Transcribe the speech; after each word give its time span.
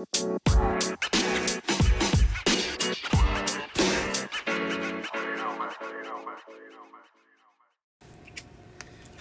How 0.00 0.06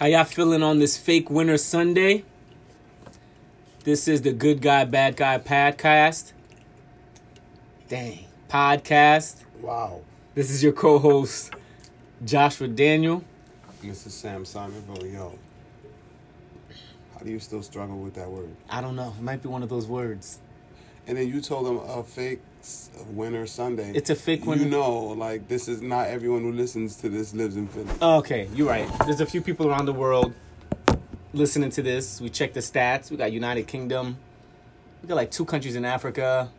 y'all 0.05 0.23
feeling 0.23 0.63
on 0.63 0.79
this 0.79 0.97
fake 0.97 1.29
winter 1.29 1.57
Sunday? 1.57 2.23
This 3.83 4.07
is 4.07 4.21
the 4.21 4.31
Good 4.31 4.61
Guy 4.61 4.85
Bad 4.85 5.17
Guy 5.17 5.39
podcast. 5.39 6.31
Dang, 7.89 8.25
podcast. 8.47 9.43
Wow. 9.59 9.99
This 10.33 10.49
is 10.49 10.63
your 10.63 10.71
co-host 10.71 11.53
Joshua 12.23 12.69
Daniel. 12.69 13.21
This 13.81 14.07
is 14.07 14.13
Sam 14.13 14.45
Simon, 14.45 14.81
bro. 14.87 15.05
Yo. 15.05 15.37
How 17.13 17.19
do 17.25 17.31
you 17.31 17.39
still 17.39 17.63
struggle 17.63 17.97
with 17.97 18.13
that 18.13 18.31
word? 18.31 18.55
I 18.69 18.79
don't 18.79 18.95
know. 18.95 19.13
It 19.17 19.21
might 19.21 19.43
be 19.43 19.49
one 19.49 19.61
of 19.61 19.67
those 19.67 19.85
words. 19.85 20.39
And 21.09 21.17
then 21.17 21.27
you 21.27 21.41
told 21.41 21.65
them 21.65 21.77
a 21.89 22.03
fake 22.03 22.39
winter 23.13 23.47
Sunday. 23.47 23.91
It's 23.95 24.11
a 24.11 24.15
fake 24.15 24.45
winter- 24.45 24.63
You 24.63 24.69
know, 24.69 24.93
like 25.07 25.47
this 25.47 25.67
is 25.67 25.81
not 25.81 26.05
everyone 26.07 26.41
who 26.43 26.51
listens 26.51 26.97
to 26.97 27.09
this 27.09 27.33
lives 27.33 27.55
in 27.55 27.67
Philly. 27.67 27.87
Okay, 27.99 28.47
you're 28.53 28.67
right. 28.69 28.87
There's 29.05 29.19
a 29.19 29.25
few 29.25 29.41
people 29.41 29.67
around 29.67 29.85
the 29.87 29.93
world 29.93 30.35
listening 31.33 31.71
to 31.71 31.81
this. 31.81 32.21
We 32.21 32.29
checked 32.29 32.53
the 32.53 32.59
stats. 32.59 33.09
We 33.09 33.17
got 33.17 33.31
United 33.31 33.65
Kingdom. 33.65 34.17
We 35.01 35.07
got 35.07 35.15
like 35.15 35.31
two 35.31 35.45
countries 35.45 35.75
in 35.75 35.83
Africa. 35.83 36.51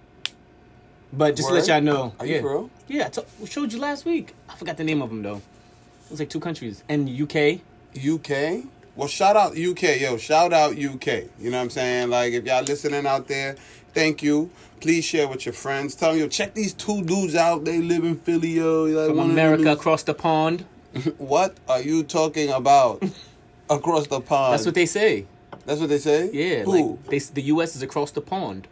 But 1.13 1.37
just 1.37 1.49
to 1.49 1.55
let 1.55 1.69
y'all 1.69 1.81
know, 1.81 2.13
Are 2.19 2.27
yeah, 2.27 2.39
real? 2.39 2.71
yeah, 2.89 3.09
I 3.17 3.21
we 3.39 3.47
showed 3.47 3.73
you 3.73 3.79
last 3.79 4.05
week. 4.05 4.35
I 4.49 4.57
forgot 4.57 4.77
the 4.79 4.85
name 4.85 5.01
of 5.01 5.11
them 5.11 5.23
though. 5.23 5.37
It 5.37 6.11
was 6.11 6.19
like 6.19 6.29
two 6.29 6.41
countries 6.41 6.83
and 6.89 7.09
UK. 7.09 7.61
UK. 7.97 8.65
Well, 8.97 9.09
shout 9.09 9.37
out 9.37 9.53
UK, 9.57 10.01
yo. 10.01 10.17
Shout 10.17 10.53
out 10.53 10.73
UK. 10.73 11.07
You 11.39 11.51
know 11.51 11.59
what 11.59 11.65
I'm 11.65 11.71
saying? 11.71 12.11
Like, 12.11 12.33
if 12.33 12.45
y'all 12.45 12.63
listening 12.63 13.07
out 13.07 13.29
there, 13.29 13.57
thank 13.95 14.23
you. 14.23 14.51
Please 14.81 15.05
share 15.05 15.29
with 15.29 15.47
your 15.47 15.53
friends. 15.53 15.95
Tell 15.95 16.11
them, 16.13 16.21
yo, 16.21 16.29
check 16.29 16.55
these 16.55 16.73
two 16.75 17.03
dudes 17.03 17.35
out. 17.35 17.65
They 17.65 17.79
live 17.79 18.05
in 18.05 18.17
Philly, 18.17 18.51
yo. 18.51 18.85
Like, 18.85 19.09
From 19.09 19.17
one 19.17 19.31
of 19.31 19.37
them 19.37 19.47
America 19.53 19.73
across 19.73 20.03
the 20.03 20.15
pond. 20.15 20.65
What 21.19 21.57
are 21.69 21.81
you 21.81 22.03
talking 22.03 22.51
about? 22.51 23.03
Across 23.71 24.09
the 24.09 24.21
pond. 24.21 24.55
That's 24.55 24.67
what 24.67 24.75
they 24.75 24.87
say. 24.87 25.27
That's 25.65 25.79
what 25.79 25.89
they 25.89 25.99
say. 25.99 26.29
Yeah, 26.33 26.65
Who? 26.65 26.73
like 26.73 27.05
they, 27.07 27.19
the 27.21 27.43
US 27.43 27.77
is 27.77 27.83
across 27.83 28.11
the 28.11 28.21
pond. 28.21 28.67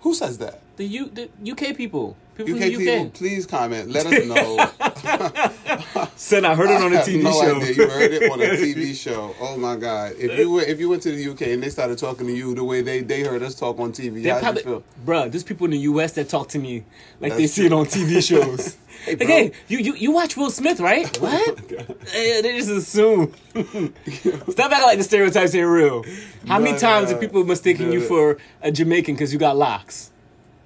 Who 0.00 0.14
says 0.14 0.38
that? 0.38 0.60
The 0.76 0.84
U, 0.86 1.10
the 1.12 1.28
UK 1.50 1.76
people, 1.76 2.16
people 2.34 2.54
UK 2.54 2.60
from 2.60 2.68
the 2.68 2.74
UK. 2.74 2.78
people, 2.78 3.10
please 3.10 3.44
comment. 3.44 3.90
Let 3.90 4.06
us 4.06 4.24
know. 4.26 5.76
Said 6.16 6.44
I 6.44 6.54
heard 6.54 6.70
it 6.70 6.80
on 6.82 6.92
a 6.92 6.96
TV 6.98 7.22
no 7.22 7.32
show. 7.32 7.56
idea. 7.56 7.74
You 7.74 7.88
heard 7.90 8.12
it 8.12 8.30
on 8.30 8.40
a 8.40 8.44
TV 8.64 8.94
show. 8.94 9.34
Oh 9.40 9.56
my 9.56 9.76
god! 9.76 10.12
If 10.18 10.38
you 10.38 10.50
went, 10.50 10.68
if 10.68 10.80
you 10.80 10.88
went 10.88 11.02
to 11.02 11.12
the 11.12 11.28
UK 11.30 11.42
and 11.48 11.62
they 11.62 11.70
started 11.70 11.98
talking 11.98 12.26
to 12.26 12.32
you 12.32 12.54
the 12.54 12.64
way 12.64 12.80
they 12.82 13.00
they 13.02 13.22
heard 13.22 13.42
us 13.42 13.54
talk 13.54 13.78
on 13.78 13.92
TV, 13.92 14.22
They 14.22 14.28
how'd 14.30 14.42
probably, 14.42 14.62
you 14.62 14.68
feel? 14.68 14.82
bruh, 15.04 15.30
there's 15.30 15.44
people 15.44 15.64
in 15.66 15.72
the 15.72 15.78
U.S. 15.78 16.12
that 16.12 16.28
talk 16.28 16.48
to 16.50 16.58
me 16.58 16.84
like 17.20 17.32
That's 17.32 17.40
they 17.42 17.46
see 17.46 17.66
it 17.66 17.72
on 17.72 17.86
TV 17.86 18.22
shows. 18.26 18.76
Hey, 19.04 19.14
like, 19.14 19.28
hey, 19.28 19.52
you, 19.68 19.78
you 19.78 19.94
you 19.94 20.10
watch 20.10 20.38
Will 20.38 20.50
Smith, 20.50 20.80
right? 20.80 21.06
What? 21.20 21.70
Eh, 22.14 22.40
they 22.40 22.56
just 22.56 22.70
assume. 22.70 23.30
Stop 23.54 24.72
acting 24.72 24.82
like 24.86 24.96
the 24.98 25.04
stereotypes 25.04 25.54
ain't 25.54 25.68
real. 25.68 26.02
How 26.48 26.58
many 26.58 26.78
times 26.78 27.12
uh, 27.12 27.14
are 27.16 27.18
people 27.20 27.44
mistaking 27.44 27.92
you 27.92 28.00
for 28.00 28.38
a 28.62 28.72
Jamaican 28.72 29.14
because 29.14 29.34
you 29.34 29.38
got 29.38 29.54
locks 29.56 30.10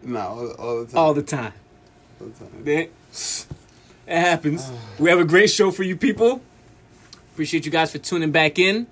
No, 0.04 0.20
all, 0.20 0.50
all 0.52 0.84
the 0.84 0.86
time. 0.92 0.96
all 0.98 1.14
the 1.14 1.22
time? 1.22 1.52
all 2.20 2.26
the 2.28 2.32
time. 2.38 2.64
They- 2.64 2.88
It 4.10 4.18
happens. 4.18 4.72
We 4.98 5.08
have 5.08 5.20
a 5.20 5.24
great 5.24 5.50
show 5.50 5.70
for 5.70 5.84
you 5.84 5.96
people. 5.96 6.42
Appreciate 7.32 7.64
you 7.64 7.70
guys 7.70 7.92
for 7.92 7.98
tuning 7.98 8.32
back 8.32 8.58
in. 8.58 8.88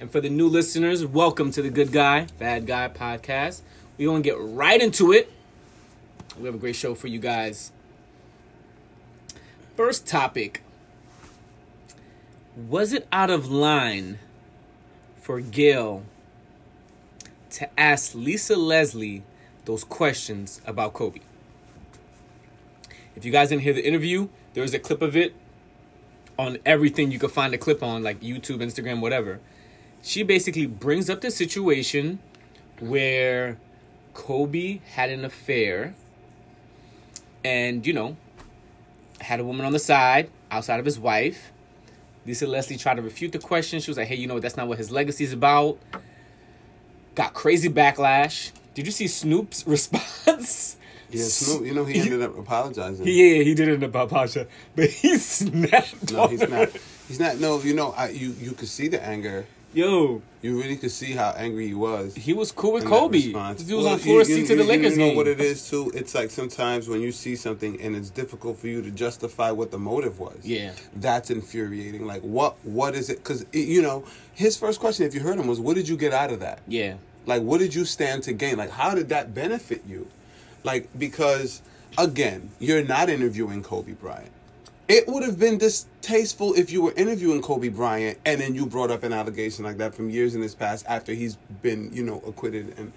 And 0.00 0.10
for 0.10 0.20
the 0.20 0.28
new 0.28 0.48
listeners, 0.48 1.06
welcome 1.06 1.52
to 1.52 1.62
the 1.62 1.70
Good 1.70 1.92
Guy, 1.92 2.26
Bad 2.36 2.66
Guy 2.66 2.88
podcast. 2.88 3.60
We're 3.96 4.08
going 4.08 4.24
to 4.24 4.28
get 4.28 4.36
right 4.36 4.82
into 4.82 5.12
it. 5.12 5.30
We 6.36 6.46
have 6.46 6.56
a 6.56 6.58
great 6.58 6.74
show 6.74 6.96
for 6.96 7.06
you 7.06 7.20
guys. 7.20 7.70
First 9.76 10.08
topic 10.08 10.64
Was 12.56 12.92
it 12.92 13.06
out 13.12 13.30
of 13.30 13.48
line 13.48 14.18
for 15.20 15.40
Gayle 15.40 16.02
to 17.50 17.68
ask 17.78 18.12
Lisa 18.12 18.56
Leslie 18.56 19.22
those 19.66 19.84
questions 19.84 20.60
about 20.66 20.94
Kobe? 20.94 21.20
If 23.16 23.24
you 23.24 23.32
guys 23.32 23.48
didn't 23.48 23.62
hear 23.62 23.72
the 23.72 23.84
interview, 23.84 24.28
there 24.52 24.62
is 24.62 24.74
a 24.74 24.78
clip 24.78 25.00
of 25.00 25.16
it 25.16 25.34
on 26.38 26.58
everything 26.66 27.10
you 27.10 27.18
could 27.18 27.32
find 27.32 27.54
a 27.54 27.58
clip 27.58 27.82
on, 27.82 28.02
like 28.02 28.20
YouTube, 28.20 28.58
Instagram, 28.58 29.00
whatever. 29.00 29.40
She 30.02 30.22
basically 30.22 30.66
brings 30.66 31.08
up 31.08 31.22
the 31.22 31.30
situation 31.30 32.18
where 32.78 33.58
Kobe 34.12 34.80
had 34.92 35.08
an 35.10 35.24
affair 35.24 35.94
and, 37.42 37.86
you 37.86 37.94
know, 37.94 38.16
had 39.20 39.40
a 39.40 39.44
woman 39.44 39.64
on 39.64 39.72
the 39.72 39.78
side 39.78 40.30
outside 40.50 40.78
of 40.78 40.84
his 40.84 40.98
wife. 40.98 41.52
Lisa 42.26 42.46
Leslie 42.46 42.76
tried 42.76 42.96
to 42.96 43.02
refute 43.02 43.32
the 43.32 43.38
question. 43.38 43.80
She 43.80 43.90
was 43.90 43.96
like, 43.96 44.08
hey, 44.08 44.16
you 44.16 44.26
know, 44.26 44.40
that's 44.40 44.56
not 44.56 44.68
what 44.68 44.78
his 44.78 44.90
legacy 44.90 45.24
is 45.24 45.32
about. 45.32 45.78
Got 47.14 47.32
crazy 47.32 47.70
backlash. 47.70 48.52
Did 48.74 48.84
you 48.84 48.92
see 48.92 49.08
Snoop's 49.08 49.66
response? 49.66 50.76
Yeah, 51.10 51.24
Snoop. 51.24 51.64
You 51.66 51.74
know 51.74 51.84
he 51.84 52.00
ended 52.00 52.22
up 52.22 52.36
apologizing. 52.38 53.06
Yeah, 53.06 53.42
he 53.42 53.54
did 53.54 53.68
it 53.68 53.82
about 53.82 54.10
Pasha, 54.10 54.46
but 54.74 54.90
he 54.90 55.16
snapped. 55.18 56.12
no, 56.12 56.22
on 56.22 56.30
he's 56.30 56.48
not. 56.48 56.68
He's 57.08 57.20
not. 57.20 57.38
No, 57.38 57.60
you 57.60 57.74
know, 57.74 57.92
I, 57.96 58.08
you 58.08 58.34
you 58.40 58.52
could 58.52 58.68
see 58.68 58.88
the 58.88 59.02
anger. 59.02 59.46
Yo, 59.74 60.22
You 60.40 60.58
really 60.58 60.76
could 60.78 60.90
see 60.90 61.12
how 61.12 61.30
angry 61.36 61.66
he 61.66 61.74
was. 61.74 62.14
he 62.14 62.32
was 62.32 62.50
cool 62.50 62.72
with 62.72 62.86
Kobe. 62.86 63.18
He 63.18 63.30
was 63.34 63.66
Well, 63.68 63.88
on 63.88 63.98
floor 63.98 64.22
you- 64.22 64.40
of 64.42 64.48
the 64.48 64.64
Lakers 64.64 64.92
You 64.92 64.98
know 65.00 65.08
game. 65.08 65.16
what 65.16 65.28
it 65.28 65.38
is 65.38 65.68
too. 65.68 65.90
It's 65.94 66.14
like 66.14 66.30
sometimes 66.30 66.88
when 66.88 67.02
you 67.02 67.12
see 67.12 67.36
something 67.36 67.78
and 67.82 67.94
it's 67.94 68.08
difficult 68.08 68.58
for 68.58 68.68
you 68.68 68.80
to 68.80 68.90
justify 68.90 69.50
what 69.50 69.70
the 69.72 69.78
motive 69.78 70.18
was. 70.18 70.38
Yeah. 70.44 70.72
that's 70.94 71.30
infuriating. 71.30 72.06
Like 72.06 72.22
what? 72.22 72.56
What 72.64 72.94
is 72.94 73.10
it? 73.10 73.18
Because 73.18 73.44
you 73.52 73.82
know, 73.82 74.04
his 74.32 74.56
first 74.56 74.80
question, 74.80 75.04
if 75.04 75.14
you 75.14 75.20
heard 75.20 75.38
him, 75.38 75.46
was, 75.46 75.60
"What 75.60 75.76
did 75.76 75.88
you 75.90 75.98
get 75.98 76.14
out 76.14 76.32
of 76.32 76.40
that?" 76.40 76.60
Yeah, 76.66 76.94
Like, 77.26 77.42
what 77.42 77.58
did 77.58 77.74
you 77.74 77.84
stand 77.84 78.22
to 78.22 78.32
gain? 78.32 78.56
Like, 78.56 78.70
how 78.70 78.94
did 78.94 79.10
that 79.10 79.34
benefit 79.34 79.82
you? 79.86 80.06
Like, 80.64 80.88
because 80.98 81.62
again, 81.98 82.50
you're 82.58 82.84
not 82.84 83.08
interviewing 83.08 83.62
Kobe 83.62 83.92
Bryant. 83.92 84.30
It 84.88 85.08
would 85.08 85.24
have 85.24 85.38
been 85.38 85.58
distasteful 85.58 86.54
if 86.54 86.70
you 86.70 86.80
were 86.82 86.92
interviewing 86.96 87.42
Kobe 87.42 87.68
Bryant 87.68 88.18
and 88.24 88.40
then 88.40 88.54
you 88.54 88.66
brought 88.66 88.90
up 88.92 89.02
an 89.02 89.12
allegation 89.12 89.64
like 89.64 89.78
that 89.78 89.94
from 89.94 90.10
years 90.10 90.34
in 90.36 90.42
his 90.42 90.54
past 90.54 90.86
after 90.88 91.12
he's 91.12 91.36
been, 91.62 91.90
you 91.92 92.04
know, 92.04 92.22
acquitted 92.26 92.74
and 92.78 92.92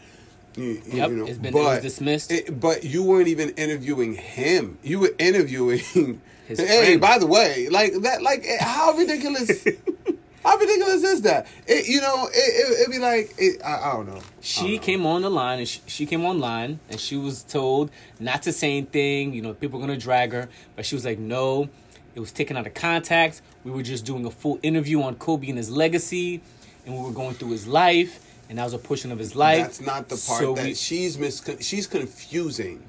you, 0.56 0.82
Yep, 0.92 1.10
you 1.10 1.16
know, 1.16 1.26
it's 1.26 1.38
been- 1.40 1.56
it 1.56 1.60
was 1.60 1.82
dismissed. 1.82 2.32
it- 2.32 2.60
but 2.60 2.84
you 2.84 3.02
weren't 3.04 3.28
even 3.28 3.50
interviewing 3.52 4.14
him. 4.16 4.78
You 4.84 5.00
were 5.00 5.14
interviewing. 5.18 6.22
His 6.48 6.60
hey, 6.60 6.86
friend. 6.86 7.02
by 7.02 7.18
the 7.18 7.28
way, 7.28 7.70
like 7.70 7.94
that, 8.02 8.22
like 8.22 8.46
how 8.60 8.94
ridiculous. 8.94 9.66
How 10.44 10.58
ridiculous 10.58 11.04
is 11.04 11.22
that? 11.24 11.48
It, 11.68 11.88
you 11.88 12.00
know, 12.02 12.28
it, 12.28 12.36
it, 12.36 12.80
it'd 12.82 12.92
be 12.92 13.00
like, 13.00 13.34
it, 13.38 13.62
I, 13.64 13.90
I 13.92 13.94
don't 13.94 14.08
know. 14.08 14.22
She 14.42 14.62
don't 14.62 14.72
know. 14.74 14.80
came 14.82 15.06
on 15.06 15.22
the 15.22 15.30
line 15.30 15.60
and 15.60 15.68
she, 15.68 15.82
she 15.86 16.06
came 16.06 16.24
online 16.26 16.80
and 16.90 17.00
she 17.00 17.18
was 17.18 17.44
told 17.44 17.92
not 18.20 18.42
to 18.44 18.54
say 18.54 18.78
anything. 18.78 19.34
You 19.34 19.42
know, 19.42 19.54
people 19.54 19.80
are 19.80 19.82
gonna 19.82 19.98
drag 19.98 20.32
her, 20.32 20.48
but 20.76 20.86
she 20.86 20.96
was 20.96 21.04
like, 21.06 21.20
no, 21.20 21.70
it 22.16 22.20
was 22.20 22.32
taken 22.32 22.56
out 22.58 22.66
of 22.68 22.74
context. 22.74 23.42
We 23.64 23.72
were 23.72 23.84
just 23.84 24.06
doing 24.06 24.26
a 24.26 24.32
full 24.32 24.60
interview 24.64 25.02
on 25.02 25.16
Kobe 25.16 25.50
and 25.50 25.58
his 25.58 25.70
legacy, 25.70 26.42
and 26.86 26.96
we 26.98 27.04
were 27.04 27.12
going 27.12 27.36
through 27.36 27.52
his 27.52 27.68
life, 27.68 28.26
and 28.48 28.58
that 28.58 28.64
was 28.64 28.74
a 28.74 28.78
portion 28.80 29.12
of 29.12 29.20
his 29.20 29.36
life. 29.36 29.64
That's 29.64 29.82
not 29.82 30.10
the 30.10 30.16
part 30.16 30.40
So 30.42 30.54
that 30.56 30.66
we- 30.66 30.74
she's 30.74 31.18
mis. 31.18 31.44
She's 31.60 31.86
confusing 31.88 32.84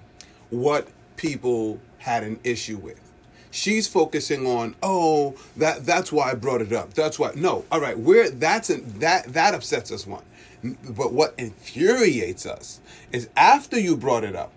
what 0.51 0.89
people 1.17 1.81
had 1.99 2.23
an 2.23 2.39
issue 2.45 2.77
with. 2.79 3.01
She's 3.51 3.89
focusing 3.89 4.47
on, 4.47 4.77
oh, 4.83 5.35
that 5.57 5.85
that's 5.85 6.13
why 6.13 6.31
I 6.31 6.35
brought 6.35 6.63
it 6.63 6.73
up. 6.73 6.95
That's 6.95 7.19
why. 7.19 7.33
No, 7.35 7.65
all 7.73 7.81
right, 7.81 7.99
we're 7.99 8.31
that's 8.31 8.71
an, 8.71 8.99
that 9.01 9.33
that 9.33 9.55
upsets 9.55 9.91
us 9.91 10.07
one. 10.07 10.23
But 10.63 11.13
what 11.13 11.35
infuriates 11.39 12.47
us 12.47 12.81
is 13.13 13.29
after 13.37 13.79
you 13.79 13.97
brought 13.97 14.25
it 14.25 14.37
up, 14.37 14.53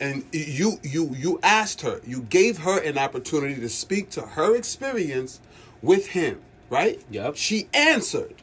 and 0.00 0.24
you 0.32 0.78
you 0.82 1.14
you 1.16 1.40
asked 1.42 1.80
her, 1.80 2.00
you 2.06 2.22
gave 2.22 2.58
her 2.58 2.80
an 2.80 2.96
opportunity 2.96 3.60
to 3.60 3.68
speak 3.68 4.10
to 4.10 4.22
her 4.22 4.54
experience 4.54 5.40
with 5.82 6.08
him, 6.08 6.40
right? 6.68 7.02
Yep. 7.10 7.36
She 7.36 7.68
answered. 7.74 8.34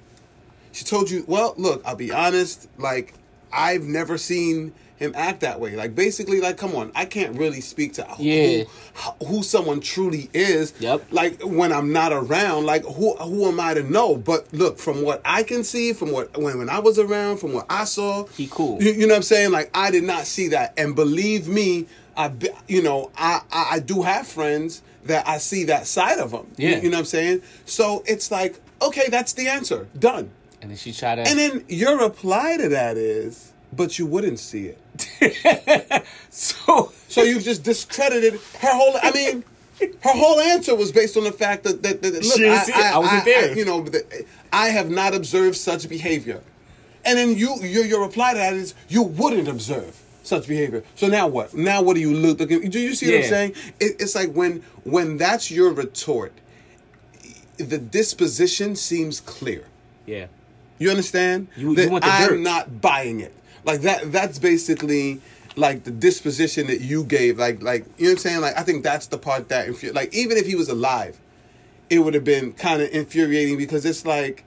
She 0.72 0.83
told 0.83 1.10
you, 1.10 1.24
well, 1.27 1.56
look, 1.57 1.81
I'll 1.86 1.95
be 1.95 2.12
honest, 2.12 2.68
like 2.77 3.13
I've 3.51 3.83
never 3.83 4.18
seen 4.18 4.74
him 4.98 5.14
act 5.16 5.40
that 5.42 5.60
way. 5.60 5.76
Like 5.76 5.96
basically, 5.96 6.42
like 6.42 6.58
come 6.58 6.76
on, 6.76 6.92
I 6.96 7.06
can't 7.06 7.38
really 7.38 7.62
speak 7.62 7.94
to 7.94 8.04
who, 8.04 8.24
Yeah. 8.24 8.64
who, 9.20 9.26
who 9.26 9.44
someone 9.44 9.80
truly 9.80 10.30
is. 10.34 10.74
Yep. 10.80 11.08
Like 11.12 11.42
when 11.44 11.72
I'm 11.72 11.94
not 11.94 12.12
around, 12.14 12.66
like 12.66 12.84
who 12.86 13.16
who 13.16 13.48
am 13.48 13.60
I 13.60 13.74
to 13.76 13.84
know? 13.84 14.16
But 14.18 14.52
look, 14.54 14.78
from 14.80 15.02
what 15.04 15.22
I 15.24 15.44
can 15.44 15.64
see, 15.64 15.94
from 15.94 16.12
what 16.12 16.36
when 16.38 16.58
when 16.58 16.70
I 16.70 16.80
was 16.80 16.98
around, 17.00 17.38
from 17.38 17.54
what 17.54 17.66
I 17.70 17.86
saw, 17.86 18.26
He 18.28 18.48
cool. 18.48 18.82
You, 18.82 18.92
you 18.92 19.02
know 19.08 19.14
what 19.14 19.18
I'm 19.18 19.24
saying? 19.24 19.52
Like 19.52 19.70
I 19.74 19.92
did 19.92 20.04
not 20.04 20.26
see 20.26 20.50
that, 20.50 20.74
and 20.78 20.96
believe 20.96 21.48
me, 21.48 21.86
I 22.16 22.32
you 22.68 22.82
know 22.82 23.12
I, 23.18 23.42
I 23.52 23.68
I 23.74 23.80
do 23.80 24.02
have 24.02 24.28
friends 24.28 24.82
that 25.06 25.28
I 25.28 25.38
see 25.38 25.64
that 25.66 25.88
side 25.88 26.20
of 26.20 26.32
them. 26.32 26.48
You- 26.58 26.70
Yeah. 26.70 26.78
you 26.82 26.90
know 26.90 26.98
what 26.98 27.02
I'm 27.02 27.06
saying? 27.06 27.42
So 27.66 28.04
it's 28.08 28.32
like 28.32 28.60
okay, 28.82 29.08
that's 29.10 29.34
the 29.34 29.48
answer, 29.48 29.88
done. 29.98 30.30
and 30.62 30.70
then 30.72 30.78
she 30.78 30.92
tried 30.92 31.16
to. 31.16 31.22
And 31.28 31.38
then 31.40 31.66
your 31.68 31.98
reply 32.00 32.58
to 32.58 32.70
that 32.70 32.98
is, 32.98 33.54
but 33.77 33.97
you 33.97 34.06
wouldn't 34.06 34.39
see 34.39 34.74
it. 34.74 36.03
So 36.29 36.91
So 37.07 37.21
you 37.24 37.39
just 37.39 37.63
discredited 37.63 38.33
her 38.33 38.74
whole. 38.79 38.95
I 39.01 39.12
mean, 39.12 39.44
her 39.79 40.12
whole 40.12 40.39
answer 40.39 40.75
was 40.75 40.91
based 40.91 41.15
on 41.18 41.24
the 41.24 41.31
fact 41.31 41.63
that 41.63 41.81
that, 41.83 42.01
that 42.01 42.13
look, 42.13 42.24
She 42.24 42.39
didn't 42.39 42.65
see 42.65 42.71
it. 42.74 42.77
I 42.77 42.97
wasn't 42.97 43.25
there. 43.25 43.57
you 43.57 43.65
know, 43.65 43.81
that 43.83 44.25
I 44.51 44.68
have 44.69 44.89
not 44.89 45.15
observed 45.15 45.56
such 45.56 45.88
behavior, 45.89 46.41
and 47.06 47.18
then 47.18 47.38
you 47.38 47.56
your 47.62 47.85
your 47.85 48.01
reply 48.01 48.33
to 48.33 48.39
that 48.39 48.53
is 48.53 48.74
you 48.89 49.03
wouldn't 49.03 49.47
observe 49.47 49.95
such 50.24 50.47
behavior. 50.47 50.83
So 50.95 51.07
now 51.07 51.27
what? 51.27 51.53
Now 51.53 51.81
what 51.81 51.94
do 51.95 52.01
you 52.01 52.13
look? 52.13 52.38
Do 52.39 52.79
you 52.79 52.94
see 52.94 53.07
what 53.07 53.15
I'm 53.15 53.29
saying? 53.29 53.51
It, 53.79 54.01
it's 54.01 54.15
like 54.15 54.31
when 54.33 54.63
when 54.83 55.18
that's 55.18 55.50
your 55.50 55.71
retort, 55.71 56.33
the 57.57 57.77
disposition 57.77 58.75
seems 58.75 59.19
clear. 59.21 59.65
yeah, 60.06 60.27
You 60.79 60.89
understand? 60.91 61.47
You- 61.56 61.69
you 61.69 61.75
that 61.75 61.89
want 61.91 62.03
the 62.03 62.09
I'm 62.12 62.44
not 62.44 62.81
buying 62.81 63.19
it. 63.21 63.33
Like 63.68 63.81
that. 63.81 64.12
That's 64.14 64.40
basically 64.40 65.22
like 65.58 65.84
the 65.84 65.92
disposition 65.92 66.68
that 66.68 66.81
you 66.81 67.04
gave. 67.04 67.38
Like 67.38 67.62
like 67.62 67.86
you 68.00 68.06
know 68.06 68.12
what 68.12 68.14
I'm 68.14 68.18
saying. 68.19 68.42
Like 68.42 68.58
I 68.58 68.64
think 68.64 68.84
that's 68.84 69.08
the 69.08 69.19
part 69.19 69.50
that 69.50 69.68
infu- 69.69 69.94
like 69.94 70.14
even 70.16 70.38
if 70.38 70.48
he 70.48 70.56
was 70.56 70.69
alive, 70.69 71.19
it 71.92 72.00
would 72.00 72.16
have 72.16 72.25
been 72.25 72.54
kind 72.54 72.81
of 72.81 72.90
infuriating 72.92 73.58
because 73.58 73.86
it's 73.86 74.06
like. 74.08 74.46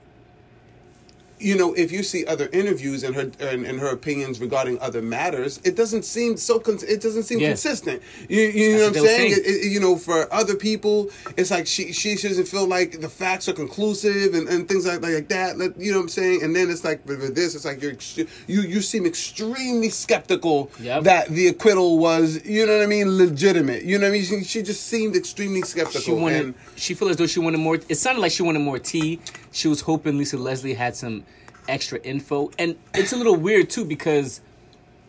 You 1.41 1.57
know, 1.57 1.73
if 1.73 1.91
you 1.91 2.03
see 2.03 2.25
other 2.25 2.47
interviews 2.53 3.03
and 3.03 3.15
her 3.15 3.31
and, 3.39 3.65
and 3.65 3.79
her 3.79 3.87
opinions 3.89 4.39
regarding 4.39 4.79
other 4.79 5.01
matters, 5.01 5.59
it 5.63 5.75
doesn't 5.75 6.05
seem 6.05 6.37
so. 6.37 6.59
Cons- 6.59 6.83
it 6.83 7.01
doesn't 7.01 7.23
seem 7.23 7.39
Yeah. 7.39 7.49
consistent. 7.49 8.01
You, 8.29 8.41
you 8.41 8.77
know 8.77 8.89
That's 8.91 9.01
what 9.01 9.09
I'm 9.09 9.15
saying? 9.17 9.31
It- 9.33 9.45
it- 9.47 9.71
you 9.71 9.79
know, 9.79 9.95
for 9.97 10.31
other 10.31 10.55
people, 10.55 11.09
it's 11.37 11.49
like 11.51 11.65
she 11.67 11.93
she 11.93 12.15
doesn't 12.15 12.47
feel 12.47 12.67
like 12.67 13.01
the 13.01 13.09
facts 13.09 13.49
are 13.49 13.53
conclusive 13.53 14.33
and, 14.35 14.47
and 14.47 14.67
things 14.69 14.85
like 14.85 15.01
like 15.01 15.27
that. 15.29 15.57
Like, 15.57 15.73
You 15.77 15.91
know 15.91 15.97
what 15.97 16.03
I'm 16.03 16.09
saying? 16.09 16.43
And 16.43 16.55
then 16.55 16.69
it's 16.69 16.83
like 16.83 17.05
with 17.07 17.33
this, 17.35 17.55
it's 17.55 17.65
like 17.65 17.81
you're 17.81 17.95
you 18.47 18.61
you 18.61 18.81
seem 18.81 19.05
extremely 19.05 19.89
skeptical 19.89 20.69
Yep. 20.79 21.03
that 21.03 21.29
the 21.29 21.47
acquittal 21.47 21.97
was 21.97 22.45
you 22.45 22.65
know 22.67 22.75
what 22.77 22.83
I 22.83 22.87
mean 22.87 23.17
legitimate. 23.17 23.83
You 23.83 23.97
know 23.97 24.05
what 24.07 24.15
I 24.15 24.17
mean? 24.17 24.25
She, 24.25 24.43
she 24.43 24.61
just 24.61 24.83
seemed 24.87 25.15
extremely 25.15 25.61
skeptical. 25.63 26.01
she 26.01 26.11
wanted. 26.11 26.41
and 26.45 26.53
she 26.75 26.93
felt 26.93 27.11
as 27.11 27.17
though 27.17 27.27
she 27.27 27.39
wanted 27.39 27.57
more. 27.59 27.75
It 27.89 27.95
sounded 27.95 28.21
like 28.21 28.31
she 28.31 28.43
wanted 28.43 28.59
more 28.59 28.77
tea. 28.79 29.19
She 29.51 29.67
was 29.67 29.81
hoping 29.81 30.17
Lisa 30.17 30.37
Leslie 30.37 30.75
had 30.75 30.95
some 30.95 31.25
extra 31.67 31.99
info, 31.99 32.51
and 32.57 32.77
it's 32.93 33.13
a 33.13 33.17
little 33.17 33.35
weird 33.35 33.69
too 33.69 33.85
because 33.85 34.41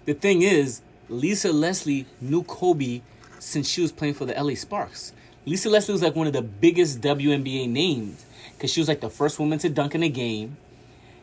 the 0.05 0.15
thing 0.15 0.43
is, 0.43 0.83
Lisa 1.09 1.53
Leslie 1.53 2.07
knew 2.21 2.43
Kobe 2.43 3.03
since 3.39 3.69
she 3.69 3.83
was 3.83 3.93
playing 3.93 4.15
for 4.15 4.25
the 4.25 4.35
LA 4.35 4.55
Sparks. 4.55 5.13
Lisa 5.47 5.69
Leslie 5.69 5.93
was 5.93 6.03
like 6.03 6.15
one 6.15 6.27
of 6.27 6.33
the 6.33 6.43
biggest 6.43 7.01
WNBA 7.01 7.69
names 7.69 8.25
because 8.53 8.73
she 8.73 8.81
was 8.81 8.89
like 8.89 9.01
the 9.01 9.11
first 9.11 9.39
woman 9.39 9.59
to 9.59 9.69
dunk 9.69 9.95
in 9.95 10.03
a 10.03 10.09
game. 10.09 10.57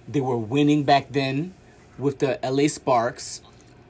They 0.07 0.21
were 0.21 0.38
winning 0.38 0.83
back 0.83 1.12
then 1.12 1.54
with 1.98 2.19
the 2.19 2.39
LA 2.44 2.68
Sparks. 2.68 3.42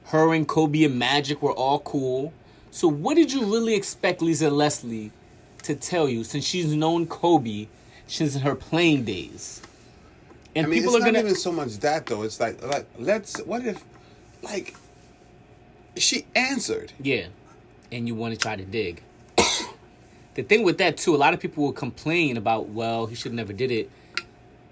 Her 0.06 0.34
and 0.34 0.46
Kobe 0.46 0.84
and 0.84 0.98
Magic 0.98 1.40
were 1.42 1.52
all 1.52 1.80
cool. 1.80 2.32
So 2.70 2.88
what 2.88 3.14
did 3.14 3.32
you 3.32 3.44
really 3.44 3.74
expect 3.74 4.22
Lisa 4.22 4.50
Leslie 4.50 5.12
to 5.62 5.74
tell 5.74 6.08
you 6.08 6.24
since 6.24 6.44
she's 6.44 6.72
known 6.74 7.06
Kobe 7.06 7.66
since 8.10 8.36
her 8.36 8.54
playing 8.54 9.04
days? 9.04 9.62
And 10.54 10.66
I 10.66 10.68
mean, 10.68 10.80
people 10.80 10.96
it's 10.96 11.04
are 11.04 11.06
not 11.06 11.14
gonna 11.14 11.26
even 11.26 11.34
so 11.36 11.52
much 11.52 11.78
that 11.78 12.06
though. 12.06 12.22
It's 12.22 12.40
like 12.40 12.62
like 12.62 12.86
let's 12.98 13.38
what 13.42 13.64
if 13.64 13.84
like 14.42 14.74
she 15.96 16.26
answered. 16.34 16.92
Yeah. 17.00 17.26
And 17.92 18.06
you 18.06 18.14
want 18.14 18.34
to 18.34 18.40
try 18.40 18.56
to 18.56 18.64
dig. 18.64 19.02
the 20.34 20.42
thing 20.42 20.62
with 20.62 20.78
that 20.78 20.96
too, 20.96 21.14
a 21.14 21.18
lot 21.18 21.34
of 21.34 21.40
people 21.40 21.64
will 21.64 21.72
complain 21.72 22.36
about, 22.36 22.68
well, 22.68 23.06
he 23.06 23.14
should 23.14 23.32
have 23.32 23.36
never 23.36 23.52
did 23.52 23.70
it. 23.70 23.90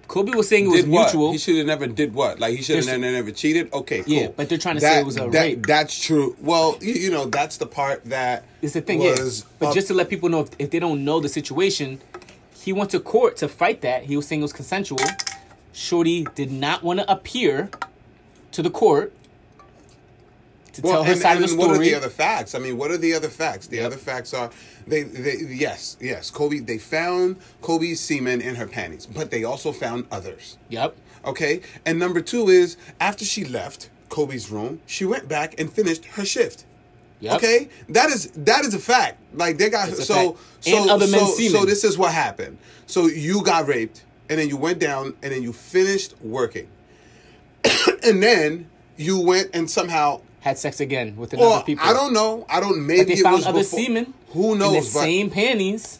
Kobe 0.07 0.33
was 0.33 0.49
saying 0.49 0.65
it 0.65 0.69
was 0.69 0.85
did 0.85 0.91
what? 0.91 1.13
mutual. 1.13 1.33
He 1.33 1.39
should 1.39 1.57
have 1.57 1.67
never 1.67 1.87
did 1.87 2.15
what? 2.15 2.41
Like 2.41 2.57
he 2.57 2.63
should 2.63 2.77
have 2.77 2.87
never, 2.87 3.13
never 3.13 3.31
cheated. 3.31 3.71
Okay, 3.75 4.03
cool. 4.03 4.15
Yeah, 4.15 4.29
but 4.35 4.49
they're 4.49 4.57
trying 4.57 4.77
to 4.77 4.81
say 4.81 5.01
it 5.01 5.07
was 5.07 5.19
a 5.19 5.29
that- 5.29 5.33
rape. 5.33 5.67
That's 5.67 6.03
true. 6.03 6.35
Well, 6.41 6.79
you, 6.81 6.95
you 6.95 7.11
know, 7.11 7.27
that's 7.27 7.59
the 7.59 7.67
part 7.67 8.05
that 8.07 8.45
It's 8.63 8.73
the 8.73 8.81
thing, 8.81 9.01
was 9.01 9.41
yeah. 9.41 9.49
But 9.59 9.75
just 9.75 9.89
to 9.89 9.95
let 9.95 10.09
people 10.09 10.31
know, 10.31 10.41
if, 10.41 10.51
if 10.59 10.71
they 10.71 10.79
don't 10.79 11.05
know 11.05 11.21
the 11.21 11.29
situation, 11.29 12.01
he 12.63 12.73
went 12.73 12.91
to 12.91 13.01
court 13.01 13.37
to 13.39 13.49
fight 13.49 13.81
that. 13.83 14.05
He 14.05 14.17
was 14.17 14.27
saying 14.27 14.41
it 14.41 14.45
was 14.45 14.53
consensual. 14.53 14.99
Shorty 15.73 16.27
did 16.35 16.51
not 16.51 16.83
want 16.83 17.01
to 17.01 17.11
appear 17.11 17.71
to 18.53 18.63
the 18.63 18.71
court 18.71 19.13
to 20.73 20.83
tell 20.83 21.05
her 21.05 21.13
and, 21.13 21.21
side 21.21 21.37
and 21.37 21.45
of 21.45 21.51
the 21.51 21.57
story. 21.57 21.69
what 21.69 21.77
are 21.77 21.83
the 21.85 21.95
other 21.95 22.09
facts? 22.09 22.55
I 22.55 22.59
mean, 22.59 22.77
what 22.77 22.91
are 22.91 22.97
the 22.99 23.15
other 23.15 23.29
facts? 23.29 23.67
The 23.67 23.77
Yep. 23.77 23.87
other 23.87 23.97
facts 23.97 24.35
are 24.35 24.51
they, 24.87 25.03
they 25.03 25.37
yes, 25.49 25.97
yes. 26.01 26.31
Kobe 26.31 26.59
they 26.61 26.79
found 26.79 27.37
Kobe's 27.63 28.01
semen 28.01 28.41
in 28.41 28.55
her 28.57 28.67
panties, 28.67 29.07
but 29.07 29.31
they 29.31 29.45
also 29.45 29.73
found 29.73 30.07
others. 30.11 30.57
Yep. 30.69 30.97
Okay? 31.25 31.61
And 31.85 31.99
number 31.99 32.21
2 32.21 32.49
is 32.49 32.77
after 33.01 33.25
she 33.25 33.45
left 33.45 33.91
Kobe's 34.09 34.51
room, 34.51 34.81
she 34.87 35.05
went 35.05 35.29
back 35.29 35.59
and 35.61 35.73
finished 35.73 36.05
her 36.07 36.25
shift. 36.25 36.65
Yep. 37.21 37.37
Okay, 37.37 37.69
that 37.89 38.11
is 38.11 38.31
that 38.37 38.65
is 38.65 38.75
a 38.75 38.79
fact. 38.79 39.19
Like 39.35 39.59
they 39.59 39.71
got 39.71 39.89
so 39.89 40.37
so 40.61 40.99
so, 40.99 41.27
so 41.27 41.65
this 41.65 41.85
is 41.85 41.99
what 41.99 42.13
happened. 42.13 42.59
So 42.87 43.07
you 43.07 43.43
got 43.43 43.67
raped, 43.67 44.05
and 44.29 44.39
then 44.39 44.49
you 44.49 44.57
went 44.57 44.79
down, 44.79 45.15
and 45.23 45.33
then 45.33 45.43
you 45.43 45.53
finished 45.53 46.15
working, 46.23 46.69
and 48.05 48.23
then 48.23 48.69
you 48.97 49.19
went 49.21 49.51
and 49.55 49.71
somehow. 49.71 50.21
Had 50.41 50.57
sex 50.57 50.79
again 50.81 51.17
with 51.17 51.33
another 51.33 51.57
Or 51.57 51.65
people. 51.65 51.85
I 51.85 51.93
don't 51.93 52.13
know. 52.13 52.47
I 52.49 52.61
don't. 52.61 52.87
Maybe 52.87 53.01
But 53.01 53.07
they 53.09 53.15
it 53.15 53.23
found 53.23 53.37
was 53.37 53.47
other 53.47 53.59
before, 53.59 53.81
semen. 53.81 54.15
Who 54.29 54.57
knows? 54.57 54.93
But 54.95 55.01
same 55.01 55.31
panties. 55.31 55.99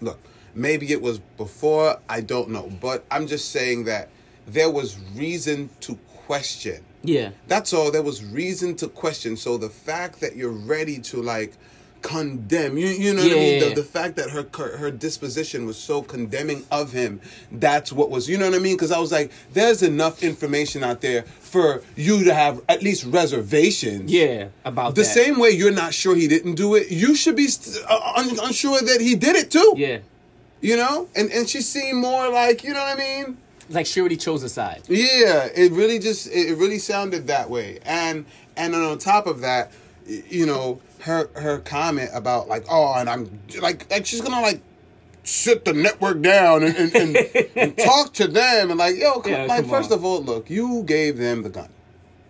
look, 0.00 0.18
maybe 0.54 0.90
it 0.90 1.00
was 1.00 1.20
before. 1.20 1.98
I 2.08 2.20
don't 2.22 2.48
know. 2.50 2.68
But 2.80 3.04
I'm 3.10 3.28
just 3.28 3.50
saying 3.52 3.84
that 3.84 4.08
there 4.48 4.68
was 4.68 4.98
reason 5.14 5.70
to 5.82 5.94
question. 6.26 6.84
Yeah. 7.02 7.30
That's 7.48 7.72
all. 7.72 7.90
There 7.90 8.02
was 8.02 8.24
reason 8.24 8.76
to 8.76 8.88
question. 8.88 9.36
So 9.36 9.56
the 9.58 9.68
fact 9.70 10.20
that 10.20 10.36
you're 10.36 10.50
ready 10.50 10.98
to 11.00 11.22
like 11.22 11.54
condemn, 12.02 12.76
you 12.76 12.88
you 12.88 13.14
know 13.14 13.22
what 13.22 13.32
I 13.32 13.34
mean? 13.36 13.62
Yeah. 13.62 13.68
The, 13.70 13.74
the 13.76 13.84
fact 13.84 14.16
that 14.16 14.30
her 14.30 14.46
her 14.56 14.76
her 14.76 14.90
disposition 14.90 15.66
was 15.66 15.76
so 15.76 16.02
condemning 16.02 16.64
of 16.70 16.92
him, 16.92 17.20
that's 17.50 17.92
what 17.92 18.10
was. 18.10 18.28
You 18.28 18.38
know 18.38 18.46
what 18.50 18.56
I 18.58 18.62
mean? 18.62 18.74
Because 18.76 18.92
I 18.92 18.98
was 18.98 19.12
like, 19.12 19.30
there's 19.52 19.82
enough 19.82 20.22
information 20.22 20.82
out 20.84 21.00
there 21.00 21.22
for 21.22 21.82
you 21.96 22.24
to 22.24 22.34
have 22.34 22.60
at 22.68 22.82
least 22.82 23.04
reservations. 23.04 24.10
Yeah. 24.12 24.48
About 24.64 24.94
The 24.94 25.02
that. 25.02 25.06
same 25.08 25.38
way 25.38 25.50
you're 25.50 25.70
not 25.72 25.94
sure 25.94 26.14
he 26.16 26.28
didn't 26.28 26.54
do 26.54 26.74
it, 26.74 26.90
you 26.90 27.14
should 27.14 27.36
be 27.36 27.46
st- 27.48 27.84
uh, 27.88 28.12
un- 28.16 28.38
unsure 28.42 28.80
that 28.80 29.00
he 29.00 29.14
did 29.14 29.36
it 29.36 29.50
too. 29.50 29.74
Yeah. 29.76 29.98
You 30.60 30.76
know, 30.76 31.08
and 31.16 31.30
and 31.32 31.48
she 31.48 31.60
seemed 31.60 31.98
more 31.98 32.28
like 32.28 32.62
you 32.64 32.72
know 32.72 32.80
what 32.80 32.96
I 32.96 32.98
mean. 32.98 33.36
Like 33.72 33.86
she 33.86 34.00
already 34.00 34.16
chose 34.16 34.42
a 34.42 34.48
side. 34.48 34.82
Yeah, 34.88 35.48
it 35.54 35.72
really 35.72 35.98
just 35.98 36.26
it 36.30 36.56
really 36.56 36.78
sounded 36.78 37.26
that 37.28 37.48
way, 37.50 37.78
and 37.84 38.24
and 38.56 38.74
then 38.74 38.82
on 38.82 38.98
top 38.98 39.26
of 39.26 39.40
that, 39.40 39.72
you 40.06 40.46
know 40.46 40.80
her 41.00 41.30
her 41.34 41.58
comment 41.58 42.10
about 42.14 42.48
like 42.48 42.64
oh 42.70 42.94
and 42.94 43.08
I'm 43.08 43.40
like 43.60 43.90
like 43.90 44.06
she's 44.06 44.20
gonna 44.20 44.40
like 44.40 44.60
sit 45.24 45.64
the 45.64 45.72
network 45.72 46.20
down 46.22 46.62
and 46.64 46.76
and, 46.76 46.94
and, 46.96 47.16
and 47.56 47.78
talk 47.78 48.12
to 48.14 48.26
them 48.26 48.70
and 48.70 48.78
like 48.78 48.96
yo 48.96 49.20
come, 49.20 49.32
Yeah, 49.32 49.44
like 49.46 49.62
come 49.62 49.70
first 49.70 49.90
on. 49.92 49.98
of 49.98 50.04
all 50.04 50.22
look 50.22 50.50
you 50.50 50.82
gave 50.84 51.16
them 51.18 51.42
the 51.42 51.48
gun 51.48 51.68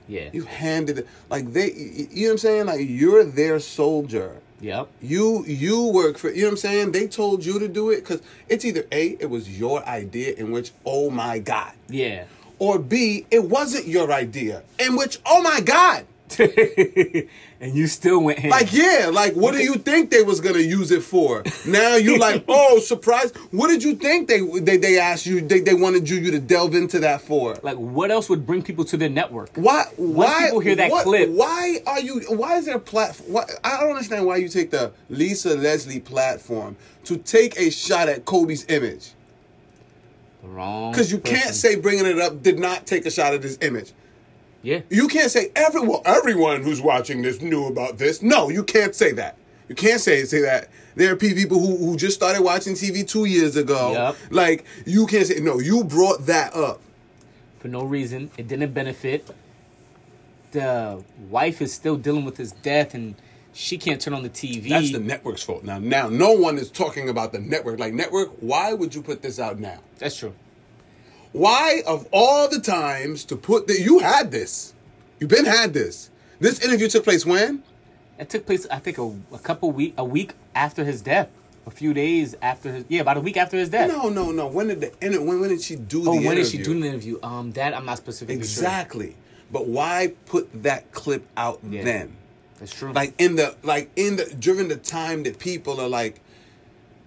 Yeah. 0.09 0.29
you 0.33 0.45
handed 0.45 0.99
it 1.01 1.09
like 1.31 1.53
they 1.53 1.71
you 1.73 2.07
know 2.07 2.27
what 2.29 2.31
I'm 2.33 2.39
saying 2.39 2.67
like 2.67 2.81
you're 2.83 3.25
their 3.25 3.61
soldier 3.61 4.37
Yep. 4.63 4.89
you 5.03 5.45
you 5.47 5.89
work 5.89 6.17
for 6.19 6.31
you 6.31 6.43
know 6.43 6.47
what 6.49 6.51
I'm 6.53 6.57
saying 6.59 6.93
they 6.93 7.09
told 7.09 7.45
you 7.45 7.59
to 7.59 7.67
do 7.69 7.91
it 7.91 7.97
because 7.97 8.23
it's 8.49 8.65
either 8.65 8.87
a 8.93 9.17
it 9.19 9.29
was 9.29 9.59
your 9.59 9.85
idea 9.87 10.35
in 10.37 10.53
which 10.53 10.71
oh 10.87 11.11
my 11.11 11.41
god 11.41 11.73
Yeah. 11.89 12.25
or 12.59 12.79
B, 12.79 13.27
it 13.31 13.45
wasn't 13.45 13.89
your 13.89 14.13
idea. 14.13 14.63
In 14.79 14.95
which, 14.95 15.19
oh 15.27 15.43
my 15.43 15.61
God, 15.61 16.07
and 17.61 17.75
you 17.75 17.87
still 17.87 18.23
went 18.23 18.39
ham. 18.39 18.51
like 18.51 18.73
yeah, 18.73 19.11
like 19.13 19.35
what 19.35 19.53
do 19.55 19.63
you 19.63 19.75
think 19.75 20.11
they 20.11 20.23
was 20.23 20.41
gonna 20.41 20.59
use 20.59 20.91
it 20.91 21.03
for? 21.03 21.43
Now 21.67 21.97
you're 21.97 22.19
like, 22.19 22.45
oh 22.49 22.79
surprise! 22.81 23.33
What 23.51 23.69
did 23.69 23.83
you 23.83 23.95
think 23.95 24.29
they 24.29 24.41
they, 24.61 24.77
they 24.77 24.99
asked 24.99 25.27
you 25.27 25.41
they, 25.41 25.61
they 25.61 25.75
wanted 25.75 26.09
you, 26.09 26.19
you 26.19 26.31
to 26.33 26.41
delve 26.41 26.75
into 26.75 26.99
that 27.01 27.21
for? 27.23 27.57
Like, 27.63 27.77
what 27.77 28.11
else 28.11 28.29
would 28.29 28.47
bring 28.47 28.63
people 28.63 28.85
to 28.87 28.97
their 28.97 29.09
network? 29.11 29.51
Why? 29.55 29.85
Why? 29.97 30.45
people 30.45 30.61
hear 30.61 30.77
that 30.77 30.91
what- 30.91 31.05
clip- 31.05 31.31
Why 31.31 31.79
are 31.87 32.01
you? 32.01 32.21
Why 32.29 32.57
is 32.57 32.67
there 32.67 32.77
a 32.77 32.81
platform? 32.81 33.33
Why, 33.33 33.45
I 33.65 33.81
don't 33.81 33.91
understand 33.91 34.27
why 34.27 34.37
you 34.37 34.49
take 34.49 34.71
the 34.71 34.93
Lisa 35.09 35.55
Leslie 35.57 36.01
platform 36.01 36.77
to 37.05 37.17
take 37.17 37.59
a 37.59 37.71
shot 37.71 38.09
at 38.09 38.25
Kobe's 38.25 38.65
image. 38.69 39.13
Wrong. 40.43 40.91
Because 40.91 41.13
you 41.13 41.19
can't 41.19 41.55
say 41.55 41.77
bringing 41.77 42.07
it 42.07 42.19
up 42.19 42.43
did 42.43 42.59
not 42.59 42.87
take 42.87 43.07
a 43.07 43.11
shot 43.11 43.33
at 43.33 43.43
his 43.43 43.59
image. 43.61 43.93
Yeah. 44.63 44.81
You 44.91 45.09
can't 45.09 45.31
say 45.31 45.51
everyone 45.57 46.01
everyone 46.05 46.63
who's 46.63 46.81
watching 46.81 47.23
this 47.23 47.41
knew 47.41 47.67
about 47.67 47.99
this. 47.99 48.23
No, 48.23 48.49
you 48.49 48.65
can't 48.65 48.95
say 48.95 49.13
that. 49.13 49.37
You 49.69 49.75
can't 49.75 50.01
say 50.01 50.25
say 50.25 50.43
that. 50.43 50.69
There 50.95 51.13
are 51.13 51.17
people 51.17 51.59
who, 51.59 51.77
who 51.77 51.97
just 51.97 52.17
started 52.17 52.43
watching 52.43 52.75
TV 52.75 53.09
two 53.09 53.25
years 53.25 53.57
ago. 53.57 53.93
Yep. 53.93 54.17
Like 54.31 54.65
you 54.87 55.07
can't 55.07 55.27
say 55.27 55.41
no. 55.41 55.59
You 55.59 55.85
brought 55.85 56.27
that 56.27 56.55
up. 56.55 56.81
For 57.59 57.69
no 57.69 57.85
reason. 57.85 58.31
It 58.37 58.49
didn't 58.49 58.73
benefit. 58.73 59.29
The 60.51 61.03
wife 61.31 61.63
is 61.63 61.73
still 61.73 61.97
dealing 61.97 62.25
with 62.25 62.37
his 62.37 62.53
death, 62.53 62.93
and 62.93 63.15
she 63.53 63.79
can't 63.79 64.01
turn 64.01 64.13
on 64.13 64.23
the 64.23 64.31
TV. 64.31 64.69
That's 64.69 64.93
the 64.93 64.99
network's 64.99 65.43
fault. 65.43 65.65
Now, 65.65 65.79
now 65.79 66.09
no 66.09 66.33
one 66.33 66.59
is 66.59 66.71
talking 66.71 67.09
about 67.09 67.33
the 67.33 67.39
network. 67.39 67.79
Like 67.79 67.95
network, 67.95 68.31
why 68.41 68.75
would 68.75 68.95
you 68.95 69.03
put 69.03 69.23
this 69.23 69.39
out 69.39 69.59
now? 69.59 69.79
That's 69.99 70.17
true. 70.17 70.35
Why 71.33 71.83
of 71.87 72.07
all 72.13 72.49
the 72.49 72.61
times 72.61 73.25
to 73.27 73.37
put 73.37 73.67
that 73.69 73.81
you 73.81 74.01
had 74.01 74.31
this, 74.31 74.75
You've 75.19 75.31
been 75.31 75.45
had 75.45 75.73
this. 75.73 76.11
This 76.41 76.59
interview 76.65 76.89
took 76.89 77.05
place 77.05 77.25
when? 77.25 77.63
It 78.19 78.29
took 78.29 78.45
place, 78.45 78.67
I 78.69 78.81
think, 78.81 78.99
a, 78.99 79.15
a 79.33 79.39
couple 79.39 79.71
week, 79.71 79.95
a 79.97 80.05
week 80.05 80.33
after 80.53 80.83
his 80.85 81.01
death, 81.01 81.31
a 81.65 81.71
few 81.71 81.95
days 81.95 82.35
after 82.43 82.73
his, 82.73 82.85
yeah, 82.89 83.03
about 83.03 83.19
a 83.19 83.21
week 83.21 83.37
after 83.37 83.57
his 83.57 83.69
death. 83.69 83.89
No, 83.89 84.09
no, 84.09 84.33
no. 84.33 84.49
When 84.49 84.67
did 84.67 84.81
the 84.81 84.93
inter- 85.01 85.21
when 85.23 85.39
when 85.41 85.51
did 85.51 85.63
she 85.63 85.77
do 85.77 86.03
the 86.03 86.11
oh, 86.11 86.15
the 86.15 86.27
when 86.27 86.37
interview? 86.39 86.45
did 86.45 86.51
she 86.51 86.59
do 86.59 86.81
the 86.81 86.87
interview? 86.89 87.19
Um, 87.23 87.53
that 87.53 87.73
I'm 87.73 87.85
not 87.87 87.99
specifically 87.99 88.35
sure. 88.35 88.65
Exactly. 88.65 89.15
But 89.53 89.69
why 89.69 90.15
put 90.27 90.65
that 90.65 90.91
clip 90.91 91.25
out 91.37 91.61
Yeah. 91.69 91.85
then? 91.85 92.17
That's 92.59 92.75
true. 92.75 92.93
Like 92.93 93.15
in 93.19 93.37
the 93.37 93.55
like 93.63 93.91
in 93.95 94.17
the 94.17 94.25
during 94.25 94.67
the 94.67 94.77
time 94.77 95.23
that 95.23 95.39
people 95.39 95.81
are 95.81 95.89
like 95.89 96.21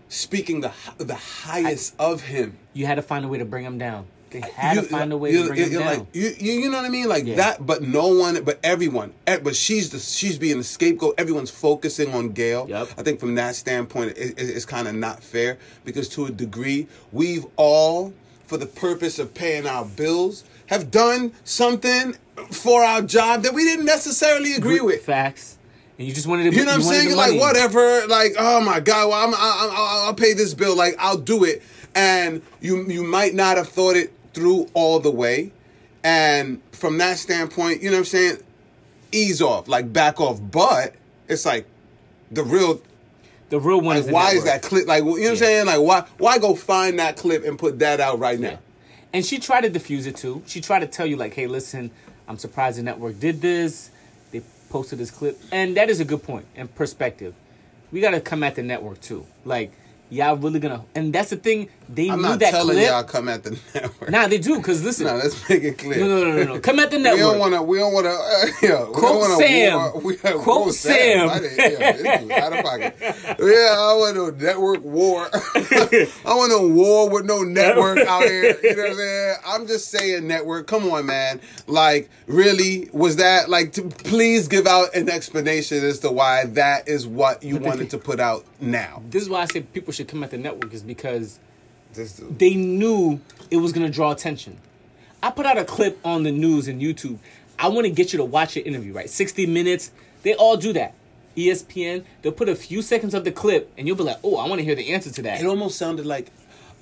speaking 0.08 0.62
the 0.62 0.72
the 0.98 1.16
highest 1.16 1.96
of 2.00 2.22
him. 2.22 2.58
you 2.74 2.86
had 2.86 2.96
to 2.96 3.02
find 3.02 3.26
a 3.26 3.28
way 3.28 3.40
to 3.40 3.46
bring 3.46 3.66
him 3.66 3.78
down. 3.78 4.08
They 4.42 4.50
had 4.50 4.76
You- 4.76 4.82
to 4.82 4.88
find 4.88 5.14
a 5.14 5.18
way 5.18 5.32
you- 5.32 5.44
to 5.44 5.48
bring 5.50 5.72
him 5.72 5.80
down. 5.80 5.86
Like, 6.00 6.06
you, 6.14 6.36
you 6.40 6.70
know 6.70 6.78
what 6.78 6.86
I 6.86 6.90
mean? 6.90 7.08
Like 7.08 7.26
Yeah. 7.26 7.36
that, 7.38 7.66
but 7.66 7.82
no 7.82 8.08
one, 8.08 8.44
but 8.44 8.60
everyone, 8.64 9.14
but 9.26 9.56
she's 9.56 9.90
the 9.92 10.00
she's 10.00 10.38
being 10.38 10.58
the 10.58 10.64
scapegoat. 10.64 11.16
Everyone's 11.18 11.50
focusing 11.52 12.14
on 12.14 12.30
Gayle. 12.30 12.66
Yep. 12.70 12.90
I 12.98 13.04
think 13.04 13.20
from 13.20 13.36
that 13.36 13.56
standpoint, 13.56 14.12
it, 14.18 14.38
it- 14.38 14.50
it's 14.50 14.66
kind 14.66 14.88
of 14.88 14.96
not 14.96 15.24
fair 15.24 15.58
because 15.84 16.10
to 16.10 16.26
a 16.26 16.32
degree, 16.32 16.88
we've 17.12 17.46
all, 17.56 18.14
for 18.48 18.58
the 18.58 18.66
purpose 18.66 19.20
of 19.20 19.34
paying 19.34 19.66
our 19.68 19.86
bills, 19.86 20.44
have 20.68 20.92
done 20.92 21.32
something 21.44 22.16
for 22.52 22.84
our 22.84 23.02
job 23.02 23.44
that 23.44 23.54
we 23.54 23.64
didn't 23.64 23.86
necessarily 23.86 24.54
agree 24.56 24.82
with. 24.82 25.04
facts, 25.06 25.58
and 25.98 26.08
you 26.08 26.14
just 26.14 26.28
wanted 26.28 26.52
to. 26.52 26.58
You 26.58 26.66
know 26.66 26.72
what 26.72 26.76
I'm 26.76 26.82
saying? 26.84 27.16
Like 27.16 27.40
whatever. 27.40 28.06
Like 28.08 28.34
oh 28.38 28.60
my 28.60 28.80
god, 28.82 29.08
well, 29.10 29.26
I'm, 29.28 29.34
I, 29.34 29.38
I, 29.38 30.04
I'll 30.08 30.14
pay 30.14 30.34
this 30.34 30.54
bill. 30.54 30.76
Like 30.76 30.96
I'll 31.00 31.18
do 31.18 31.46
it. 31.46 31.62
And 31.98 32.42
you 32.60 32.86
you 32.90 33.04
might 33.06 33.34
not 33.34 33.56
have 33.56 33.70
thought 33.70 33.96
it 33.96 34.12
through 34.36 34.70
all 34.74 35.00
the 35.00 35.10
way. 35.10 35.52
And 36.04 36.62
from 36.72 37.00
that 37.00 37.18
standpoint, 37.18 37.82
you 37.82 37.90
know 37.90 37.96
what 37.96 38.02
I'm 38.02 38.06
saying? 38.06 38.38
Ease 39.12 39.42
off, 39.42 39.68
like 39.68 39.92
back 39.92 40.22
off. 40.22 40.40
But 40.40 40.94
it's 41.28 41.46
like 41.46 41.66
the 42.30 42.44
real. 42.44 42.82
The 43.50 43.60
real 43.60 43.80
one 43.80 43.96
Like 43.96 44.06
is 44.06 44.12
why 44.12 44.32
is 44.32 44.44
that 44.46 44.62
clip? 44.64 44.88
Like 44.88 45.04
you 45.04 45.10
know 45.10 45.12
what 45.12 45.30
I'm 45.30 45.36
saying? 45.38 45.66
Like 45.68 45.80
why 45.80 46.04
why 46.18 46.40
go 46.40 46.56
find 46.56 47.00
that 47.00 47.16
clip 47.16 47.46
and 47.46 47.58
put 47.58 47.80
that 47.80 48.00
out 48.00 48.20
right 48.20 48.40
now? 48.40 48.50
Yeah. 48.50 48.58
And 49.14 49.26
she 49.26 49.40
tried 49.40 49.62
to 49.62 49.70
diffuse 49.70 50.08
it 50.08 50.18
too. 50.18 50.44
She 50.46 50.62
tried 50.62 50.80
to 50.80 50.88
tell 50.88 51.06
you 51.06 51.16
like, 51.16 51.34
"Hey, 51.34 51.48
listen, 51.48 51.92
I'm 52.28 52.38
surprised 52.38 52.80
the 52.80 52.84
network 52.84 53.20
did 53.20 53.42
this. 53.42 53.92
They 54.32 54.42
posted 54.70 55.00
this 55.00 55.12
clip." 55.12 55.40
And 55.52 55.78
that 55.78 55.90
is 55.90 56.00
a 56.00 56.06
good 56.06 56.24
point 56.24 56.46
and 56.56 56.74
perspective. 56.76 57.34
We 57.92 58.02
got 58.02 58.12
to 58.12 58.20
come 58.20 58.44
at 58.44 58.56
the 58.56 58.64
network 58.64 59.00
too. 59.00 59.26
Like, 59.46 59.72
y'all 60.10 60.36
really 60.36 60.60
gonna? 60.60 60.84
And 60.96 61.14
that's 61.14 61.30
the 61.30 61.38
thing. 61.38 61.70
They 61.88 62.10
I'm 62.10 62.18
knew 62.22 62.30
not 62.30 62.40
that 62.40 62.52
telling 62.52 62.78
clip. 62.78 62.88
y'all 62.90 63.04
come 63.04 63.30
at 63.30 63.44
the 63.44 63.52
network. 63.74 64.10
Nah, 64.10 64.28
they 64.28 64.38
do. 64.38 64.62
Cause 64.62 64.84
listen, 64.84 65.06
no, 65.08 65.16
let's 65.16 65.48
make 65.50 65.64
it 65.64 65.78
clear. 65.78 66.00
no, 66.00 66.08
no, 66.08 66.24
no, 66.24 66.44
no, 66.44 66.54
no. 66.56 66.60
Come 66.60 66.80
at 66.80 66.92
the 66.92 67.00
network. 67.00 67.20
We 67.20 67.22
don't 67.32 67.40
want 67.40 67.54
to. 67.54 67.62
We 67.62 67.78
don't 67.78 67.94
want 67.94 68.06
to. 68.06 68.12
Uh, 68.12 68.46
yeah, 68.62 68.86
we 68.88 68.94
Quote 68.94 69.38
Sam. 69.40 69.78
War, 69.94 70.00
we, 70.02 70.16
Quote 70.18 70.42
quote 70.42 70.74
Sam. 70.74 71.30
I 71.30 71.36
yeah, 71.36 71.92
this 71.92 72.32
out 72.32 72.54
of 72.54 72.66
pocket. 72.66 72.96
Yeah, 73.02 73.76
I 73.78 73.94
want 73.98 74.16
no 74.16 74.30
network 74.32 74.84
war. 74.84 75.30
I 75.34 76.08
want 76.26 76.52
no 76.52 76.68
war 76.68 77.10
with 77.10 77.26
no 77.26 77.44
network 77.44 78.00
out 78.00 78.24
here. 78.24 78.58
You 78.64 78.76
know 78.76 78.84
what 78.84 78.92
I'm 78.92 78.98
saying? 78.98 79.36
I'm 79.46 79.68
just 79.68 79.90
saying 79.90 80.28
network. 80.28 80.68
Come 80.68 80.90
on, 80.92 81.06
man. 81.06 81.40
Like, 81.68 82.10
really, 82.28 82.90
was 82.94 83.18
that 83.18 83.50
like? 83.50 83.74
To, 83.74 83.84
please 83.84 84.48
give 84.48 84.68
out 84.68 84.96
an 84.96 85.10
explanation 85.10 85.84
as 85.84 86.00
to 86.00 86.12
why 86.12 86.46
that 86.46 86.88
is 86.88 87.06
what 87.06 87.44
you 87.44 87.58
wanted 87.58 87.90
to 87.92 87.98
put 87.98 88.20
out 88.20 88.46
now. 88.60 89.02
this 89.10 89.22
is 89.24 89.30
why 89.30 89.42
I 89.42 89.46
said 89.46 89.72
people 89.74 89.92
should 89.94 90.08
come 90.08 90.24
at 90.24 90.32
the 90.32 90.38
network 90.38 90.74
is 90.74 90.82
because 90.84 91.40
they 92.38 92.56
knew 92.56 93.20
it 93.52 93.58
was 93.58 93.72
gonna 93.74 93.90
draw 93.90 94.12
attention. 94.12 94.58
I 95.24 95.32
put 95.32 95.46
out 95.46 95.58
a 95.58 95.66
clip 95.66 95.98
on 96.06 96.24
the 96.24 96.32
news 96.32 96.68
and 96.68 96.82
YouTube. 96.82 97.18
I 97.58 97.70
want 97.70 97.86
to 97.86 97.90
get 97.92 98.14
you 98.14 98.18
to 98.18 98.26
watch 98.26 98.56
your 98.56 98.66
interview, 98.66 98.94
right? 98.94 99.10
60 99.10 99.46
minutes. 99.48 99.92
They 100.24 100.36
all 100.36 100.58
do 100.58 100.74
that. 100.74 100.94
ESPN, 101.38 102.04
they'll 102.22 102.32
put 102.32 102.48
a 102.50 102.56
few 102.56 102.82
seconds 102.82 103.14
of 103.14 103.24
the 103.24 103.32
clip 103.32 103.72
and 103.78 103.88
you'll 103.88 103.98
be 103.98 104.04
like, 104.04 104.18
oh, 104.24 104.38
I 104.38 104.48
want 104.48 104.60
to 104.60 104.66
hear 104.66 104.76
the 104.76 104.94
answer 104.94 105.12
to 105.12 105.22
that. 105.24 105.42
It 105.42 105.48
almost 105.48 105.78
sounded 105.78 106.06
like, 106.06 106.32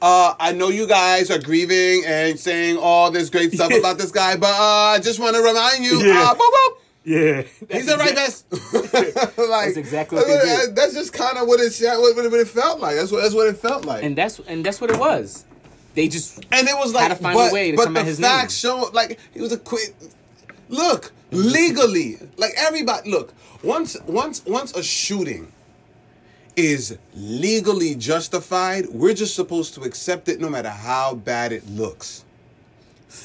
uh, 0.01 0.34
I 0.39 0.51
know 0.51 0.70
you 0.70 0.88
guys 0.88 1.32
are 1.32 1.39
grieving 1.39 2.03
and 2.05 2.39
saying 2.39 2.77
all 2.77 3.10
this 3.12 3.29
great 3.29 3.53
stuff 3.53 3.72
about 3.79 3.98
this 3.98 4.12
guy, 4.12 4.36
but 4.36 4.50
uh, 4.51 4.93
I 4.96 5.00
just 5.01 5.20
want 5.20 5.36
to 5.36 5.41
remind 5.41 5.84
you, 5.86 6.00
Yeah. 6.05 6.24
uh, 6.32 6.34
boop, 6.34 6.39
boop, 6.39 6.77
Yeah. 7.05 7.43
he's 7.69 7.86
the 7.86 7.98
right 7.98 8.15
best. 8.15 8.45
like, 8.74 9.13
That's 9.13 9.77
exactly 9.77 10.17
what 10.17 10.27
they 10.27 10.65
did. 10.65 10.75
That's 10.75 10.93
just 10.93 11.12
kind 11.12 11.38
of 11.38 11.48
what 11.48 11.60
it 11.60 11.74
what, 11.81 12.31
what 12.31 12.39
it 12.39 12.48
felt 12.48 12.79
like. 12.79 12.95
That's 12.95 13.12
what 13.12 13.22
that's 13.22 13.36
what 13.36 13.48
it 13.48 13.57
felt 13.57 13.86
like. 13.86 14.03
And 14.03 14.15
that's 14.15 14.39
and 14.39 14.65
that's 14.65 14.79
what 14.79 14.89
it 14.89 15.00
was. 15.00 15.45
They 15.95 16.07
just 16.07 16.45
And 16.51 16.67
it 16.67 16.75
was 16.75 16.93
like, 16.93 17.10
Had 17.10 17.17
to 17.17 17.24
find 17.24 17.36
a 17.36 17.43
but, 17.43 17.53
way 17.53 17.72
to 17.72 17.77
but 17.77 17.86
come 17.86 17.93
the 17.93 18.00
at 18.00 18.05
his 18.05 18.19
facts 18.19 18.55
show, 18.57 18.89
like, 18.93 19.19
he 19.33 19.41
was 19.41 19.51
a 19.51 19.57
quick. 19.57 19.95
Look, 20.69 21.12
legally, 21.31 22.17
like 22.38 22.51
everybody, 22.57 23.12
look. 23.12 23.33
Once, 23.63 23.98
once, 24.07 24.43
once 24.45 24.75
a 24.75 24.83
shooting 24.83 25.51
is 26.55 26.98
legally 27.13 27.95
justified, 27.95 28.88
we're 28.89 29.13
just 29.13 29.36
supposed 29.36 29.74
to 29.75 29.81
accept 29.81 30.27
it, 30.29 30.41
no 30.41 30.50
matter 30.50 30.69
how 30.69 31.15
bad 31.15 31.51
it 31.51 31.67
looks. 31.69 32.25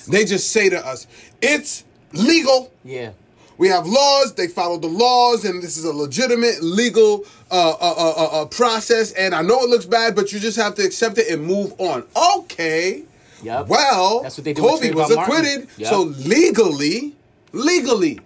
They 0.08 0.24
just 0.24 0.50
say 0.50 0.68
to 0.68 0.86
us, 0.86 1.06
"It's 1.40 1.84
legal." 2.12 2.72
yeah. 2.84 3.12
We 3.58 3.68
have 3.68 3.86
laws. 3.86 4.34
They 4.34 4.46
follow 4.48 4.78
the 4.78 4.86
laws, 4.88 5.44
and 5.44 5.60
this 5.62 5.76
is 5.76 5.84
a 5.84 5.92
legitimate 5.92 6.62
legal 6.62 7.24
uh, 7.50 7.70
uh, 7.70 7.74
uh, 7.80 8.14
uh, 8.16 8.42
uh, 8.42 8.44
process. 8.46 9.12
And 9.12 9.34
I 9.34 9.42
know 9.42 9.60
it 9.64 9.68
looks 9.68 9.84
bad, 9.84 10.14
but 10.14 10.32
you 10.32 10.38
just 10.38 10.56
have 10.56 10.74
to 10.76 10.82
accept 10.84 11.18
it 11.18 11.28
and 11.28 11.44
move 11.44 11.74
on. 11.78 12.04
Okay. 12.36 13.02
Yep. 13.42 13.68
Well, 13.68 14.20
That's 14.22 14.36
what 14.38 14.44
they 14.44 14.52
do 14.52 14.62
Kobe 14.62 14.90
was 14.92 15.10
acquitted, 15.10 15.68
Yep. 15.76 15.90
so 15.90 16.02
legally, 16.02 17.14
legally, 17.52 18.18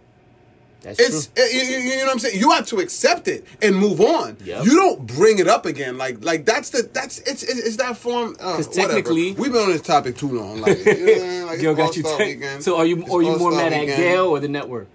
That's 0.80 0.98
it's 0.98 1.26
true. 1.26 1.44
uh, 1.44 1.46
you, 1.48 1.60
you- 1.60 1.96
know 1.98 2.04
what 2.06 2.12
I'm 2.12 2.18
saying. 2.18 2.38
You 2.40 2.50
have 2.52 2.66
to 2.68 2.78
accept 2.80 3.28
it 3.28 3.46
and 3.60 3.76
move 3.76 4.00
on. 4.00 4.38
Yep. 4.42 4.64
You 4.64 4.74
don't 4.74 5.06
bring 5.06 5.38
it 5.38 5.48
up 5.48 5.66
again. 5.66 5.98
Like 5.98 6.24
like 6.24 6.44
that's 6.46 6.70
the 6.70 6.88
that's 6.92 7.18
it's 7.20 7.42
it's, 7.42 7.60
it's 7.60 7.76
that 7.76 7.96
form. 7.98 8.36
Uh, 8.40 8.56
'Cause 8.56 8.68
whatever. 8.68 8.88
technically- 8.88 9.32
we've 9.32 9.52
been 9.52 9.62
on 9.62 9.70
this 9.72 9.82
topic 9.82 10.16
too 10.16 10.28
long. 10.30 10.60
Like, 10.62 10.78
you 10.84 10.84
know 10.84 10.92
what 11.12 11.22
I 11.22 11.28
mean? 11.28 11.46
like 11.46 11.60
Gayle 11.60 11.74
got 11.74 11.94
you. 11.96 12.04
All-Star 12.04 12.60
So 12.62 12.76
are 12.78 12.86
you 12.86 13.02
It's 13.02 13.10
are 13.10 13.22
you 13.22 13.38
more 13.38 13.50
mad 13.50 13.72
at 13.74 13.80
weekend. 13.80 13.98
Gayle 13.98 14.26
or 14.28 14.40
the 14.40 14.48
network? 14.48 14.88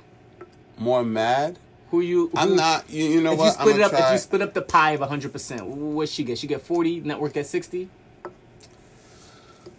More 0.78 1.04
mad. 1.04 1.58
Who 1.92 2.02
you? 2.02 2.28
Who, 2.30 2.38
I'm 2.38 2.56
not. 2.56 2.90
You, 2.90 3.06
you 3.06 3.22
know 3.22 3.32
If 3.34 3.40
what? 3.40 3.46
you 3.46 3.52
split 3.52 3.76
I'm 3.76 3.82
it 3.82 3.84
up, 3.84 3.92
gonna 3.92 4.06
if 4.08 4.12
you 4.12 4.18
split 4.18 4.42
up 4.42 4.54
the 4.54 4.62
pie 4.62 4.92
of 4.92 5.00
100, 5.00 5.32
percent 5.32 5.66
what 5.66 6.10
she 6.10 6.24
get? 6.24 6.38
She 6.38 6.48
get 6.48 6.62
40. 6.62 7.02
Network 7.02 7.34
get 7.34 7.48
60. 7.48 7.90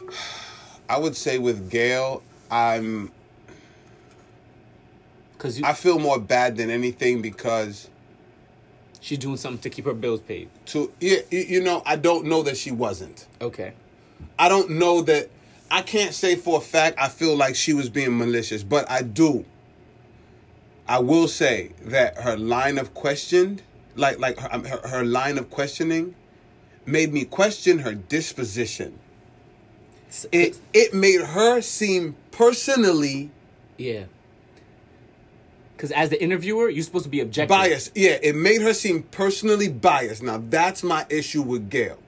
I 0.89 0.99
would 0.99 1.17
say 1.17 1.39
with 1.39 1.71
Gayle, 1.71 2.23
I'm. 2.51 3.13
Because 5.35 5.59
you, 5.59 5.65
I 5.65 5.75
feel 5.75 5.99
more 5.99 6.19
bad 6.19 6.57
than 6.57 6.69
anything 6.71 7.23
because 7.23 7.89
she's 9.01 9.19
doing 9.19 9.37
something 9.37 9.61
to 9.61 9.71
keep 9.71 9.85
her 9.85 9.95
bills 9.95 10.21
paid. 10.21 10.49
to 10.67 10.93
yeah, 10.99 11.19
you 11.31 11.63
know, 11.63 11.83
I 11.87 11.95
don't 11.97 12.25
know 12.25 12.43
that 12.43 12.57
she 12.57 12.71
wasn't. 12.73 13.27
Okay. 13.41 13.75
I 14.39 14.49
don't 14.49 14.71
know 14.71 15.03
that. 15.03 15.31
I 15.71 15.83
can't 15.83 16.15
say 16.15 16.35
for 16.35 16.59
a 16.59 16.61
fact 16.63 16.97
I 16.99 17.09
feel 17.09 17.37
like 17.37 17.55
she 17.55 17.75
was 17.75 17.91
being 17.91 18.17
malicious, 18.17 18.63
but 18.63 18.91
I 18.91 19.03
do. 19.03 19.45
I 20.89 20.99
will 21.01 21.29
say 21.29 21.73
that 21.83 22.19
her 22.19 22.37
line 22.37 22.79
of 22.79 22.95
question, 22.95 23.61
like 23.95 24.19
like 24.19 24.39
her, 24.39 24.59
her, 24.67 24.89
her 24.89 25.05
line 25.05 25.39
of 25.39 25.51
questioning, 25.51 26.15
made 26.87 27.13
me 27.13 27.25
question 27.25 27.81
her 27.81 27.95
disposition. 27.95 28.99
It 30.33 30.59
it 30.73 30.95
made 30.95 31.21
her 31.21 31.61
seem 31.61 32.17
personally 32.31 33.31
yeah. 33.79 34.05
Because 35.77 35.93
as 35.93 36.11
the 36.11 36.21
interviewer, 36.21 36.69
you're 36.69 36.83
supposed 36.83 37.05
to 37.05 37.11
be 37.11 37.21
objective. 37.21 37.57
biased. 37.57 37.97
Yeah, 37.97 38.19
it 38.21 38.35
made 38.35 38.61
her 38.63 38.75
seem 38.75 39.05
personally 39.05 39.69
biased. 39.69 40.23
Now 40.23 40.43
that's 40.51 40.83
my 40.83 41.07
issue 41.09 41.43
with 41.43 41.71
Gayle. 41.71 41.99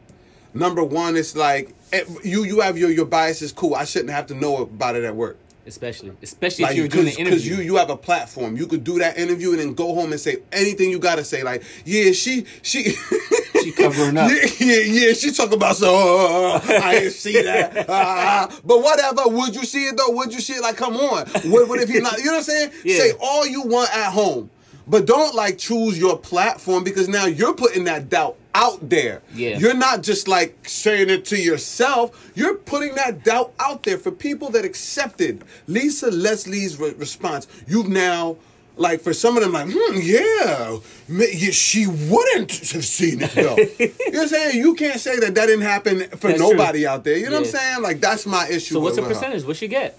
Number 0.53 0.83
one, 0.83 1.17
it's 1.17 1.37
like 1.37 1.73
eh, 1.93 2.05
you 2.25 2.45
you 2.45 2.61
have 2.61 2.77
your 2.77 2.91
your 2.91 3.07
biases. 3.07 3.53
Cool. 3.53 3.77
I 3.77 3.85
shouldn't 3.85 4.11
have 4.11 4.27
to 4.27 4.35
know 4.35 4.57
about 4.57 4.97
it 4.97 5.05
at 5.05 5.15
work. 5.15 5.39
Especially 5.71 6.12
especially 6.23 6.65
Like, 6.65 6.73
if 6.73 6.79
you're 6.79 6.89
doing 6.89 7.09
an 7.09 7.25
because 7.25 7.47
you 7.47 7.57
you 7.57 7.77
have 7.77 7.91
a 7.91 7.97
platform, 7.97 8.57
you 8.57 8.67
could 8.67 8.85
do 8.85 8.99
that 8.99 9.19
interview 9.19 9.50
and 9.50 9.61
then 9.61 9.75
go 9.75 9.95
home 9.95 10.12
and 10.12 10.21
say 10.21 10.39
anything 10.53 10.91
you 10.91 10.99
gotta 10.99 11.25
say. 11.25 11.43
Like, 11.43 11.62
yeah, 11.85 12.12
she 12.12 12.45
she 12.62 12.95
She 13.62 13.73
covering 13.73 14.17
up. 14.17 14.31
Yeah, 14.31 14.47
yeah, 14.59 14.81
yeah. 14.81 15.12
She 15.12 15.33
talking 15.33 15.55
about 15.55 15.77
so 15.77 15.95
uh, 15.95 15.99
uh, 15.99 16.73
uh, 16.73 16.73
uh, 16.73 16.81
I 16.83 16.93
didn't 17.00 17.12
see 17.12 17.43
that. 17.43 17.89
Uh, 18.00 18.49
but 18.65 18.83
whatever. 18.83 19.23
Would 19.27 19.55
you 19.55 19.65
see 19.65 19.87
it 19.87 19.97
though? 19.97 20.11
Would 20.11 20.33
you 20.33 20.41
see 20.41 20.55
it? 20.55 20.62
Like, 20.62 20.77
come 20.77 20.97
on. 20.97 21.27
What, 21.50 21.69
what 21.69 21.81
if 21.81 21.89
he 21.89 22.00
not? 22.00 22.19
You 22.19 22.27
know 22.27 22.33
what 22.33 22.39
I'm 22.39 22.43
saying? 22.45 22.71
Yeah. 22.85 22.99
Say 22.99 23.12
all 23.21 23.47
you 23.47 23.62
want 23.62 23.95
at 23.95 24.12
home, 24.12 24.50
but 24.87 25.07
don't 25.07 25.35
like 25.35 25.59
choose 25.59 25.99
your 25.99 26.19
platform 26.19 26.85
because 26.85 27.09
now 27.09 27.27
you're 27.27 27.55
putting 27.55 27.85
that 27.85 28.09
doubt 28.09 28.37
out 28.54 28.88
there. 28.88 29.23
Yeah. 29.35 29.59
You're 29.59 29.75
not 29.75 30.02
just 30.02 30.28
like 30.28 30.69
saying 30.69 31.11
it 31.11 31.25
to 31.26 31.37
yourself. 31.40 32.33
You're 32.35 32.57
putting 32.57 32.95
that 32.97 33.25
doubt 33.25 33.52
out 33.61 33.83
there 33.85 33.99
for 33.99 34.11
people 34.11 34.50
that 34.50 34.64
accepted 34.64 35.45
Lisa 35.66 36.11
Leslie's 36.11 36.78
re- 36.78 36.95
response. 36.95 37.47
You've 37.66 37.88
now. 37.88 38.37
Like 38.76 39.02
for 39.02 39.12
some 39.12 39.37
of 39.37 39.42
them, 39.42 39.52
like, 39.52 39.66
hmm, 39.69 39.99
yeah, 40.00 40.78
yeah, 41.09 41.50
she 41.50 41.87
wouldn't 41.87 42.50
have 42.71 42.85
seen 42.85 43.21
it 43.21 43.30
though. 43.33 43.57
you 43.78 43.88
know 43.88 44.21
what 44.21 44.23
I'm 44.23 44.28
saying? 44.28 44.57
You 44.59 44.75
can't 44.75 44.99
say 44.99 45.19
that 45.19 45.35
that 45.35 45.47
didn't 45.47 45.61
happen 45.62 46.04
for 46.16 46.28
That's 46.28 46.38
true. 46.40 46.52
nobody 46.52 46.87
out 46.87 47.04
there. 47.04 47.19
You 47.19 47.26
know 47.26 47.40
what 47.40 47.47
I'm 47.47 47.52
saying? 47.52 47.83
Like 47.83 48.00
that's 48.00 48.25
my 48.25 48.49
issue. 48.49 48.75
so 48.75 48.80
what's 48.80 48.97
the 48.97 49.02
with- 49.02 49.11
with 49.11 49.19
her. 49.19 49.23
percentage? 49.26 49.45
What 49.47 49.57
she 49.59 49.69
get? 49.69 49.99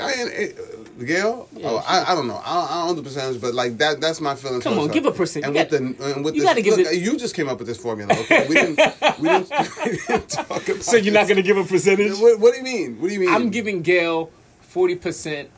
I 0.00 0.14
mean, 0.16 0.28
it, 0.30 0.58
Gayle? 1.04 1.48
oh, 1.64 1.76
I, 1.86 2.12
I 2.12 2.14
don't 2.14 2.26
know. 2.28 2.40
I, 2.44 2.64
I 2.64 2.74
don't 2.86 2.88
know 2.88 2.94
the 2.94 3.02
percentage, 3.02 3.40
but 3.40 3.54
like 3.54 3.78
that 3.78 4.00
that's 4.00 4.20
my 4.20 4.34
feeling. 4.34 4.60
Come 4.60 4.78
on, 4.78 4.88
her. 4.88 4.92
give 4.94 5.06
a 5.06 5.12
percent. 5.12 5.44
And 5.46 5.54
You 5.54 5.60
with 5.62 5.70
got- 5.70 5.78
the 5.98 6.14
and 6.14 6.24
with 6.24 6.34
you 6.34 6.40
this, 6.42 6.50
gotta 6.50 6.62
give 6.62 6.76
look, 6.78 6.86
it- 6.86 7.00
You 7.00 7.16
just 7.16 7.34
came 7.34 7.48
up 7.48 7.58
with 7.58 7.66
this 7.68 7.78
formula. 7.78 8.12
Okay, 8.20 8.46
we 8.48 8.54
didn't. 8.54 8.76
we 9.20 9.28
didn't, 9.28 9.50
we 9.84 9.96
didn't 10.06 10.28
talk 10.28 10.68
about. 10.68 10.82
So 10.82 10.96
you're 10.96 11.14
not 11.14 11.28
gonna 11.28 11.42
give 11.42 11.56
a 11.56 11.64
percentage? 11.64 12.18
What, 12.18 12.38
what 12.40 12.52
do 12.52 12.58
you 12.58 12.64
mean? 12.64 13.00
What 13.00 13.08
do 13.08 13.14
you 13.14 13.20
mean? 13.20 13.30
I'm 13.30 13.50
giving 13.50 13.82
Gayle 13.82 14.30
forty 14.60 14.94
percent 14.96 15.50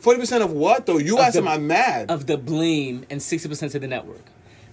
forty 0.00 0.20
percent 0.20 0.42
of 0.42 0.50
what 0.52 0.86
though. 0.86 0.98
You 0.98 1.18
asked 1.18 1.36
him. 1.36 1.48
I'm 1.48 1.66
mad. 1.66 2.10
of 2.10 2.26
the 2.26 2.36
blame 2.36 3.04
and 3.10 3.22
sixty 3.22 3.48
percent 3.48 3.72
to 3.72 3.78
the 3.78 3.86
network. 3.88 4.22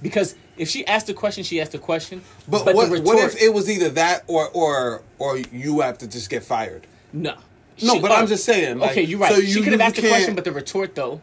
Because 0.01 0.36
if 0.58 0.67
she 0.70 0.86
asked 0.88 1.10
a 1.10 1.13
question, 1.13 1.44
she 1.44 1.60
asked 1.62 1.74
a 1.74 1.79
question. 1.79 2.22
but 2.48 2.65
the 2.65 2.74
what? 2.74 2.89
retort- 2.89 3.05
What 3.08 3.17
if 3.24 3.41
it 3.41 3.53
was 3.53 3.70
either 3.70 3.89
that 3.91 4.24
or 4.27 4.50
or 4.50 5.01
or 5.20 5.38
you 5.38 5.79
have 5.79 5.98
to 6.00 6.08
just 6.08 6.29
get 6.29 6.44
fired? 6.44 6.86
No. 7.13 7.36
No, 7.82 7.94
She- 7.96 8.00
but 8.00 8.12
oh, 8.12 8.15
I'm 8.15 8.27
just 8.27 8.46
saying, 8.46 8.79
like, 8.79 8.91
okay, 8.91 9.01
you're 9.03 9.20
right. 9.20 9.34
so 9.34 9.41
she 9.41 9.62
could 9.62 9.74
have 9.74 9.82
asked 9.82 9.96
the 9.98 10.08
question, 10.08 10.36
but 10.36 10.44
the 10.46 10.51
retort 10.51 10.96
though. 10.96 11.22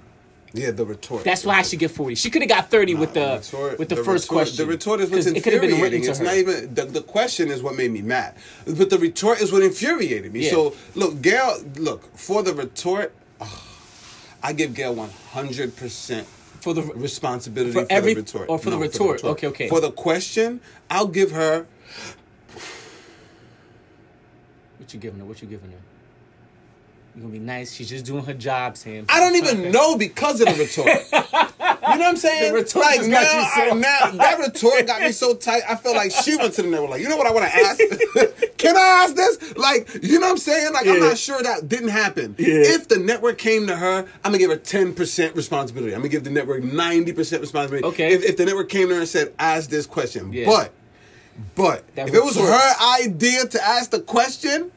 Yeah, 0.55 0.71
the 0.71 0.85
retort. 0.85 1.25
That's 1.25 1.47
why 1.47 1.61
I 1.61 1.63
should 1.63 1.79
get 1.79 1.93
forty. 1.93 2.15
She 2.15 2.29
could 2.29 2.43
have 2.43 2.49
got 2.51 2.71
thirty 2.71 2.95
with 2.95 3.15
the 3.15 3.41
retort- 3.43 3.79
with 3.79 3.89
the, 3.89 3.97
first 3.97 4.25
retort- 4.27 4.29
question. 4.29 4.67
The 4.67 4.71
retort 4.71 5.01
is 5.01 5.09
what's 5.11 5.25
'Cause 5.25 5.33
it 5.35 5.43
could 5.43 5.55
have 5.55 5.63
been 5.63 5.71
infuriating. 5.71 6.01
written 6.03 6.03
to 6.03 6.11
It's 6.11 6.19
her. 6.19 6.25
not 6.27 6.37
even 6.37 6.75
the, 6.75 6.85
the 6.85 7.01
question 7.01 7.51
is 7.51 7.63
what 7.63 7.75
made 7.75 7.91
me 7.91 8.03
mad, 8.03 8.35
but 8.67 8.91
the 8.91 8.99
retort 8.99 9.41
is 9.41 9.51
what 9.51 9.63
infuriated 9.63 10.31
me. 10.31 10.41
Yeah. 10.45 10.51
So 10.51 10.75
look, 10.95 11.23
Gayle, 11.23 11.57
look 11.77 12.15
for 12.19 12.43
the 12.43 12.53
retort. 12.53 13.15
ugh, 13.41 13.49
I 14.43 14.53
give 14.53 14.75
Gayle 14.75 14.95
one 14.95 15.09
hundred 15.31 15.75
percent 15.75 16.27
for 16.61 16.75
the 16.75 16.83
responsibility 16.83 17.73
For 17.73 17.87
for, 17.87 17.91
every- 17.93 18.13
oh, 18.13 18.15
the 18.17 18.21
retort. 18.21 18.49
or 18.51 18.59
for 18.59 18.69
the 18.71 18.77
retort. 18.79 19.25
Okay, 19.25 19.47
okay. 19.47 19.69
For 19.71 19.81
the 19.81 19.91
question, 19.91 20.61
I'll 20.91 21.07
give 21.07 21.31
her. 21.31 21.67
What 24.77 24.93
you 24.93 25.01
giving 25.01 25.21
her? 25.21 25.25
What 25.25 25.41
you 25.41 25.49
giving 25.49 25.71
her? 25.71 25.79
You 27.15 27.21
gonna 27.21 27.33
be 27.33 27.39
nice? 27.41 27.75
She's 27.75 27.91
just 27.91 28.07
doing 28.07 28.25
her 28.25 28.33
job, 28.33 28.75
Sam. 28.79 29.05
I 29.11 29.21
don't 29.21 29.37
even 29.37 29.71
know 29.71 29.99
because 29.99 30.41
of 30.41 30.49
the 30.49 30.55
retort. 30.55 30.87
you 31.13 31.99
know 31.99 31.99
what 31.99 32.01
I'm 32.01 32.17
saying? 32.17 32.53
The 32.55 32.59
retort 32.59 32.87
like 32.87 33.03
now, 33.03 33.21
got 33.21 33.37
you 33.37 33.71
so- 33.71 33.77
I- 33.77 33.79
now 33.79 34.11
that 34.13 34.39
retort 34.39 34.87
got 34.87 35.03
me 35.03 35.13
so 35.13 35.35
tight. 35.35 35.63
I 35.69 35.77
felt 35.77 35.95
like 35.95 36.11
she 36.11 36.37
went 36.37 36.55
to 36.55 36.63
the 36.63 36.69
network. 36.69 36.89
Like, 36.93 37.03
you 37.03 37.11
know 37.11 37.19
what 37.19 37.27
I 37.27 37.31
want 37.33 37.45
to 37.45 37.55
ask? 37.55 37.79
Can 38.57 38.77
I 38.79 39.05
ask 39.05 39.15
this? 39.15 39.57
Like, 39.59 39.93
you 40.03 40.19
know 40.21 40.27
what 40.29 40.33
I'm 40.33 40.37
saying? 40.39 40.73
Like, 40.73 40.87
I'm 40.87 41.01
not 41.01 41.19
sure 41.19 41.43
that 41.43 41.69
didn't 41.69 41.91
happen. 41.91 42.35
Yeah. 42.39 42.47
If 42.49 42.89
the 42.89 42.97
network 42.99 43.37
came 43.37 43.67
to 43.67 43.77
her, 43.77 43.99
I'm 44.25 44.33
gonna 44.33 44.39
give 44.39 44.51
her 44.51 44.57
10 44.57 44.95
percent 44.95 45.37
responsibility. 45.37 45.93
I'm 45.95 46.01
gonna 46.01 46.09
give 46.09 46.25
the 46.25 46.31
network 46.31 46.63
90 46.65 47.13
percent 47.13 47.43
responsibility. 47.43 47.87
Okay. 47.89 48.15
If, 48.15 48.25
if 48.25 48.37
the 48.39 48.47
network 48.47 48.71
came 48.71 48.89
to 48.89 48.95
her 48.95 49.01
and 49.01 49.09
said, 49.09 49.35
"Ask 49.39 49.69
this 49.69 49.85
question," 49.85 50.33
Yeah. 50.33 50.47
but, 50.47 50.73
but 51.57 51.95
That 51.95 52.09
if 52.09 52.15
it 52.15 52.25
was 52.25 52.37
her 52.37 53.01
idea 53.03 53.45
to 53.49 53.63
ask 53.63 53.91
the 53.91 54.01
question. 54.01 54.71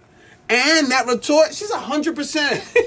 And 0.50 0.92
that 0.92 1.08
retort, 1.08 1.54
she's 1.54 1.72
hundred 1.72 2.16
percent. 2.16 2.64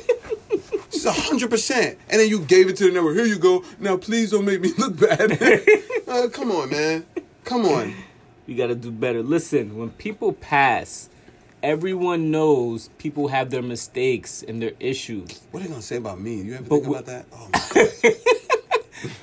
She's 0.90 1.04
hundred 1.04 1.50
percent. 1.50 1.98
And 2.08 2.18
then 2.18 2.30
you 2.30 2.40
gave 2.40 2.68
it 2.68 2.76
to 2.76 2.84
the 2.84 2.92
network. 2.92 3.14
Here 3.16 3.26
you 3.26 3.38
go. 3.38 3.62
Now 3.78 3.98
please 3.98 4.30
don't 4.30 4.46
make 4.46 4.60
me 4.62 4.72
look 4.78 4.98
bad. 4.98 5.32
uh, 6.08 6.28
come 6.32 6.50
on, 6.50 6.70
man. 6.70 7.04
Come 7.44 7.66
on. 7.66 7.94
You 8.46 8.56
gotta 8.56 8.74
do 8.74 8.90
better. 8.90 9.22
Listen, 9.22 9.76
when 9.76 9.90
people 9.90 10.32
pass, 10.32 11.10
everyone 11.62 12.30
knows 12.30 12.88
people 12.96 13.28
have 13.28 13.50
their 13.50 13.62
mistakes 13.62 14.42
and 14.42 14.62
their 14.62 14.72
issues. 14.80 15.42
What 15.50 15.60
are 15.60 15.64
you 15.64 15.70
gonna 15.70 15.82
say 15.82 15.96
about 15.96 16.20
me? 16.20 16.40
You 16.40 16.54
ever 16.54 16.62
But 16.62 16.76
think 16.76 16.86
about 16.86 17.06
that? 17.06 17.26
Oh 17.32 17.48
my 17.52 17.60
god. 17.74 18.14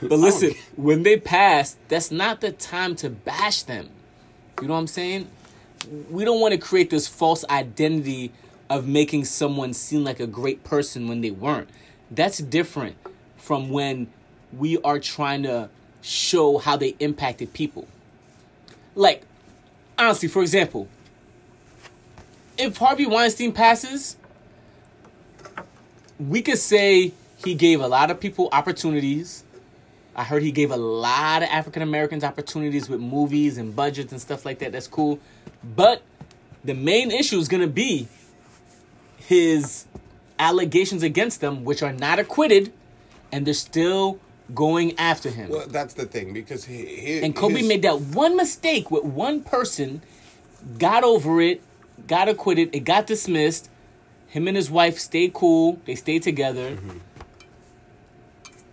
But 0.01 0.19
listen, 0.19 0.53
when 0.77 1.03
they 1.03 1.17
pass, 1.17 1.75
that's 1.89 2.09
not 2.09 2.39
the 2.39 2.51
time 2.51 2.95
to 2.97 3.09
bash 3.09 3.63
them. 3.63 3.89
You 4.61 4.67
know 4.69 4.73
what 4.73 4.79
I'm 4.79 4.87
saying? 4.87 5.27
We 6.09 6.25
don't 6.25 6.39
want 6.39 6.53
to 6.53 6.59
create 6.59 6.89
this 6.89 7.07
false 7.07 7.45
identity 7.49 8.31
of 8.69 8.87
making 8.87 9.25
someone 9.25 9.73
seem 9.73 10.03
like 10.03 10.19
a 10.19 10.27
great 10.27 10.63
person 10.63 11.07
when 11.07 11.21
they 11.21 11.31
weren't. 11.31 11.69
That's 12.09 12.39
different 12.39 12.95
from 13.37 13.69
when 13.69 14.07
we 14.53 14.77
are 14.81 14.99
trying 14.99 15.43
to 15.43 15.69
show 16.01 16.57
how 16.57 16.77
they 16.77 16.95
impacted 16.99 17.53
people. 17.53 17.87
Like, 18.95 19.23
honestly, 19.97 20.29
for 20.29 20.41
example, 20.41 20.87
if 22.57 22.77
Harvey 22.77 23.05
Weinstein 23.05 23.51
passes, 23.51 24.15
we 26.19 26.41
could 26.41 26.57
say 26.57 27.13
he 27.43 27.55
gave 27.55 27.81
a 27.81 27.87
lot 27.87 28.09
of 28.09 28.19
people 28.19 28.49
opportunities. 28.51 29.43
I 30.15 30.23
heard 30.23 30.43
he 30.43 30.51
gave 30.51 30.71
a 30.71 30.77
lot 30.77 31.43
of 31.43 31.49
African 31.49 31.81
Americans 31.81 32.23
opportunities 32.23 32.87
with 32.87 33.01
movies 33.01 33.57
and 33.57 33.75
budgets 33.75 34.13
and 34.13 34.21
stuff 34.21 34.45
like 34.45 34.59
that. 34.59 34.71
That's 34.71 34.87
cool. 34.87 35.19
But 35.75 36.03
the 36.63 36.73
main 36.73 37.11
issue 37.11 37.37
is 37.39 37.47
going 37.47 37.61
to 37.61 37.67
be 37.67 38.07
his 39.17 39.85
allegations 40.37 41.01
against 41.01 41.41
them, 41.41 41.63
which 41.63 41.81
are 41.81 41.93
not 41.93 42.19
acquitted, 42.19 42.71
and 43.31 43.45
they're 43.47 43.53
still 43.53 44.19
going 44.53 44.97
after 44.99 45.29
him. 45.29 45.49
Well, 45.49 45.65
that's 45.67 45.95
the 45.95 46.05
thing 46.05 46.33
because 46.33 46.65
he, 46.65 46.85
he 46.85 47.19
And 47.23 47.35
Kobe 47.35 47.59
his- 47.59 47.67
made 47.67 47.81
that 47.81 47.99
one 47.99 48.35
mistake 48.35 48.91
with 48.91 49.03
one 49.03 49.41
person, 49.41 50.01
got 50.77 51.03
over 51.03 51.41
it, 51.41 51.61
got 52.07 52.29
acquitted, 52.29 52.75
it 52.75 52.81
got 52.81 53.07
dismissed. 53.07 53.69
Him 54.27 54.47
and 54.47 54.55
his 54.57 54.69
wife 54.69 54.99
stayed 54.99 55.33
cool, 55.33 55.79
they 55.85 55.95
stayed 55.95 56.21
together. 56.21 56.71
Mm-hmm. 56.71 56.97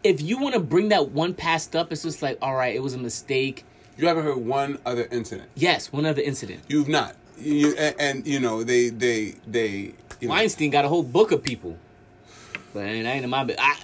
If 0.03 0.21
you 0.21 0.39
want 0.39 0.55
to 0.55 0.61
bring 0.61 0.89
that 0.89 1.11
one 1.11 1.33
past 1.33 1.77
up, 1.77 1.93
it's 1.93 2.03
just 2.03 2.21
like, 2.23 2.37
all 2.43 2.55
right, 2.57 2.75
it 2.75 2.83
was 2.83 2.95
a 2.95 2.99
mistake. 2.99 3.65
You 3.97 4.09
haven't 4.09 4.25
heard 4.25 4.39
one 4.39 4.79
other 4.87 5.07
incident. 5.11 5.49
Yes, 5.55 5.93
one 5.93 6.07
other 6.07 6.23
incident. 6.23 6.63
You've 6.69 6.89
not. 6.89 7.15
You 7.39 7.75
and, 7.77 7.95
and 7.99 8.27
you 8.27 8.41
know 8.41 8.63
they 8.65 8.89
they 8.89 9.37
they. 9.47 9.95
You 10.21 10.29
know, 10.29 10.35
Weinstein 10.35 10.71
got 10.71 10.85
a 10.85 10.89
whole 10.89 11.03
book 11.03 11.33
of 11.33 11.43
people. 11.43 11.77
But 12.73 12.81
ain't, 12.85 13.07
ain't 13.07 13.25
in 13.25 13.31
my 13.31 13.45
bit. 13.45 13.57
I, 13.61 13.77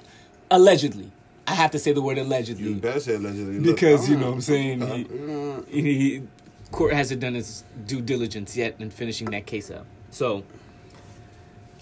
allegedly. 0.50 1.10
I 1.46 1.54
have 1.54 1.70
to 1.72 1.78
say 1.78 1.92
the 1.92 2.02
word 2.02 2.18
allegedly. 2.18 2.64
you 2.68 2.74
better 2.76 3.00
say 3.00 3.14
allegedly 3.14 3.58
look, 3.58 3.76
because 3.76 4.08
you 4.08 4.16
uh, 4.16 4.20
know 4.20 4.26
what 4.28 4.34
I'm 4.34 4.40
saying 4.42 4.82
uh, 4.82 5.62
he, 5.68 5.82
he, 5.82 5.98
he- 5.98 6.22
court 6.70 6.92
hasn't 6.92 7.20
done 7.20 7.34
its 7.34 7.64
due 7.86 8.02
diligence 8.02 8.54
yet 8.56 8.76
in 8.78 8.90
finishing 8.90 9.30
that 9.30 9.46
case 9.46 9.70
up. 9.70 9.86
So 10.10 10.44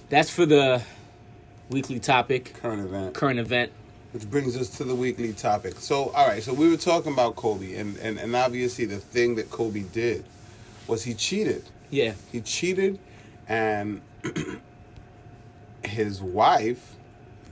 that's 0.09 0.31
for 0.31 0.47
the 0.47 0.83
weekly 1.69 1.99
topic, 1.99 2.55
current 2.63 2.83
event. 2.83 3.15
current 3.15 3.41
event. 3.41 3.73
Which 4.17 4.31
brings 4.31 4.57
us 4.57 4.71
to 4.79 4.85
the 4.85 4.95
weekly 4.95 5.35
topic. 5.35 5.75
So, 5.77 6.09
all 6.13 6.27
right, 6.27 6.43
so 6.43 6.55
we 6.55 6.71
were 6.71 6.79
talking 6.79 7.13
about 7.13 7.37
Kobe, 7.37 7.75
and, 7.75 7.99
and, 7.99 8.19
and 8.19 8.35
obviously 8.35 8.87
the 8.87 8.97
thing 8.97 9.35
that 9.35 9.51
Kobe 9.51 9.83
did 9.93 10.25
was 10.87 11.05
he 11.05 11.13
cheated. 11.13 11.65
Yeah, 11.91 12.15
He 12.33 12.41
cheated, 12.41 12.99
and 13.47 14.01
his 15.85 16.23
wife 16.23 16.95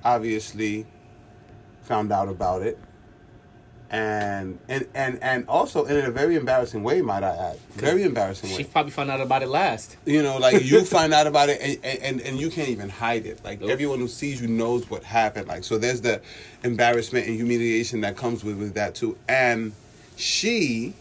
obviously 0.03 0.87
found 1.83 2.11
out 2.11 2.31
about 2.31 2.63
it. 2.63 2.79
And, 3.95 4.59
and 4.69 4.89
and 4.95 5.23
and 5.23 5.49
also 5.49 5.85
in 5.85 6.05
a 6.05 6.11
very 6.11 6.35
embarrassing 6.35 6.83
way, 6.83 7.01
might 7.01 7.23
I 7.23 7.37
add, 7.51 7.59
very 7.75 8.03
embarrassing 8.03 8.51
way. 8.51 8.57
she 8.57 8.65
probably 8.65 8.91
found 8.91 9.09
out 9.09 9.21
about 9.21 9.43
it 9.45 9.49
last. 9.49 9.97
You 10.05 10.23
know, 10.23 10.39
like 10.39 10.65
you 10.65 10.85
find 10.97 11.15
out 11.15 11.29
about 11.29 11.49
it 11.49 11.61
and, 11.61 12.03
and, 12.03 12.21
and 12.21 12.41
you 12.41 12.51
can't 12.51 12.71
even 12.71 12.89
hide 12.89 13.25
it. 13.25 13.45
Like 13.45 13.61
Nope. 13.61 13.71
everyone 13.71 14.01
who 14.01 14.09
sees 14.09 14.43
you 14.43 14.49
knows 14.49 14.91
what 14.91 15.05
happened. 15.05 15.47
Like 15.47 15.63
so 15.63 15.79
there's 15.79 16.01
the 16.01 16.21
embarrassment 16.65 17.29
and 17.29 17.37
humiliation 17.37 18.01
that 18.01 18.17
comes 18.17 18.43
with, 18.43 18.59
with 18.59 18.75
that 18.75 18.97
too. 18.97 19.17
And 19.29 19.73
she 20.17 20.95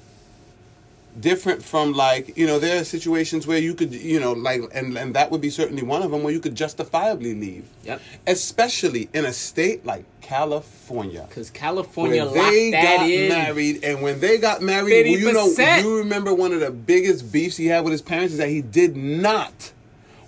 different 1.20 1.64
from 1.64 1.94
like, 1.94 2.38
you 2.38 2.46
know, 2.46 2.60
there 2.60 2.82
are 2.82 2.84
situations 2.84 3.46
where 3.48 3.58
you 3.58 3.74
could, 3.74 3.94
you 3.94 4.20
know, 4.20 4.34
like 4.34 4.62
and, 4.74 4.98
and 4.98 5.16
that 5.16 5.32
would 5.32 5.42
be 5.42 5.50
certainly 5.50 5.84
one 5.84 6.02
of 6.02 6.12
them 6.12 6.24
where 6.24 6.34
you 6.34 6.40
could 6.40 6.56
justifiably 6.56 7.34
leave. 7.34 7.66
Yep. 7.84 8.02
Especially 8.28 9.10
in 9.14 9.26
a 9.26 9.34
state 9.34 9.86
like 9.86 10.06
California. 10.22 11.26
Because 11.28 11.50
California 11.50 12.26
they 12.26 12.72
that 12.72 12.98
got 12.98 13.10
in. 13.10 13.30
married, 13.30 13.84
and 13.84 14.02
when 14.02 14.20
they 14.20 14.38
got 14.38 14.62
married, 14.62 15.06
well, 15.06 15.20
you 15.20 15.34
know, 15.34 15.78
you 15.78 15.98
remember 15.98 16.34
one 16.34 16.54
of 16.54 16.60
the 16.60 16.72
biggest 16.72 17.32
beefs 17.32 17.58
he 17.58 17.68
had 17.68 17.84
with 17.84 17.92
his 17.92 18.02
parents 18.02 18.34
is 18.34 18.40
that 18.40 18.50
he 18.50 18.62
did 18.62 18.96
not 18.96 19.72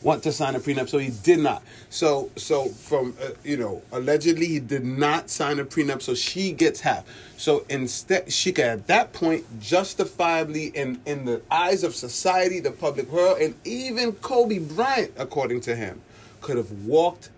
want 0.06 0.22
to 0.24 0.32
sign 0.32 0.56
a 0.56 0.60
prenup, 0.60 0.88
so 0.88 1.00
he 1.00 1.10
did 1.24 1.40
not. 1.40 1.64
So, 1.90 2.30
so 2.36 2.66
from 2.68 3.16
uh, 3.22 3.30
you 3.44 3.58
know, 3.58 3.82
allegedly 3.92 4.46
he 4.46 4.60
did 4.60 4.86
not 4.86 5.30
sign 5.32 5.60
a 5.60 5.66
prenup, 5.66 6.02
so 6.04 6.14
she 6.14 6.52
gets 6.52 6.80
half. 6.80 7.04
So 7.38 7.66
instead, 7.70 8.32
she 8.32 8.54
could 8.54 8.66
at 8.66 8.88
that 8.88 9.12
point 9.14 9.44
justifiably, 9.60 10.68
in 10.68 11.02
in 11.06 11.26
the 11.26 11.42
eyes 11.50 11.84
of 11.84 11.96
society, 11.96 12.60
the 12.60 12.72
public 12.72 13.12
world, 13.12 13.40
and 13.42 13.56
even 13.66 14.14
Kobe 14.14 14.60
Bryant, 14.60 15.12
according 15.18 15.62
to 15.62 15.76
him, 15.76 16.02
could 16.40 16.58
have 16.58 16.72
walked 16.86 17.30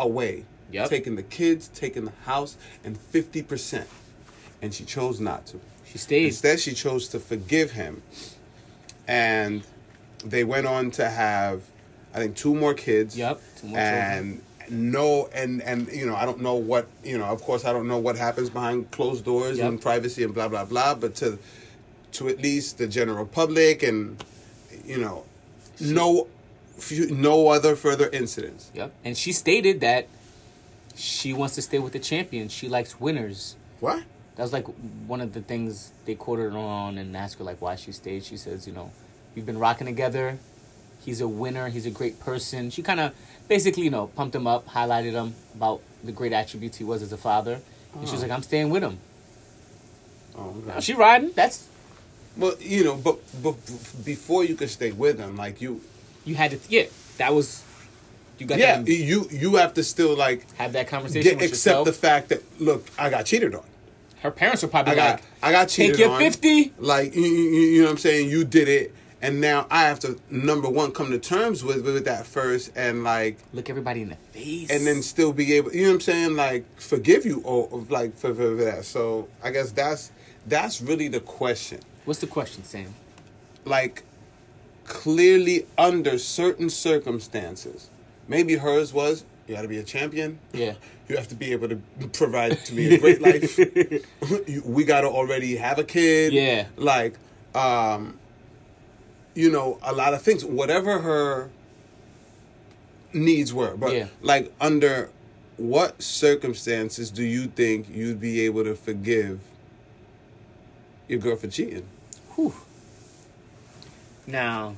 away, 0.00 0.44
Yep. 0.72 0.90
taken 0.90 1.14
the 1.14 1.22
kids, 1.22 1.68
taken 1.68 2.04
the 2.04 2.12
house, 2.24 2.56
and 2.84 2.98
fifty 2.98 3.42
percent, 3.42 3.88
and 4.60 4.74
she 4.74 4.84
chose 4.84 5.20
not 5.20 5.46
to. 5.46 5.60
She 5.86 5.98
stayed. 5.98 6.26
Instead, 6.26 6.58
she 6.60 6.74
chose 6.74 7.06
to 7.08 7.20
forgive 7.20 7.70
him, 7.70 8.02
and 9.06 9.62
they 10.24 10.42
went 10.44 10.66
on 10.66 10.90
to 10.92 11.08
have, 11.08 11.62
I 12.14 12.18
think, 12.18 12.36
two 12.36 12.54
more 12.54 12.74
kids. 12.74 13.16
Yep, 13.16 13.40
two 13.60 13.66
more 13.68 13.78
and 13.78 14.42
no, 14.70 15.28
and 15.32 15.62
and 15.62 15.88
you 15.88 16.06
know, 16.06 16.14
I 16.14 16.24
don't 16.26 16.40
know 16.40 16.54
what 16.56 16.86
you 17.04 17.16
know. 17.18 17.24
Of 17.26 17.42
course, 17.42 17.64
I 17.64 17.72
don't 17.72 17.88
know 17.88 17.98
what 17.98 18.16
happens 18.16 18.50
behind 18.50 18.90
closed 18.90 19.24
doors 19.24 19.58
Yep. 19.58 19.68
and 19.68 19.80
privacy 19.80 20.22
and 20.24 20.34
blah 20.34 20.48
blah 20.48 20.64
blah. 20.64 20.94
But 20.94 21.14
to 21.16 21.38
to 22.12 22.28
at 22.28 22.40
least 22.42 22.78
the 22.78 22.86
general 22.86 23.26
public 23.26 23.82
and 23.82 24.22
you 24.84 24.98
know, 24.98 25.24
no, 25.80 26.26
few, 26.78 27.10
no 27.14 27.48
other 27.48 27.76
further 27.76 28.08
incidents. 28.10 28.70
Yep. 28.74 28.92
And 29.04 29.16
she 29.16 29.32
stated 29.32 29.80
that 29.80 30.08
She 30.96 31.32
wants 31.32 31.54
to 31.54 31.62
stay 31.62 31.78
with 31.78 31.92
the 31.92 31.98
champion. 32.00 32.48
She 32.48 32.68
likes 32.68 32.98
winners. 32.98 33.54
What? 33.80 34.02
That 34.34 34.42
was 34.42 34.52
like 34.52 34.66
one 35.06 35.20
of 35.20 35.32
the 35.32 35.40
things 35.42 35.92
they 36.06 36.14
quoted 36.16 36.52
her 36.52 36.58
on 36.58 36.98
and 36.98 37.16
asked 37.16 37.38
her 37.38 37.44
like 37.44 37.60
why 37.60 37.76
she 37.76 37.92
stayed. 37.92 38.24
She 38.24 38.36
says, 38.36 38.66
you 38.66 38.72
know, 38.72 38.90
we've 39.34 39.46
been 39.46 39.58
rocking 39.58 39.86
together. 39.86 40.38
He's 41.08 41.22
a 41.22 41.28
winner. 41.28 41.68
He's 41.70 41.86
a 41.86 41.90
great 41.90 42.20
person. 42.20 42.68
She 42.68 42.82
kind 42.82 43.00
of 43.00 43.14
basically, 43.48 43.84
you 43.84 43.90
know, 43.90 44.08
pumped 44.08 44.34
him 44.34 44.46
up, 44.46 44.68
highlighted 44.68 45.12
him 45.12 45.34
about 45.54 45.80
the 46.04 46.12
great 46.12 46.34
attributes 46.34 46.76
he 46.76 46.84
was 46.84 47.00
as 47.00 47.12
a 47.14 47.16
father. 47.16 47.62
And 47.94 48.06
she 48.06 48.12
was 48.12 48.20
Oh. 48.20 48.26
like, 48.26 48.30
I'm 48.36 48.42
staying 48.42 48.68
with 48.68 48.82
him. 48.82 48.98
Oh, 50.36 50.50
okay. 50.58 50.66
Now, 50.68 50.80
she 50.80 50.92
riding. 50.92 51.32
That's 51.34 51.66
Well, 52.36 52.54
you 52.60 52.84
know, 52.84 52.94
but, 52.96 53.16
but 53.42 53.56
before 54.04 54.44
you 54.44 54.54
could 54.54 54.68
stay 54.68 54.92
with 54.92 55.18
him, 55.18 55.34
like 55.38 55.62
you, 55.62 55.80
you 56.26 56.34
had 56.34 56.50
to. 56.50 56.58
Yeah, 56.68 56.84
that 57.16 57.34
was. 57.34 57.64
You 58.38 58.44
got 58.46 58.58
yeah, 58.58 58.80
you 58.86 59.26
you 59.32 59.56
have 59.56 59.72
to 59.74 59.82
still 59.82 60.14
like 60.16 60.46
have 60.58 60.72
that 60.74 60.86
conversation 60.88 61.22
get, 61.22 61.32
accept 61.42 61.50
yourself. 61.50 61.84
the 61.86 61.92
fact 61.92 62.28
that 62.28 62.40
look, 62.60 62.86
I 62.98 63.10
got 63.10 63.24
cheated 63.26 63.52
on. 63.54 63.64
Her 64.22 64.30
parents 64.30 64.62
were 64.62 64.68
probably 64.68 64.92
I 64.92 64.96
got 64.96 65.10
like, 65.16 65.22
I 65.42 65.50
got 65.52 65.68
cheated 65.70 65.96
"Take 65.96 66.04
your 66.04 66.14
on. 66.14 66.20
50. 66.20 66.72
Like 66.78 67.16
you, 67.16 67.22
you, 67.22 67.60
you 67.60 67.78
know 67.80 67.86
what 67.86 67.92
I'm 67.92 67.98
saying? 67.98 68.28
You 68.30 68.44
did 68.44 68.68
it, 68.68 68.94
and 69.20 69.40
now 69.40 69.66
I 69.70 69.82
have 69.82 69.98
to 70.00 70.18
number 70.30 70.68
one 70.68 70.92
come 70.92 71.10
to 71.10 71.18
terms 71.18 71.64
with 71.64 71.84
with 71.84 72.04
that 72.04 72.26
first, 72.26 72.72
and 72.76 73.04
like 73.04 73.38
look 73.52 73.68
everybody 73.70 74.02
in 74.02 74.10
the 74.10 74.16
face, 74.32 74.70
and 74.70 74.86
then 74.86 75.02
still 75.02 75.32
be 75.32 75.54
able, 75.54 75.72
you 75.72 75.82
know 75.82 75.88
what 75.88 75.94
I'm 75.94 76.00
saying? 76.00 76.36
Like 76.36 76.80
forgive 76.80 77.24
you 77.26 77.40
or 77.42 77.68
like 77.88 78.16
for, 78.16 78.34
for 78.34 78.54
that. 78.56 78.84
So 78.84 79.28
I 79.42 79.50
guess 79.50 79.72
that's 79.72 80.12
that's 80.46 80.80
really 80.80 81.08
the 81.08 81.20
question. 81.20 81.80
What's 82.04 82.20
the 82.20 82.26
question, 82.26 82.64
Sam? 82.64 82.94
Like 83.64 84.04
clearly 84.84 85.66
under 85.76 86.18
certain 86.18 86.70
circumstances, 86.70 87.90
maybe 88.26 88.56
hers 88.56 88.92
was 88.92 89.24
you 89.48 89.54
got 89.54 89.62
to 89.62 89.68
be 89.68 89.78
a 89.78 89.82
champion. 89.82 90.38
Yeah. 90.52 90.74
You 91.08 91.16
have 91.16 91.28
to 91.28 91.34
be 91.34 91.52
able 91.52 91.70
to 91.70 91.76
provide 92.12 92.62
to 92.66 92.74
me 92.74 92.94
a 92.94 92.98
great 92.98 93.22
life. 93.22 93.58
We 94.64 94.84
got 94.84 95.00
to 95.00 95.08
already 95.08 95.56
have 95.56 95.78
a 95.78 95.84
kid. 95.84 96.34
Yeah. 96.34 96.66
Like, 96.76 97.14
um, 97.54 98.18
you 99.38 99.48
know, 99.48 99.78
a 99.84 99.92
lot 99.92 100.14
of 100.14 100.20
things. 100.20 100.44
Whatever 100.44 100.98
her 100.98 101.48
needs 103.12 103.54
were, 103.54 103.76
but 103.76 103.94
Yeah. 103.94 104.08
like 104.20 104.52
under 104.60 105.10
what 105.56 106.02
circumstances 106.02 107.08
do 107.08 107.22
you 107.22 107.46
think 107.46 107.86
you'd 107.88 108.20
be 108.20 108.40
able 108.40 108.64
to 108.64 108.74
forgive 108.74 109.38
your 111.06 111.20
girl 111.20 111.36
for 111.36 111.46
cheating? 111.46 111.84
Whew. 112.34 112.52
Now, 114.26 114.74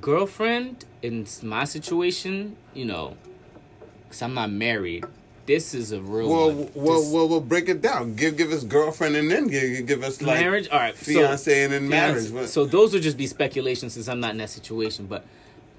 girlfriend 0.00 0.84
in 1.00 1.28
my 1.44 1.64
situation, 1.64 2.56
you 2.74 2.86
know, 2.86 3.16
because 4.02 4.20
I'm 4.20 4.34
not 4.34 4.50
married. 4.50 5.04
This 5.46 5.74
is 5.74 5.92
a 5.92 6.00
real 6.00 6.28
Well, 6.28 6.46
one. 6.48 6.70
well, 6.74 7.00
This- 7.02 7.12
well, 7.12 7.28
well, 7.28 7.40
break 7.40 7.68
it 7.68 7.82
down. 7.82 8.14
Give 8.14 8.36
give 8.36 8.50
us 8.50 8.64
girlfriend 8.64 9.14
and 9.16 9.30
then 9.30 9.46
give, 9.48 9.86
give 9.86 10.02
us 10.02 10.22
like 10.22 10.40
marriage. 10.40 10.68
All 10.70 10.78
right, 10.78 10.96
so- 10.96 11.04
fiance 11.12 11.64
and 11.64 11.72
then 11.72 11.88
marriage. 11.88 12.28
So 12.48 12.64
those 12.64 12.92
would 12.94 13.02
just 13.02 13.16
be 13.18 13.26
speculation 13.26 13.90
since 13.90 14.08
I'm 14.08 14.20
not 14.20 14.30
in 14.30 14.38
that 14.38 14.50
situation. 14.50 15.06
But 15.06 15.24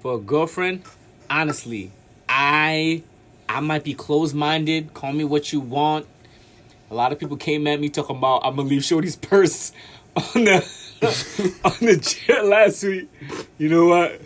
for 0.00 0.14
a 0.14 0.18
girlfriend, 0.18 0.82
honestly, 1.28 1.90
I 2.28 3.02
I 3.48 3.60
might 3.60 3.82
be 3.82 3.94
closed 3.94 4.34
minded. 4.36 4.94
Call 4.94 5.12
me 5.12 5.24
what 5.24 5.52
you 5.52 5.58
want. 5.60 6.06
A 6.90 6.94
lot 6.94 7.10
of 7.12 7.18
people 7.18 7.36
came 7.36 7.66
at 7.66 7.80
me 7.80 7.88
talking 7.88 8.16
about 8.16 8.42
I'm 8.44 8.54
gonna 8.54 8.68
leave 8.68 8.84
Shorty's 8.84 9.16
purse 9.16 9.72
on 10.16 10.44
the 10.44 10.56
on 11.64 11.86
the 11.86 11.98
chair 11.98 12.44
last 12.44 12.84
week. 12.84 13.08
You 13.58 13.68
know 13.68 13.86
what? 13.86 14.20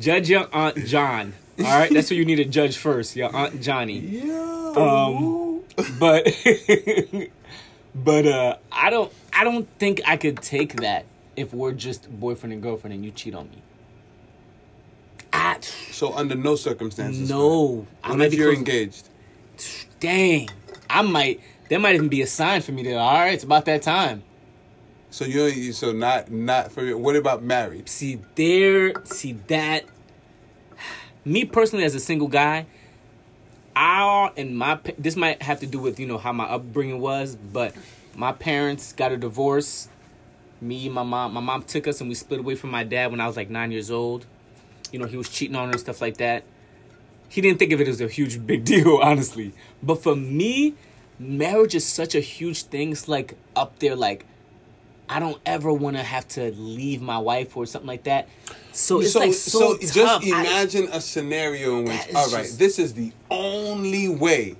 Judge 0.00 0.30
your 0.30 0.48
aunt 0.54 0.76
John. 0.86 1.34
All 1.58 1.64
right, 1.64 1.90
that's 1.92 2.10
what 2.10 2.16
you 2.16 2.24
need 2.24 2.36
to 2.36 2.44
judge 2.44 2.76
first. 2.76 3.16
Your 3.16 3.34
aunt 3.34 3.60
Johnny 3.62 3.98
yeah. 3.98 4.72
Um, 4.76 5.62
but 5.98 6.26
but 7.94 8.26
uh 8.26 8.56
i 8.72 8.90
don't 8.90 9.10
i 9.32 9.42
don't 9.44 9.66
think 9.78 10.00
i 10.06 10.16
could 10.16 10.36
take 10.42 10.76
that 10.82 11.04
if 11.34 11.52
we're 11.54 11.72
just 11.72 12.10
boyfriend 12.20 12.52
and 12.52 12.62
girlfriend 12.62 12.94
and 12.94 13.04
you 13.04 13.10
cheat 13.10 13.34
on 13.34 13.48
me 13.50 13.62
I, 15.32 15.58
so 15.60 16.14
under 16.14 16.34
no 16.34 16.56
circumstances. 16.56 17.28
no 17.28 17.86
i 18.04 18.14
might 18.14 18.26
if 18.26 18.30
be 18.32 18.36
you're 18.38 18.48
close- 18.48 18.58
engaged? 18.58 19.08
dang 20.00 20.48
i 20.90 21.02
might 21.02 21.40
there 21.68 21.78
might 21.78 21.94
even 21.94 22.08
be 22.08 22.22
a 22.22 22.26
sign 22.26 22.60
for 22.62 22.72
me 22.72 22.82
to 22.84 22.92
all 22.94 23.14
right 23.14 23.34
it's 23.34 23.44
about 23.44 23.64
that 23.66 23.80
time 23.82 24.22
So 25.10 25.24
you're 25.24 25.48
you- 25.48 25.72
so 25.72 25.92
not 25.92 26.30
not 26.30 26.72
for 26.72 26.96
what 26.96 27.16
about 27.16 27.42
married? 27.42 27.88
see 27.88 28.20
there 28.34 28.92
see 29.04 29.32
that 29.48 29.84
me 31.26 31.44
personally 31.44 31.84
as 31.84 31.94
a 31.94 32.00
single 32.00 32.28
guy 32.28 32.64
i 33.74 34.30
and 34.38 34.56
my 34.56 34.78
this 34.98 35.16
might 35.16 35.42
have 35.42 35.60
to 35.60 35.66
do 35.66 35.78
with 35.78 36.00
you 36.00 36.06
know 36.06 36.16
how 36.16 36.32
my 36.32 36.44
upbringing 36.44 36.98
was 36.98 37.36
but 37.36 37.74
my 38.16 38.32
parents 38.32 38.94
got 38.94 39.12
a 39.12 39.16
divorce. 39.16 39.88
Me 40.60 40.88
my 40.88 41.02
mom 41.02 41.34
my 41.34 41.40
mom 41.40 41.62
took 41.62 41.86
us 41.86 42.00
and 42.00 42.08
we 42.08 42.14
split 42.14 42.40
away 42.40 42.54
from 42.54 42.70
my 42.70 42.82
dad 42.82 43.10
when 43.10 43.20
i 43.20 43.26
was 43.26 43.36
like 43.36 43.50
nine 43.50 43.70
years 43.70 43.90
old. 43.90 44.24
You 44.90 44.98
know 44.98 45.06
he 45.06 45.18
was 45.18 45.28
cheating 45.28 45.54
on 45.54 45.66
her 45.66 45.72
and 45.72 45.80
stuff 45.80 46.00
like 46.00 46.16
that. 46.16 46.44
He 47.28 47.40
didn't 47.40 47.58
think 47.58 47.72
of 47.72 47.80
it 47.80 47.88
as 47.88 48.00
a 48.00 48.08
huge 48.08 48.46
big 48.46 48.64
deal 48.72 48.98
honestly. 49.02 49.52
But 49.82 50.02
for 50.02 50.16
me 50.16 50.74
marriage 51.18 51.74
is 51.74 51.84
such 51.86 52.14
a 52.14 52.20
huge 52.20 52.62
thing. 52.62 52.92
It's 52.92 53.06
like 53.06 53.36
up 53.54 53.78
there 53.80 53.96
like 53.96 54.24
I 55.08 55.20
don't 55.20 55.40
ever 55.46 55.72
want 55.72 55.96
to 55.96 56.02
have 56.02 56.26
to 56.28 56.50
leave 56.52 57.00
my 57.00 57.18
wife 57.18 57.56
or 57.56 57.66
something 57.66 57.86
like 57.86 58.04
that. 58.04 58.28
So 58.72 59.00
it's 59.00 59.14
like 59.14 59.32
so, 59.34 59.78
just 59.78 59.94
tough. 59.94 60.22
I- 60.24 60.40
imagine 60.40 60.88
a 60.92 61.00
scenario 61.00 61.78
in 61.78 61.84
which 61.86 62.06
is 62.08 62.14
all 62.14 62.30
right, 62.30 62.44
just- 62.44 62.58
this 62.58 62.78
is 62.78 62.94
the 62.94 63.12
only 63.30 64.08
way 64.08 64.56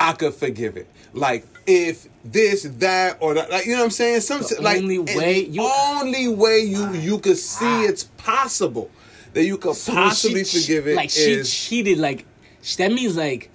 I 0.00 0.12
could 0.12 0.34
forgive 0.34 0.76
it. 0.76 0.88
Like 1.12 1.46
if 1.66 2.08
this, 2.24 2.64
that, 2.78 3.18
or 3.20 3.34
that, 3.34 3.50
like 3.50 3.66
you 3.66 3.72
know 3.72 3.78
what 3.78 3.84
I'm 3.84 3.90
saying? 3.90 4.20
Some 4.20 4.42
The 4.42 4.60
like 4.60 4.78
only 4.78 4.98
way 4.98 5.44
you- 5.46 5.62
only 5.62 6.28
way 6.28 6.60
you 6.60 6.82
ah, 6.82 6.92
you 6.92 7.18
could 7.18 7.38
see 7.38 7.64
ah. 7.64 7.84
it's 7.84 8.04
possible 8.04 8.90
that 9.32 9.44
you 9.44 9.56
could 9.56 9.74
so 9.76 9.92
possibly 9.92 10.44
she 10.44 10.60
forgive 10.60 10.86
it 10.88 10.96
Like 10.96 11.10
she 11.10 11.42
cheated. 11.44 11.98
Like 11.98 12.26
that 12.78 12.92
means 12.92 13.16
like 13.16 13.48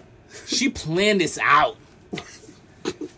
she 0.47 0.69
planned 0.69 1.21
this 1.21 1.37
out. 1.41 1.75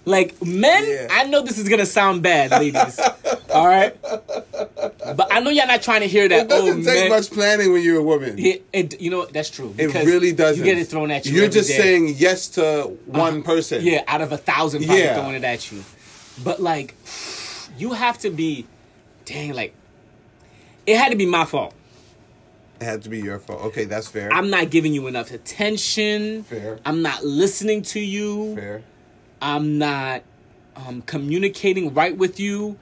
Like 0.06 0.42
men, 0.44 0.84
Yeah. 0.88 1.08
I 1.12 1.26
know 1.26 1.42
this 1.42 1.58
is 1.58 1.70
gonna 1.70 1.86
sound 1.86 2.24
bad, 2.24 2.52
ladies. 2.52 3.00
all 3.54 3.68
right, 3.68 3.96
but 4.02 5.28
I 5.32 5.40
know 5.40 5.52
y'all 5.52 5.68
not 5.68 5.82
trying 5.82 6.02
to 6.02 6.08
hear 6.08 6.28
that. 6.28 6.42
it 6.42 6.50
doesn't 6.50 6.82
oh, 6.82 6.84
take 6.84 6.86
men, 6.86 7.10
much 7.10 7.30
planning 7.30 7.72
when 7.72 7.84
you're 7.84 8.00
a 8.00 8.04
woman. 8.04 8.38
It, 8.40 8.66
it, 8.74 9.02
you 9.02 9.12
know 9.12 9.26
that's 9.26 9.50
true. 9.50 9.76
It 9.78 9.94
really 9.94 10.32
doesn't. 10.32 10.58
You 10.58 10.72
get 10.72 10.80
it 10.80 10.86
thrown 10.86 11.12
at 11.12 11.26
you. 11.26 11.34
You're 11.34 11.50
just 11.50 11.70
day. 11.70 11.78
saying 11.78 12.16
yes 12.18 12.48
to 12.50 12.66
uh-huh. 12.66 12.88
one 13.06 13.44
person. 13.44 13.84
Yeah, 13.84 14.04
out 14.08 14.22
of 14.22 14.32
a 14.32 14.38
thousand 14.38 14.86
probably 14.86 15.04
Yeah. 15.04 15.16
throwing 15.16 15.36
it 15.36 15.44
at 15.44 15.72
you. 15.72 15.84
But 16.44 16.62
like 16.62 16.96
you 17.78 17.94
have 17.94 18.18
to 18.20 18.30
be 18.30 18.66
dang 19.26 19.54
like 19.54 19.76
it 20.86 20.98
had 20.98 21.10
to 21.10 21.16
be 21.16 21.26
my 21.26 21.46
fault. 21.46 21.74
It 22.80 22.86
had 22.86 23.04
to 23.04 23.10
be 23.10 23.20
your 23.20 23.38
fault. 23.38 23.62
Okay, 23.66 23.86
that's 23.86 24.08
fair. 24.08 24.34
I'm 24.34 24.50
not 24.50 24.72
giving 24.72 24.94
you 24.94 25.06
enough 25.06 25.30
attention. 25.30 26.44
Fair. 26.44 26.80
I'm 26.84 27.04
not 27.04 27.24
listening 27.24 27.84
to 27.84 28.00
you. 28.00 28.56
fair. 28.56 28.84
I'm 29.42 29.78
not 29.78 30.24
um, 30.76 31.02
communicating 31.04 31.94
right 31.94 32.16
with 32.16 32.40
you. 32.40 32.78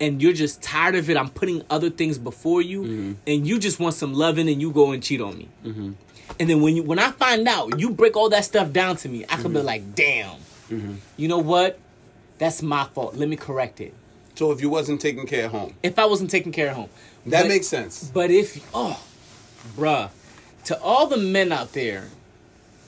And 0.00 0.20
you're 0.20 0.32
just 0.32 0.60
tired 0.60 0.96
of 0.96 1.08
it. 1.08 1.16
I'm 1.16 1.28
putting 1.30 1.62
other 1.70 1.88
things 1.88 2.18
before 2.18 2.60
you, 2.60 2.82
Mm-hmm. 2.82 3.12
and 3.28 3.46
you 3.46 3.60
just 3.60 3.78
want 3.78 3.94
some 3.94 4.12
loving, 4.12 4.48
and 4.48 4.60
you 4.60 4.72
go 4.72 4.90
and 4.90 5.00
cheat 5.00 5.20
on 5.20 5.38
me. 5.38 5.48
And 5.64 6.50
then 6.50 6.60
when 6.62 6.74
you 6.74 6.82
when 6.82 6.98
I 6.98 7.12
find 7.12 7.46
out, 7.46 7.78
you 7.78 7.90
break 7.90 8.16
all 8.16 8.28
that 8.30 8.44
stuff 8.44 8.72
down 8.72 8.96
to 8.96 9.08
me. 9.08 9.24
I 9.28 9.36
could 9.36 9.52
be 9.52 9.58
Mm-hmm. 9.58 9.66
like, 9.66 9.94
damn. 9.94 10.38
You 11.16 11.28
know 11.28 11.38
what? 11.38 11.78
That's 12.38 12.60
my 12.60 12.84
fault. 12.86 13.14
Let 13.14 13.28
me 13.28 13.36
correct 13.36 13.80
it. 13.80 13.94
So 14.34 14.50
if 14.50 14.60
you 14.60 14.68
wasn't 14.68 15.00
taking 15.00 15.26
care 15.26 15.46
of 15.46 15.52
home, 15.52 15.74
If 15.80 15.96
I 15.96 16.06
wasn't 16.06 16.28
taking 16.30 16.50
care 16.50 16.70
of 16.70 16.76
home, 16.76 16.88
that 17.26 17.42
But- 17.42 17.48
makes 17.48 17.68
sense. 17.68 18.10
But 18.12 18.32
if 18.32 18.68
oh, 18.74 19.00
bruh, 19.76 20.10
to 20.64 20.80
all 20.82 21.06
the 21.06 21.18
men 21.18 21.52
out 21.52 21.72
there, 21.72 22.08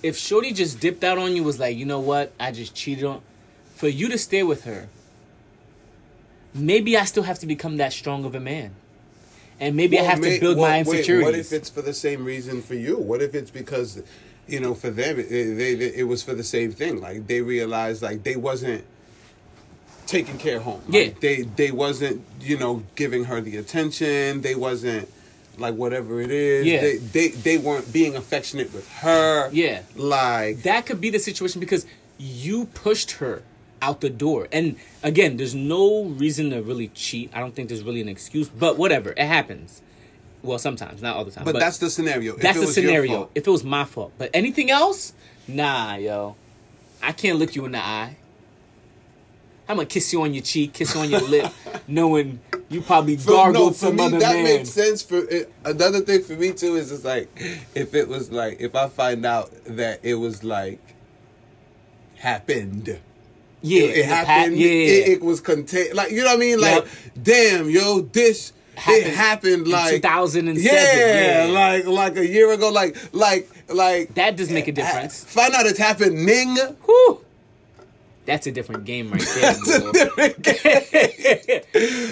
if 0.06 0.16
Shorty 0.16 0.52
just 0.52 0.78
dipped 0.80 1.02
out 1.04 1.18
on 1.18 1.34
you, 1.34 1.42
was 1.42 1.58
like, 1.58 1.76
you 1.76 1.84
know 1.84 2.00
what, 2.00 2.32
I 2.38 2.52
just 2.52 2.74
cheated 2.74 3.04
on, 3.04 3.20
for 3.74 3.88
you 3.88 4.08
to 4.08 4.18
stay 4.18 4.42
with 4.42 4.64
her, 4.64 4.88
maybe 6.54 6.96
I 6.96 7.04
still 7.04 7.24
have 7.24 7.38
to 7.40 7.46
become 7.46 7.76
that 7.78 7.92
strong 7.92 8.24
of 8.24 8.34
a 8.34 8.40
man, 8.40 8.70
and 9.60 9.74
maybe 9.76 9.98
I 9.98 10.02
have 10.04 10.20
may- 10.20 10.34
to 10.36 10.40
build 10.40 10.58
well, 10.58 10.68
my 10.70 10.78
wait, 10.82 10.98
insecurities. 11.00 11.24
what 11.24 11.34
if 11.34 11.52
it's 11.52 11.70
for 11.70 11.82
the 11.82 11.92
same 11.94 12.24
reason 12.24 12.62
for 12.62 12.74
you? 12.74 12.96
What 12.98 13.20
if 13.22 13.34
it's 13.34 13.50
because, 13.50 14.02
you 14.46 14.60
know, 14.60 14.74
for 14.74 14.90
them 14.90 15.18
it, 15.18 15.28
they, 15.28 15.74
they, 15.74 15.94
it 15.94 16.04
was 16.08 16.22
for 16.22 16.34
the 16.34 16.44
same 16.44 16.72
thing? 16.72 17.00
Like 17.00 17.26
they 17.26 17.40
realized 17.40 18.02
like 18.02 18.22
they 18.22 18.36
wasn't 18.36 18.84
taking 20.06 20.38
care 20.38 20.58
of 20.58 20.62
home. 20.62 20.82
Like, 20.88 20.94
Yeah. 20.94 21.18
they 21.20 21.42
they 21.42 21.70
wasn't 21.72 22.22
you 22.40 22.56
know 22.58 22.84
giving 22.94 23.24
her 23.24 23.40
the 23.40 23.56
attention. 23.56 24.42
They 24.42 24.54
wasn't 24.54 25.08
like 25.58 25.74
whatever 25.74 26.20
it 26.20 26.30
is. 26.30 26.66
Yeah. 26.66 26.80
They 26.80 26.96
they 26.98 27.28
they 27.28 27.58
weren't 27.58 27.92
being 27.92 28.16
affectionate 28.16 28.72
with 28.72 28.88
her. 28.98 29.50
Yeah. 29.52 29.82
Like 29.94 30.62
that 30.62 30.86
could 30.86 31.00
be 31.00 31.10
the 31.10 31.18
situation 31.18 31.60
because 31.60 31.86
you 32.18 32.66
pushed 32.66 33.12
her 33.12 33.42
out 33.82 34.00
the 34.00 34.10
door. 34.10 34.48
And 34.52 34.76
again, 35.02 35.36
there's 35.36 35.54
no 35.54 36.04
reason 36.04 36.50
to 36.50 36.62
really 36.62 36.88
cheat. 36.88 37.30
I 37.34 37.40
don't 37.40 37.54
think 37.54 37.68
there's 37.68 37.82
really 37.82 38.00
an 38.00 38.08
excuse, 38.08 38.48
but 38.48 38.78
whatever, 38.78 39.10
it 39.10 39.18
happens. 39.26 39.82
Well, 40.42 40.58
sometimes, 40.58 41.02
not 41.02 41.16
all 41.16 41.24
the 41.24 41.32
time. 41.32 41.44
but, 41.44 41.58
that's 41.58 41.78
the 41.78 41.90
scenario. 41.90 42.34
If 42.34 42.40
that's 42.40 42.60
the 42.60 42.68
scenario. 42.68 43.30
If 43.34 43.48
it 43.48 43.50
was 43.50 43.64
my 43.64 43.84
fault, 43.84 44.12
but 44.16 44.30
anything 44.32 44.70
else, 44.70 45.12
Nah, 45.48 45.94
yo. 45.96 46.36
I 47.02 47.12
can't 47.12 47.38
look 47.38 47.54
you 47.54 47.64
in 47.66 47.72
the 47.72 47.78
eye. 47.78 48.16
I'm 49.68 49.76
gonna 49.76 49.86
kiss 49.86 50.12
you 50.12 50.22
on 50.22 50.32
your 50.34 50.42
cheek, 50.42 50.72
kiss 50.72 50.94
you 50.94 51.00
on 51.00 51.10
your 51.10 51.20
lip, 51.20 51.52
knowing 51.88 52.40
you 52.68 52.80
probably 52.82 53.16
For- 53.16 53.30
gargled 53.30 53.54
no, 53.54 53.68
for 53.70 53.74
some 53.74 53.96
me, 53.96 54.04
other 54.06 54.18
that 54.18 54.34
man. 54.34 54.44
makes 54.44 54.70
sense. 54.70 55.02
For 55.02 55.18
it, 55.18 55.52
another 55.64 56.00
thing 56.00 56.22
for 56.22 56.32
me 56.34 56.52
too 56.52 56.74
is 56.76 56.90
just 56.90 57.04
like 57.04 57.28
if 57.74 57.94
it 57.94 58.08
was 58.08 58.30
like 58.32 58.60
if 58.60 58.74
I 58.74 58.88
find 58.88 59.24
out 59.24 59.50
that 59.66 60.00
it 60.02 60.14
was 60.14 60.42
like 60.44 60.80
happened. 62.16 62.98
Yeah, 63.62 63.82
it, 63.84 64.04
pat- 64.06 64.26
happened. 64.26 64.58
yeah, 64.58 64.68
It, 64.68 65.08
it 65.08 65.22
was 65.22 65.40
contained. 65.40 65.94
Like 65.94 66.10
you 66.12 66.18
know 66.22 66.26
what 66.26 66.36
I 66.36 66.38
mean? 66.38 66.60
Like, 66.60 66.84
Yep. 66.84 66.88
damn, 67.22 67.70
yo, 67.70 68.00
this 68.00 68.52
Happened 68.76 69.06
it 69.06 69.14
happened 69.14 69.68
like 69.68 69.90
2007, 69.94 70.62
Yeah, 70.62 71.46
yeah. 71.46 71.52
like 71.52 71.86
like 71.86 72.16
a 72.18 72.26
year 72.26 72.52
ago. 72.52 72.68
Like 72.70 72.94
like 73.14 73.48
like 73.70 74.14
That 74.16 74.36
does 74.36 74.50
make 74.50 74.66
a 74.68 74.70
eh, 74.70 74.74
difference. 74.74 75.24
Eh, 75.24 75.28
find 75.28 75.54
out 75.54 75.64
it's 75.64 75.78
happening. 75.78 76.56
Whew. 76.84 77.24
That's 78.26 78.46
a 78.46 78.52
different 78.52 78.84
game 78.84 79.10
right 79.10 79.20
there. 79.34 79.40
That's 79.54 79.78
bro. 79.78 79.88
a 79.88 79.92
different 79.92 80.42
game. 80.42 81.62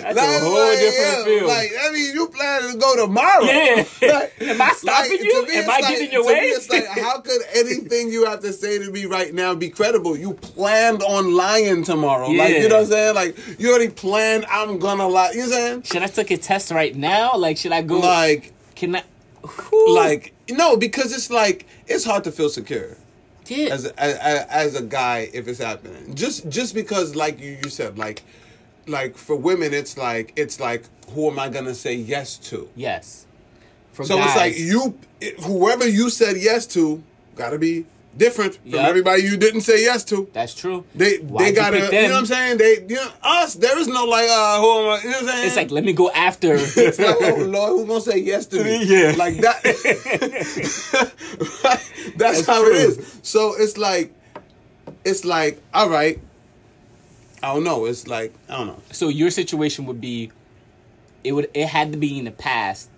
That's 0.03 0.19
a 0.19 0.41
whole 0.41 0.55
like, 0.55 0.79
different 0.79 1.19
yeah, 1.19 1.25
feel. 1.25 1.47
Like 1.49 1.71
I 1.81 1.91
mean, 1.93 2.15
you 2.15 2.29
planning 2.29 2.73
to 2.73 2.79
go 2.79 2.97
tomorrow? 3.07 3.45
Yeah. 3.45 3.85
Like- 4.15 4.33
Am 4.41 4.61
I 4.63 4.69
stopping 4.77 5.11
like, 5.13 5.21
you? 5.23 5.47
Am 5.55 5.71
I 5.71 5.81
getting 5.81 6.07
in 6.07 6.13
your 6.13 6.25
way? 6.27 6.35
It's 6.45 6.69
like 6.71 6.87
how 6.87 7.21
could 7.21 7.41
anything 7.55 8.11
you 8.11 8.27
have 8.27 8.41
to 8.41 8.53
say 8.53 8.79
to 8.79 8.91
me 8.91 9.07
right 9.07 9.33
now 9.35 9.55
be 9.55 9.69
credible? 9.71 10.17
You 10.17 10.35
planned 10.35 11.03
on 11.03 11.35
lying 11.35 11.83
tomorrow. 11.85 12.29
Like 12.29 12.51
you 12.57 12.69
know 12.69 12.77
what 12.77 12.85
I'm 12.85 12.91
saying? 12.91 13.15
Like 13.15 13.37
you 13.59 13.71
already 13.71 13.89
planned. 13.91 14.45
I'm 14.47 14.79
gonna 14.79 15.09
lie. 15.09 15.33
You 15.33 15.43
know 15.43 15.49
saying? 15.49 15.83
should 15.83 16.03
I 16.03 16.07
take 16.07 16.31
a 16.31 16.37
test 16.37 16.71
right 16.71 16.95
now? 16.95 17.37
Like, 17.37 17.57
should 17.57 17.73
I 17.73 17.83
go? 17.83 17.99
Like 17.99 18.53
can 18.77 18.97
I? 18.97 19.03
Whew. 19.43 19.95
like 19.95 20.33
no, 20.51 20.77
because 20.77 21.13
it's 21.13 21.31
like 21.31 21.67
it's 21.87 22.05
hard 22.05 22.25
to 22.25 22.33
feel 22.33 22.49
secure. 22.49 22.97
Yeah. 23.51 23.73
as 23.73 23.87
a, 23.87 24.01
as, 24.01 24.47
as 24.49 24.75
a 24.77 24.83
guy 24.83 25.29
if 25.33 25.49
it's 25.49 25.59
happening 25.61 26.15
just 26.15 26.49
just 26.49 26.75
because 26.75 27.15
like 27.15 27.41
you, 27.41 27.59
you 27.63 27.71
said 27.71 27.99
like 27.99 28.23
like 28.87 29.17
for 29.17 29.37
women 29.37 29.73
it's 29.73 29.97
like 29.97 30.33
it's 30.37 30.61
like 30.61 30.85
who 31.11 31.31
am 31.31 31.39
i 31.39 31.49
gonna 31.49 31.75
say 31.75 31.95
yes 31.95 32.37
to 32.37 32.69
yes. 32.77 33.27
For 33.93 34.05
so 34.05 34.19
it's 34.19 34.35
like 34.35 34.59
you 34.59 34.99
whoever 35.45 35.89
you 35.89 36.11
said 36.11 36.37
yes 36.37 36.67
to 36.69 37.01
gotta 37.37 37.59
be 37.59 37.87
different 38.17 38.55
from 38.57 38.71
Yep. 38.71 38.89
everybody 38.89 39.23
you 39.23 39.37
didn't 39.37 39.63
say 39.63 39.83
yes 39.83 40.05
to 40.05 40.29
That's 40.33 40.55
true. 40.55 40.85
they 40.95 41.17
Why'd 41.19 41.47
they 41.49 41.53
gotta 41.53 41.79
you, 41.79 41.91
know 41.91 42.11
what 42.11 42.19
i'm 42.21 42.27
saying 42.27 42.59
they 42.59 42.85
you 42.89 42.95
know 42.97 43.09
us 43.23 43.55
there 43.55 43.77
is 43.79 43.89
no 43.89 44.05
like 44.05 44.29
uh 44.31 44.61
who 44.61 44.71
am 44.71 44.89
i 44.91 45.03
you 45.03 45.11
know 45.11 45.17
what 45.17 45.21
i'm 45.23 45.27
saying 45.29 45.47
It's 45.47 45.57
like 45.57 45.71
let 45.71 45.85
me 45.85 45.93
go 45.93 46.11
after. 46.13 46.55
it's 46.59 46.99
like, 46.99 47.17
oh 47.21 47.37
Lord, 47.45 47.71
who 47.71 47.87
gonna 47.87 48.01
say 48.01 48.19
yes 48.19 48.47
to 48.47 48.63
me? 48.63 48.85
Yeah. 48.95 49.15
Like 49.17 49.39
that. 49.39 49.63
That's, 52.17 52.17
That's 52.17 52.47
how 52.47 52.63
true. 52.63 52.73
it 52.75 52.77
is. 52.77 53.21
So 53.23 53.55
it's 53.59 53.77
like, 53.77 54.13
it's 55.05 55.25
like, 55.25 55.61
all 55.73 55.89
right. 55.89 56.21
I 57.43 57.53
don't 57.55 57.65
know. 57.65 57.85
It's 57.87 58.07
like, 58.07 58.33
I 58.49 58.57
don't 58.59 58.67
know. 58.69 58.81
so 58.91 59.09
your 59.09 59.31
situation 59.31 59.87
would 59.87 60.01
be, 60.01 60.31
it 61.25 61.33
would 61.33 61.51
it 61.55 61.67
had 61.69 61.93
to 61.93 61.99
be 61.99 62.19
in 62.19 62.25
the 62.25 62.31
past, 62.31 62.89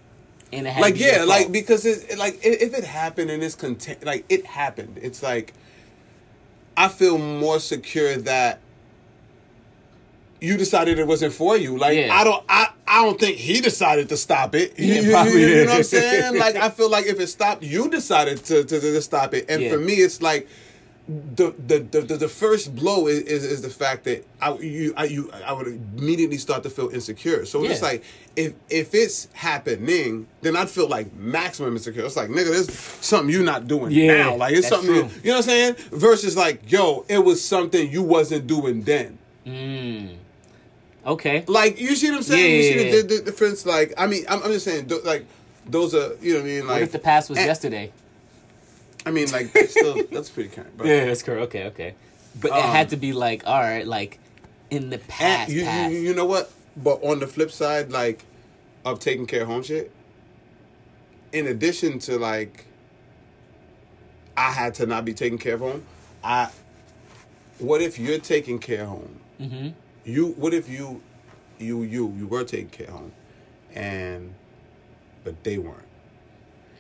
and 0.53 0.67
it 0.67 0.71
had 0.71 0.81
Like, 0.81 0.95
to 0.95 0.99
be 1.01 1.05
yeah, 1.07 1.25
like 1.25 1.51
because 1.53 1.85
it's 1.85 2.17
like 2.17 2.39
if 2.43 2.75
it 2.75 2.85
happened 2.85 3.31
and 3.31 3.43
it's 3.43 3.55
content, 3.55 4.05
like 4.05 4.25
it 4.29 4.47
happened. 4.47 4.99
It's 5.03 5.23
like 5.23 5.53
I 6.77 6.89
feel 6.89 7.19
more 7.19 7.59
secure 7.61 8.17
that 8.19 8.61
you 10.41 10.57
decided 10.59 10.99
it 10.99 11.07
wasn't 11.07 11.33
for 11.33 11.57
you. 11.57 11.79
Like 11.79 11.97
Yeah. 11.97 12.15
I 12.15 12.23
don't, 12.25 12.45
I, 12.49 12.69
I 12.87 13.03
don't 13.05 13.19
think 13.19 13.39
he 13.39 13.61
decided 13.63 14.11
to 14.11 14.17
stop 14.19 14.55
it. 14.55 14.79
You, 14.79 14.95
Yeah, 14.95 15.11
probably, 15.11 15.33
you- 15.33 15.39
you 15.49 15.55
yeah. 15.57 15.63
know 15.65 15.71
what 15.71 15.77
I'm 15.79 15.83
saying? 15.85 16.39
Like 16.39 16.57
I 16.57 16.69
feel 16.69 16.91
like 16.91 17.07
if 17.07 17.19
it 17.19 17.29
stopped, 17.29 17.63
you 17.63 17.89
decided 17.89 18.45
to 18.45 18.65
to, 18.65 18.81
to 18.81 19.03
stop 19.03 19.33
it. 19.35 19.47
And 19.49 19.63
Yeah. 19.63 19.71
for 19.73 19.79
me, 19.79 19.95
it's 19.95 20.21
like 20.21 20.49
the 21.09 21.55
the 21.66 21.79
the, 21.79 22.16
the, 22.16 22.29
first 22.29 22.75
blow 22.75 23.07
is, 23.07 23.21
is 23.21 23.45
is 23.45 23.62
the 23.62 23.71
fact 23.71 24.05
that 24.05 24.27
I 24.40 24.55
you 24.59 24.92
I 24.97 25.05
you 25.05 25.31
I 25.33 25.53
would 25.53 25.69
immediately 25.69 26.37
start 26.37 26.64
to 26.64 26.71
feel 26.71 26.88
insecure. 26.88 27.45
So 27.45 27.64
it's 27.64 27.81
like 27.81 28.03
if 28.35 28.55
if 28.69 28.92
it's 28.92 29.29
happening, 29.33 30.27
then 30.40 30.57
I'd 30.57 30.69
feel 30.69 30.88
like 30.88 31.14
maximum 31.14 31.75
insecure. 31.75 32.05
It's 32.05 32.16
like 32.16 32.29
nigga, 32.29 32.51
there's 32.51 32.73
something 32.73 33.33
you're 33.33 33.45
not 33.45 33.69
doing 33.69 33.92
Yeah, 33.92 34.16
now. 34.16 34.37
Like 34.37 34.55
it's 34.55 34.66
something 34.69 34.90
you, 34.90 34.97
you 34.97 35.31
know 35.31 35.37
what 35.37 35.37
I'm 35.37 35.42
saying. 35.42 35.75
Versus 35.92 36.37
like 36.37 36.71
yo, 36.71 37.05
it 37.09 37.19
was 37.19 37.42
something 37.45 37.88
you 37.88 38.03
wasn't 38.03 38.49
doing 38.49 38.83
then. 38.83 39.19
Hmm. 39.45 40.09
okay. 41.07 41.45
Like 41.47 41.81
you 41.81 41.95
see 41.95 42.11
what 42.11 42.16
I'm 42.16 42.23
saying? 42.25 42.40
Yeah, 42.40 42.57
you 42.57 42.57
yeah, 42.57 42.81
see 42.81 42.87
yeah. 42.87 43.03
the, 43.03 43.03
the, 43.03 43.14
the 43.19 43.23
difference? 43.27 43.64
Like 43.64 43.95
I 43.97 44.09
mean, 44.09 44.25
I'm, 44.29 44.42
I'm 44.42 44.51
just 44.51 44.64
saying, 44.64 44.90
like 45.05 45.25
those 45.66 45.95
are 45.95 46.16
you 46.21 46.33
know 46.33 46.40
what 46.40 46.47
I 46.47 46.49
mean. 46.49 46.61
Like 46.66 46.69
what 46.69 46.83
if 46.83 46.90
the 46.92 46.99
past 46.99 47.31
was 47.31 47.38
and- 47.38 47.47
yesterday? 47.47 47.92
I 49.07 49.11
mean, 49.12 49.31
like 49.31 49.53
that's 49.53 49.71
still 49.71 50.03
that's 50.12 50.29
pretty 50.31 50.51
current. 50.51 50.77
But 50.77 50.88
Yeah, 50.88 51.07
that's 51.07 51.23
correct. 51.23 51.42
Okay, 51.45 51.64
okay. 51.69 51.95
But 52.38 52.51
it 52.51 52.55
Um, 52.64 52.71
had 52.71 52.90
to 52.90 52.97
be 52.97 53.12
like, 53.12 53.47
all 53.47 53.61
right, 53.61 53.87
like 53.87 54.19
in 54.69 54.90
the 54.90 54.99
past. 54.99 55.51
you, 55.51 55.64
past. 55.64 55.92
you 55.92 56.01
you 56.01 56.14
know 56.14 56.27
what? 56.27 56.51
But 56.77 57.03
on 57.03 57.21
the 57.21 57.27
flip 57.27 57.51
side, 57.51 57.90
like 57.92 58.25
of 58.85 58.99
taking 59.01 59.27
care 59.27 59.42
of 59.42 59.49
home 59.49 59.62
shit, 59.62 59.90
in 61.33 61.47
addition 61.47 61.99
to 62.01 62.19
like 62.19 62.66
I 64.37 64.51
had 64.51 64.75
to 64.75 64.87
not 64.87 65.05
be 65.05 65.14
taking 65.14 65.38
care 65.38 65.55
of 65.55 65.61
home, 65.61 65.85
I 66.23 66.51
what 67.59 67.81
if 67.81 67.99
you're 67.99 68.19
taking 68.19 68.59
care 68.59 68.83
of 68.83 68.88
home? 68.88 69.21
mm-hmm. 69.40 69.69
You 70.05 70.29
what 70.33 70.53
if 70.53 70.69
you 70.69 71.01
you 71.59 71.83
you 71.85 72.12
you 72.19 72.27
were 72.27 72.45
taking 72.45 72.69
care 72.69 72.88
of 72.88 72.92
home 72.95 73.12
and 73.75 74.35
but 75.25 75.42
they 75.42 75.59
weren't. 75.59 75.86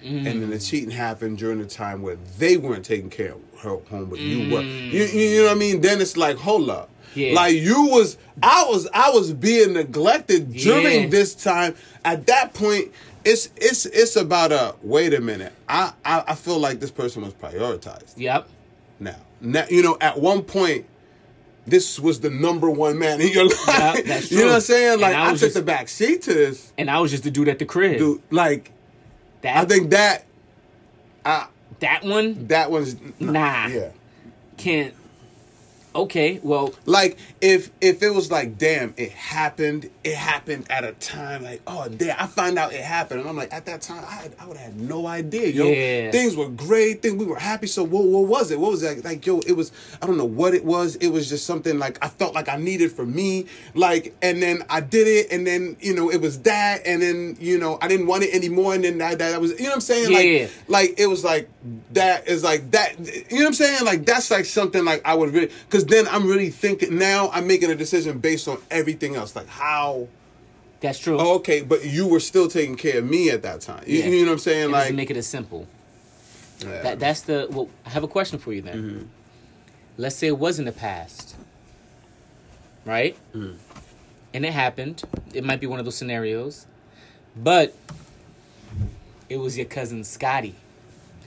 And 0.06 0.26
then 0.26 0.50
the 0.50 0.56
mm. 0.56 0.70
cheating 0.70 0.90
happened 0.90 1.38
during 1.38 1.58
the 1.58 1.66
time 1.66 2.00
where 2.02 2.16
they 2.38 2.56
weren't 2.56 2.84
taking 2.84 3.10
care 3.10 3.32
of 3.32 3.40
her 3.60 3.76
home, 3.90 4.08
but 4.08 4.18
you 4.20 4.52
were. 4.54 4.60
Mm. 4.60 4.92
You, 4.92 5.04
you, 5.04 5.38
know 5.42 5.48
what 5.48 5.56
I 5.56 5.58
mean? 5.58 5.80
Then 5.80 6.00
it's 6.00 6.16
like, 6.16 6.36
hold 6.36 6.70
up. 6.70 6.90
Yeah. 7.14 7.34
Like 7.34 7.54
you 7.56 7.86
was, 7.86 8.16
I 8.42 8.64
was, 8.68 8.86
I 8.94 9.10
was 9.10 9.32
being 9.32 9.72
neglected 9.72 10.52
during 10.52 11.02
Yeah. 11.04 11.08
this 11.08 11.34
time. 11.34 11.74
At 12.04 12.26
that 12.26 12.54
point, 12.54 12.92
it's 13.24 13.48
it's 13.56 13.86
it's 13.86 14.14
about 14.14 14.52
a 14.52 14.76
wait 14.82 15.12
a 15.14 15.20
minute. 15.20 15.52
I 15.68 15.92
I, 16.04 16.22
I 16.28 16.34
feel 16.36 16.58
like 16.60 16.78
this 16.78 16.92
person 16.92 17.22
was 17.22 17.34
prioritized 17.34 18.14
Yep. 18.16 18.48
now. 19.00 19.16
Now 19.40 19.64
you 19.68 19.82
know 19.82 19.96
at 20.00 20.20
one 20.20 20.42
point. 20.42 20.86
This 21.68 21.98
was 21.98 22.20
the 22.20 22.30
number 22.30 22.70
one 22.70 22.96
man 22.96 23.20
in 23.20 23.26
your 23.32 23.44
life. 23.66 24.04
That's 24.06 24.30
You 24.30 24.42
know 24.42 24.46
what 24.46 24.54
I'm 24.54 24.60
saying? 24.60 25.00
Like 25.00 25.16
I 25.16 25.26
I, 25.26 25.30
took 25.32 25.40
just- 25.40 25.54
the 25.54 25.62
back 25.62 25.88
seat 25.88 26.22
to 26.22 26.32
this, 26.32 26.72
And 26.78 26.88
I 26.88 27.00
was 27.00 27.10
just 27.10 27.24
the 27.24 27.30
dude 27.32 27.48
at 27.48 27.58
the 27.58 27.64
crib. 27.64 27.98
dude. 27.98 28.22
Like 28.30 28.70
that, 29.46 29.56
I 29.56 29.64
think 29.64 29.90
that, 29.90 30.26
I 31.24 31.46
that 31.80 32.04
one 32.04 32.48
that 32.48 32.70
one's 32.70 32.96
Nah. 33.20 33.66
Yeah. 33.68 33.90
can't. 34.56 34.94
Okay, 35.96 36.40
well, 36.42 36.72
Like 36.84 37.18
if 37.40 37.70
if 37.80 38.02
it 38.02 38.10
was 38.10 38.30
like, 38.30 38.56
damn, 38.56 38.94
it 38.96 39.12
happened. 39.12 39.90
It 40.04 40.14
happened 40.14 40.66
at 40.70 40.84
a 40.84 40.92
time 40.92 41.42
like, 41.42 41.62
oh 41.66 41.88
damn, 41.88 42.16
I 42.18 42.26
find 42.26 42.58
out 42.58 42.72
it 42.72 42.80
happened, 42.80 43.20
and 43.20 43.28
I'm 43.28 43.36
like, 43.36 43.52
at 43.52 43.66
that 43.66 43.82
time, 43.82 44.04
I 44.06 44.12
had, 44.12 44.36
I 44.38 44.46
would 44.46 44.56
have 44.56 44.72
had 44.72 44.80
no 44.80 45.06
idea, 45.06 45.48
yo. 45.48 45.66
Yeah. 45.66 46.12
Things 46.12 46.36
were 46.36 46.48
great. 46.48 47.02
Things 47.02 47.16
we 47.16 47.24
were 47.24 47.38
happy. 47.38 47.66
So 47.66 47.82
what 47.82 48.04
what 48.04 48.26
was 48.26 48.50
it? 48.50 48.60
What 48.60 48.70
was 48.70 48.82
that? 48.82 49.04
like? 49.04 49.26
Yo, 49.26 49.40
it 49.40 49.52
was 49.52 49.72
I 50.00 50.06
don't 50.06 50.16
know 50.16 50.24
what 50.24 50.54
it 50.54 50.64
was. 50.64 50.96
It 50.96 51.08
was 51.08 51.28
just 51.28 51.44
something 51.44 51.78
like 51.78 51.98
I 52.02 52.08
felt 52.08 52.34
like 52.34 52.48
I 52.48 52.56
needed 52.56 52.92
for 52.92 53.04
me. 53.04 53.46
Like 53.74 54.14
and 54.22 54.40
then 54.40 54.62
I 54.70 54.80
did 54.80 55.08
it, 55.08 55.32
and 55.32 55.46
then 55.46 55.76
you 55.80 55.94
know 55.94 56.10
it 56.10 56.20
was 56.20 56.40
that, 56.42 56.82
and 56.86 57.02
then 57.02 57.36
you 57.40 57.58
know 57.58 57.78
I 57.82 57.88
didn't 57.88 58.06
want 58.06 58.22
it 58.22 58.34
anymore, 58.34 58.74
and 58.74 58.84
then 58.84 58.98
that 58.98 59.18
that 59.18 59.40
was 59.40 59.52
you 59.52 59.64
know 59.64 59.70
what 59.70 59.74
I'm 59.74 59.80
saying? 59.80 60.12
Yeah. 60.12 60.46
Like 60.68 60.76
like 60.76 60.98
it 60.98 61.06
was 61.06 61.24
like 61.24 61.48
that 61.92 62.28
is 62.28 62.44
like 62.44 62.70
that 62.70 62.98
you 62.98 63.38
know 63.38 63.44
what 63.44 63.46
i'm 63.46 63.54
saying 63.54 63.84
like 63.84 64.04
that's 64.04 64.30
like 64.30 64.44
something 64.44 64.84
like 64.84 65.00
i 65.04 65.14
would 65.14 65.32
really 65.32 65.50
because 65.68 65.85
then 65.88 66.06
i'm 66.08 66.26
really 66.26 66.50
thinking 66.50 66.98
now 66.98 67.28
i'm 67.32 67.46
making 67.46 67.70
a 67.70 67.74
decision 67.74 68.18
based 68.18 68.46
on 68.48 68.58
everything 68.70 69.14
else 69.16 69.34
like 69.36 69.48
how 69.48 70.08
that's 70.80 70.98
true. 70.98 71.18
oh, 71.18 71.36
okay 71.36 71.62
but 71.62 71.84
you 71.84 72.06
were 72.06 72.20
still 72.20 72.48
taking 72.48 72.76
care 72.76 72.98
of 72.98 73.04
me 73.04 73.30
at 73.30 73.42
that 73.42 73.60
time 73.60 73.82
you, 73.86 73.98
Yeah. 74.00 74.06
you 74.06 74.20
know 74.24 74.26
what 74.26 74.32
i'm 74.34 74.38
saying 74.38 74.64
It 74.70 74.72
like 74.72 74.94
make 74.94 75.10
it 75.10 75.16
as 75.16 75.26
simple. 75.26 75.66
yeah. 76.60 76.82
That 76.82 76.98
that's 77.00 77.20
the. 77.22 77.48
Well, 77.50 77.68
I 77.84 77.90
have 77.90 78.02
a 78.04 78.08
question 78.08 78.38
for 78.38 78.52
you 78.52 78.62
then. 78.62 78.76
Mm-hmm. 78.76 79.04
Let's 79.98 80.16
say 80.16 80.26
it 80.28 80.38
was 80.38 80.58
in 80.58 80.64
the 80.64 80.72
past, 80.72 81.34
right? 82.84 83.16
Mm. 83.34 83.56
And 84.34 84.44
it 84.44 84.52
happened. 84.52 85.02
It 85.34 85.44
might 85.44 85.60
be 85.60 85.66
one 85.66 85.78
of 85.78 85.84
those 85.84 85.96
scenarios, 85.96 86.66
but 87.36 87.74
it 89.28 89.38
was 89.38 89.56
your 89.56 89.66
cousin 89.66 90.04
Scotty. 90.04 90.54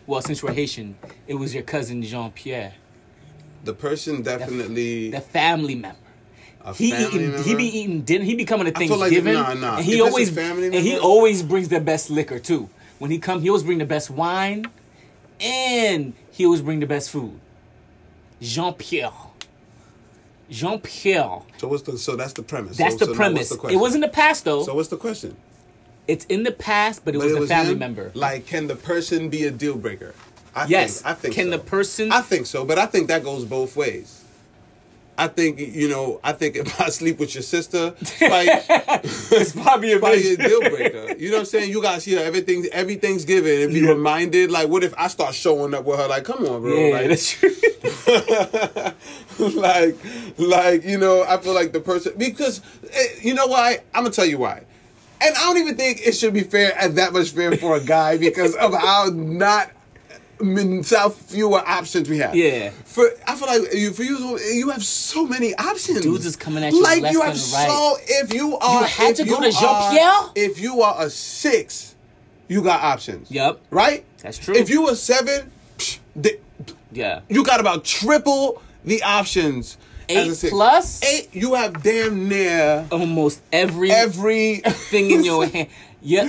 Well, 0.07 0.21
since 0.21 0.41
we're 0.43 0.53
Haitian, 0.53 0.95
it 1.27 1.35
was 1.35 1.53
your 1.53 1.63
cousin 1.63 2.01
Jean 2.01 2.31
Pierre, 2.31 2.73
the 3.63 3.73
person 3.73 4.21
definitely 4.21 5.09
the 5.11 5.21
family 5.21 5.75
member. 5.75 5.97
He 6.75 6.89
eating, 6.93 7.31
member. 7.31 7.41
he 7.43 7.55
be 7.55 7.63
eating 7.79 8.01
dinner. 8.01 8.23
He 8.25 8.35
be 8.35 8.45
coming 8.45 8.71
to 8.71 8.77
feel 8.79 8.89
like- 8.97 9.11
Thanksgiving, 9.11 9.33
nah, 9.33 9.53
nah. 9.53 9.77
and 9.77 9.85
he 9.85 9.99
a 9.99 10.03
always 10.03 10.29
family 10.29 10.65
and 10.67 10.75
he 10.75 10.97
always 10.99 11.41
brings 11.41 11.69
the 11.69 11.79
best 11.79 12.09
liquor 12.09 12.37
too. 12.39 12.69
When 12.99 13.09
he 13.11 13.17
come, 13.17 13.41
he 13.41 13.49
always 13.49 13.63
bring 13.63 13.77
the 13.77 13.85
best 13.85 14.09
wine, 14.09 14.65
and 15.39 16.13
he 16.31 16.45
always 16.45 16.61
bring 16.61 16.79
the 16.81 16.85
best 16.85 17.09
food. 17.09 17.39
Jean 18.41 18.73
Pierre, 18.73 19.11
Jean 20.49 20.79
Pierre. 20.79 21.41
so 21.57 21.67
what's 21.67 21.83
the 21.83 21.97
so 21.97 22.15
that's 22.15 22.33
the 22.33 22.43
premise 22.43 22.77
That's 22.77 22.93
so, 22.93 22.99
the 22.99 23.05
so 23.05 23.13
premise. 23.13 23.49
the 23.49 23.67
it 23.67 23.75
was 23.77 23.95
in 23.95 24.01
the 24.01 24.07
past 24.07 24.45
though. 24.45 24.63
so 24.63 24.73
what's 24.75 24.89
the 24.89 24.97
question 24.97 25.35
it's 26.07 26.25
in 26.25 26.41
the 26.43 26.51
past, 26.51 27.05
but 27.05 27.13
it 27.13 27.19
But 27.19 27.27
was 27.27 27.43
a 27.43 27.47
family 27.47 27.73
him? 27.73 27.79
member. 27.79 28.11
like 28.15 28.47
can 28.47 28.67
the 28.67 28.75
person 28.75 29.29
be 29.29 29.43
a 29.45 29.51
deal 29.51 29.77
breaker 29.77 30.13
I 30.55 30.65
yes. 30.65 31.01
think, 31.01 31.05
I 31.07 31.13
think 31.13 31.33
Can 31.35 31.45
so. 31.45 31.51
the 31.51 31.59
person? 31.59 32.11
I 32.11 32.21
think 32.21 32.45
so, 32.45 32.65
but 32.65 32.77
I 32.79 32.85
think 32.85 33.07
that 33.07 33.23
goes 33.23 33.45
both 33.45 33.75
ways. 33.75 34.15
I 35.17 35.27
think 35.27 35.59
you 35.59 35.89
know. 35.89 36.21
I 36.23 36.31
think 36.31 36.55
if 36.55 36.79
I 36.79 36.87
sleep 36.89 37.19
with 37.19 37.35
your 37.35 37.41
sister, 37.41 37.93
like 38.21 38.47
it's 38.71 39.51
probably 39.51 39.91
a 39.91 39.99
probably 39.99 40.33
a 40.33 40.37
big 40.37 40.47
deal 40.47 40.61
breaker. 40.61 41.13
You 41.17 41.29
know 41.31 41.35
what 41.35 41.39
I'm 41.41 41.45
saying? 41.45 41.69
You 41.71 41.81
guys 41.81 42.05
hear 42.05 42.19
everything. 42.19 42.65
Everything's 42.71 43.25
given, 43.25 43.63
and 43.63 43.73
be 43.73 43.81
Yeah. 43.81 43.89
reminded. 43.89 44.49
Like, 44.49 44.69
what 44.69 44.81
if 44.81 44.93
I 44.97 45.09
start 45.09 45.35
showing 45.35 45.73
up 45.73 45.83
with 45.83 45.99
her? 45.99 46.07
Like, 46.07 46.23
come 46.23 46.45
on, 46.45 46.61
bro. 46.61 46.73
Yeah, 46.73 46.93
like, 46.93 47.09
that's 47.09 47.31
true. 47.33 47.49
like, 49.59 49.97
like 50.37 50.85
you 50.85 50.97
know, 50.97 51.23
I 51.27 51.37
feel 51.37 51.53
like 51.53 51.73
the 51.73 51.81
person 51.81 52.13
because 52.17 52.61
eh, 52.91 53.07
you 53.21 53.33
know 53.33 53.47
why? 53.47 53.79
I'm 53.93 54.03
gonna 54.03 54.13
tell 54.15 54.25
you 54.25 54.37
why. 54.37 54.63
And 55.21 55.35
I 55.35 55.39
don't 55.41 55.57
even 55.57 55.75
think 55.75 55.99
it 56.05 56.13
should 56.13 56.33
be 56.33 56.43
fair 56.43 56.71
and 56.79 56.97
that 56.97 57.11
much 57.11 57.31
fair 57.31 57.57
for 57.57 57.75
a 57.75 57.81
guy 57.81 58.17
because 58.17 58.55
of 58.55 58.73
how 58.73 59.09
not 59.13 59.69
How 60.39 61.09
fewer 61.09 61.59
options 61.67 62.09
we 62.09 62.17
have. 62.19 62.35
Yeah. 62.35 62.69
For 62.85 63.09
I 63.27 63.35
feel 63.35 63.47
like 63.47 63.73
you 63.73 63.91
for 63.91 64.03
you 64.03 64.39
you 64.39 64.69
have 64.69 64.83
so 64.83 65.25
many 65.27 65.53
options. 65.55 66.01
Dudes 66.01 66.25
is 66.25 66.35
coming 66.35 66.63
at 66.63 66.71
you 66.73 66.81
like 66.81 67.11
you 67.11 67.21
have 67.21 67.33
and 67.33 67.53
right. 67.53 67.67
so 67.67 67.97
if 68.07 68.33
you 68.33 68.57
are 68.57 68.81
you 68.81 68.87
had 68.87 69.15
to 69.17 69.25
go 69.25 69.41
to 69.41 69.51
Jean-Pierre? 69.51 70.05
are- 70.07 70.31
If 70.35 70.59
you 70.59 70.81
are 70.81 70.95
a 71.05 71.09
six, 71.09 71.95
you 72.47 72.61
got 72.63 72.81
options. 72.81 73.29
Yep. 73.31 73.59
Right. 73.69 74.05
That's 74.23 74.37
true. 74.37 74.55
If 74.55 74.69
you 74.69 74.83
were 74.83 74.95
seven, 74.95 75.51
psh, 75.77 75.99
the- 76.15 76.39
Yeah. 76.91 77.21
you 77.29 77.43
got 77.43 77.59
about 77.59 77.83
triple 77.83 78.61
the 78.85 79.03
options. 79.03 79.77
as 80.09 80.43
Eight 80.43 80.49
plus? 80.51 81.03
Eight, 81.03 81.29
you 81.33 81.53
have 81.53 81.83
damn 81.83 82.27
near 82.27 82.87
Almost 82.91 83.41
every 83.51 83.91
every 83.91 84.55
thing 84.89 85.11
in 85.11 85.23
your 85.23 85.45
hand. 85.53 85.67
Yeah. 86.01 86.25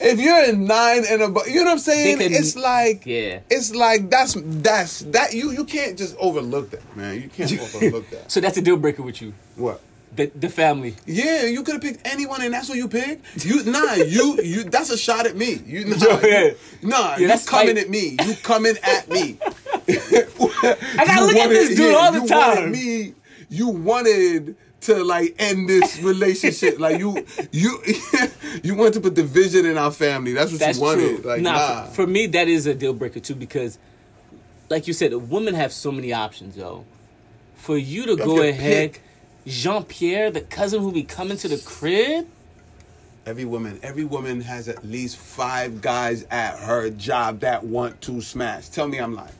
If 0.00 0.18
you're 0.20 0.44
in 0.44 0.66
nine 0.66 1.04
and 1.08 1.22
above, 1.22 1.46
you 1.48 1.60
know 1.60 1.66
what 1.66 1.72
I'm 1.72 1.78
saying? 1.78 2.18
Can- 2.18 2.32
it's 2.32 2.56
like, 2.56 3.06
Yeah. 3.06 3.40
it's 3.50 3.74
like 3.74 4.10
that's 4.10 4.36
that's 4.38 5.00
that 5.00 5.32
you 5.32 5.50
you 5.52 5.64
can't 5.64 5.96
just 5.96 6.16
overlook 6.18 6.70
that, 6.70 6.96
man. 6.96 7.22
You 7.22 7.28
can't 7.28 7.52
overlook 7.60 8.10
that. 8.10 8.24
So 8.32 8.40
that's 8.40 8.56
a 8.56 8.62
deal 8.62 8.76
breaker 8.76 9.02
with 9.02 9.22
you. 9.22 9.32
What? 9.56 9.80
The 10.14 10.26
the 10.34 10.48
family. 10.50 10.94
Yeah, 11.06 11.44
you 11.46 11.62
could 11.62 11.74
have 11.74 11.82
picked 11.82 12.06
anyone, 12.06 12.42
and 12.42 12.52
that's 12.52 12.68
what 12.68 12.76
you 12.76 12.88
picked. 12.88 13.44
You 13.46 13.64
nah, 13.64 13.94
you 13.94 14.42
you. 14.42 14.64
That's 14.64 14.90
a 14.90 14.98
shot 14.98 15.26
at 15.26 15.36
me. 15.36 15.60
You 15.64 15.84
nah, 15.86 15.96
Yo, 15.96 16.20
yeah. 16.22 16.44
you, 16.82 16.88
nah. 16.88 17.16
you 17.16 17.28
that's 17.28 17.48
coming 17.48 17.78
at 17.78 17.88
me. 17.88 18.16
You 18.22 18.34
coming 18.42 18.76
at 18.82 19.08
me. 19.08 19.38
I 19.88 21.04
gotta 21.06 21.24
look 21.26 21.36
at 21.36 21.48
this 21.48 21.76
dude 21.76 21.94
all 21.94 22.12
the 22.12 22.20
you 22.20 22.28
time. 22.28 22.56
Wanted 22.56 22.72
me, 22.72 23.14
you 23.48 23.68
wanted 23.68 24.56
to 24.82 25.02
like 25.04 25.34
end 25.38 25.68
this 25.68 25.98
relationship. 26.02 26.78
like 26.78 26.98
you, 26.98 27.24
you, 27.50 27.82
you 28.62 28.74
want 28.74 28.94
to 28.94 29.00
put 29.00 29.14
division 29.14 29.66
in 29.66 29.78
our 29.78 29.90
family. 29.92 30.32
That's 30.32 30.50
what 30.52 30.60
That's 30.60 30.78
you 30.78 30.84
wanted. 30.84 31.22
true. 31.22 31.30
Like 31.30 31.42
nah, 31.42 31.52
nah. 31.52 31.84
For, 31.86 32.02
for 32.02 32.06
me, 32.06 32.26
that 32.28 32.48
is 32.48 32.66
a 32.66 32.74
deal 32.74 32.92
breaker 32.92 33.20
too 33.20 33.34
because, 33.34 33.78
like 34.68 34.86
you 34.86 34.92
said, 34.92 35.12
women 35.14 35.54
have 35.54 35.72
so 35.72 35.90
many 35.92 36.12
options, 36.12 36.56
yo. 36.56 36.84
For 37.56 37.76
you 37.76 38.06
to 38.06 38.16
go 38.16 38.42
ahead. 38.42 38.98
Jean 39.44 39.82
Pierre, 39.82 40.30
the 40.30 40.40
cousin 40.40 40.80
who 40.80 40.92
be 40.92 41.02
coming 41.02 41.36
to 41.38 41.48
the 41.48 41.58
crib, 41.58 42.28
Every 43.24 43.44
woman, 43.44 43.78
every 43.84 44.04
woman 44.04 44.40
has 44.40 44.68
at 44.68 44.84
least 44.84 45.16
five 45.16 45.80
guys 45.80 46.24
at 46.28 46.58
her 46.58 46.90
job 46.90 47.40
that 47.40 47.64
want 47.64 48.00
to 48.02 48.20
smash. 48.20 48.68
Tell 48.68 48.88
me 48.88 48.98
I'm 48.98 49.14
lying. 49.14 49.32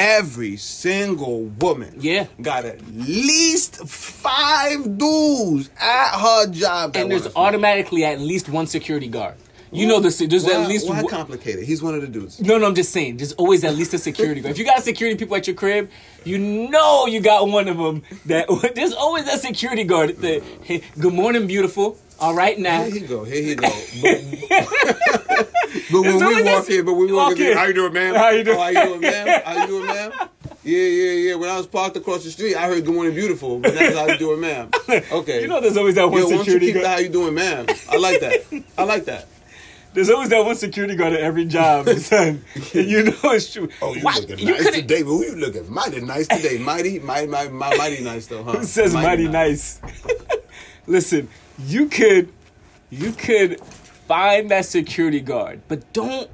Every 0.00 0.56
single 0.56 1.42
woman, 1.60 1.94
Yeah. 2.00 2.26
got 2.40 2.64
at 2.64 2.80
least 2.90 3.86
five 3.86 4.96
dudes 4.96 5.68
at 5.78 6.18
her 6.18 6.46
job. 6.50 6.96
And 6.96 7.10
there's 7.10 7.28
automatically 7.36 8.04
at 8.06 8.18
least 8.18 8.48
one 8.48 8.66
security 8.66 9.08
guard. 9.08 9.34
You 9.72 9.86
know 9.86 10.00
this. 10.00 10.18
There's 10.18 10.44
why, 10.44 10.54
at 10.62 10.68
least 10.68 10.88
why 10.88 11.02
complicated. 11.04 11.64
He's 11.64 11.82
one 11.82 11.94
of 11.94 12.00
the 12.00 12.08
dudes. 12.08 12.40
No, 12.40 12.58
no, 12.58 12.66
I'm 12.66 12.74
just 12.74 12.92
saying. 12.92 13.18
There's 13.18 13.32
always 13.34 13.62
at 13.62 13.74
least 13.76 13.94
a 13.94 13.98
security 13.98 14.40
guard. 14.40 14.52
If 14.52 14.58
you 14.58 14.64
got 14.64 14.82
security 14.82 15.16
people 15.18 15.36
at 15.36 15.46
your 15.46 15.54
crib, 15.54 15.90
you 16.24 16.38
know 16.38 17.06
you 17.06 17.20
got 17.20 17.46
one 17.48 17.68
of 17.68 17.76
them. 17.76 18.02
That 18.26 18.46
there's 18.74 18.94
always 18.94 19.28
a 19.28 19.36
security 19.38 19.84
guard. 19.84 20.16
That, 20.16 20.42
hey, 20.64 20.82
good 20.98 21.12
morning, 21.14 21.46
beautiful. 21.46 21.98
All 22.20 22.34
right 22.34 22.58
now. 22.58 22.82
Here 22.84 22.92
he 22.92 23.00
go. 23.00 23.24
Here 23.24 23.42
he 23.42 23.54
go. 23.54 23.68
But, 23.70 25.46
when 25.90 26.18
we 26.18 26.42
walk 26.42 26.68
in, 26.70 26.84
but 26.84 26.94
we 26.94 27.12
walk 27.12 27.38
in, 27.38 27.56
how 27.56 27.64
you 27.64 27.74
doing, 27.74 27.92
man? 27.92 28.14
How 28.14 28.30
you 28.30 28.44
doing? 28.44 28.56
Oh, 28.58 28.60
how 28.60 28.68
you 28.68 28.84
doing, 28.84 29.00
man? 29.00 29.42
How 29.44 29.60
you 29.62 29.66
doing, 29.66 29.86
ma'am? 29.86 30.12
Yeah, 30.62 30.78
yeah, 30.78 31.12
yeah. 31.12 31.34
When 31.36 31.48
I 31.48 31.56
was 31.56 31.66
parked 31.66 31.96
across 31.96 32.22
the 32.24 32.30
street, 32.30 32.54
I 32.54 32.66
heard 32.68 32.84
"Good 32.84 32.94
morning, 32.94 33.14
beautiful," 33.14 33.58
but 33.58 33.72
that's 33.72 33.96
how 33.96 34.06
you 34.06 34.18
doing, 34.18 34.40
ma'am. 34.40 34.70
Okay. 35.12 35.40
You 35.40 35.48
know, 35.48 35.60
there's 35.60 35.76
always 35.78 35.94
that 35.94 36.10
one 36.10 36.18
Yo, 36.20 36.28
don't 36.28 36.32
you 36.32 36.38
security 36.40 36.66
keep 36.66 36.74
the 36.74 36.80
guard. 36.80 36.92
how 36.94 36.98
you 37.00 37.08
doing, 37.08 37.34
ma'am? 37.34 37.66
I 37.90 37.96
like 37.96 38.20
that. 38.20 38.64
I 38.76 38.82
like 38.84 39.04
that. 39.06 39.26
There's 39.94 40.10
always 40.10 40.28
that 40.28 40.44
one 40.44 40.54
security 40.56 40.94
guard 40.96 41.14
at 41.14 41.20
every 41.20 41.46
job, 41.46 41.88
son. 41.98 42.44
You 42.72 43.04
know 43.04 43.14
it's 43.24 43.52
true. 43.52 43.68
Oh, 43.80 43.94
you 43.94 44.02
Why- 44.02 44.16
looking 44.16 44.38
you 44.38 44.52
nice 44.52 44.62
couldn't- 44.64 44.80
today, 44.82 45.02
but 45.02 45.08
who 45.08 45.24
you 45.24 45.36
looking 45.36 45.72
mighty 45.72 46.00
nice 46.02 46.28
today? 46.28 46.58
Mighty, 46.58 46.98
mighty, 46.98 47.26
mighty, 47.26 47.50
mighty, 47.50 47.78
mighty 47.78 48.04
nice 48.04 48.26
though, 48.26 48.44
huh? 48.44 48.58
It 48.58 48.66
says 48.66 48.92
mighty 48.92 49.28
nice. 49.28 49.80
Listen, 50.86 51.28
you 51.66 51.86
could, 51.88 52.32
you 52.90 53.12
could 53.12 53.60
find 53.60 54.50
that 54.50 54.64
security 54.64 55.20
guard, 55.20 55.60
but 55.68 55.92
don't, 55.92 56.30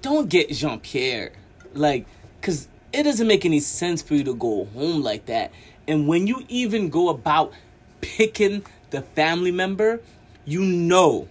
don't 0.00 0.28
get 0.28 0.50
Jean 0.50 0.80
Pierre, 0.80 1.32
like, 1.74 2.06
cause 2.40 2.68
it 2.92 3.04
doesn't 3.04 3.26
make 3.26 3.44
any 3.44 3.60
sense 3.60 4.02
for 4.02 4.14
you 4.14 4.24
to 4.24 4.34
go 4.34 4.66
home 4.66 5.02
like 5.02 5.26
that. 5.26 5.52
And 5.88 6.06
when 6.06 6.26
you 6.26 6.44
even 6.48 6.90
go 6.90 7.08
about 7.08 7.52
picking 8.00 8.64
the 8.90 9.02
family 9.02 9.50
member, 9.50 10.00
you 10.44 10.62
know, 10.62 11.28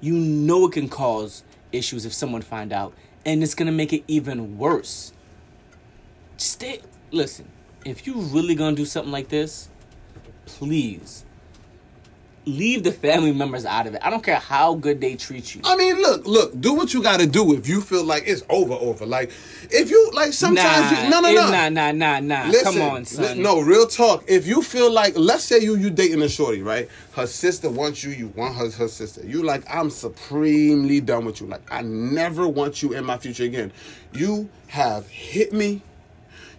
you 0.00 0.14
know 0.14 0.66
it 0.66 0.72
can 0.72 0.88
cause 0.88 1.42
issues 1.72 2.06
if 2.06 2.12
someone 2.12 2.42
find 2.42 2.72
out, 2.72 2.94
and 3.24 3.42
it's 3.42 3.54
gonna 3.54 3.72
make 3.72 3.92
it 3.92 4.04
even 4.08 4.56
worse. 4.58 5.12
Stay. 6.36 6.80
Listen, 7.10 7.48
if 7.84 8.06
you 8.06 8.14
really 8.14 8.54
gonna 8.54 8.76
do 8.76 8.84
something 8.84 9.12
like 9.12 9.28
this, 9.28 9.68
please 10.46 11.24
leave 12.48 12.82
the 12.82 12.92
family 12.92 13.32
members 13.32 13.64
out 13.64 13.86
of 13.86 13.94
it. 13.94 14.00
I 14.04 14.10
don't 14.10 14.22
care 14.22 14.38
how 14.38 14.74
good 14.74 15.00
they 15.00 15.14
treat 15.14 15.54
you. 15.54 15.60
I 15.64 15.76
mean, 15.76 15.96
look, 16.00 16.26
look, 16.26 16.60
do 16.60 16.74
what 16.74 16.94
you 16.94 17.02
got 17.02 17.20
to 17.20 17.26
do 17.26 17.54
if 17.54 17.68
you 17.68 17.80
feel 17.80 18.04
like 18.04 18.24
it's 18.26 18.42
over, 18.48 18.74
over. 18.74 19.06
Like, 19.06 19.30
if 19.70 19.90
you 19.90 20.10
like, 20.14 20.32
sometimes 20.32 20.92
nah, 20.92 21.02
you, 21.04 21.10
no, 21.10 21.20
no, 21.20 21.34
no, 21.34 21.50
nah, 21.50 21.68
nah, 21.68 21.92
nah, 21.92 22.20
nah. 22.20 22.46
Listen, 22.48 22.72
Come 22.72 22.82
on, 22.82 23.00
li- 23.00 23.04
son. 23.04 23.42
no, 23.42 23.60
real 23.60 23.86
talk. 23.86 24.24
If 24.26 24.46
you 24.46 24.62
feel 24.62 24.90
like, 24.90 25.16
let's 25.16 25.44
say 25.44 25.60
you 25.60 25.76
you 25.76 25.90
dating 25.90 26.22
a 26.22 26.28
shorty, 26.28 26.62
right? 26.62 26.88
Her 27.12 27.26
sister 27.26 27.68
wants 27.70 28.02
you. 28.02 28.10
You 28.10 28.28
want 28.28 28.56
her 28.56 28.70
her 28.70 28.88
sister. 28.88 29.24
You 29.26 29.42
like, 29.42 29.62
I'm 29.68 29.90
supremely 29.90 31.00
done 31.00 31.24
with 31.26 31.40
you. 31.40 31.46
Like, 31.46 31.62
I 31.70 31.82
never 31.82 32.48
want 32.48 32.82
you 32.82 32.94
in 32.94 33.04
my 33.04 33.18
future 33.18 33.44
again. 33.44 33.72
You 34.12 34.48
have 34.68 35.08
hit 35.08 35.52
me. 35.52 35.82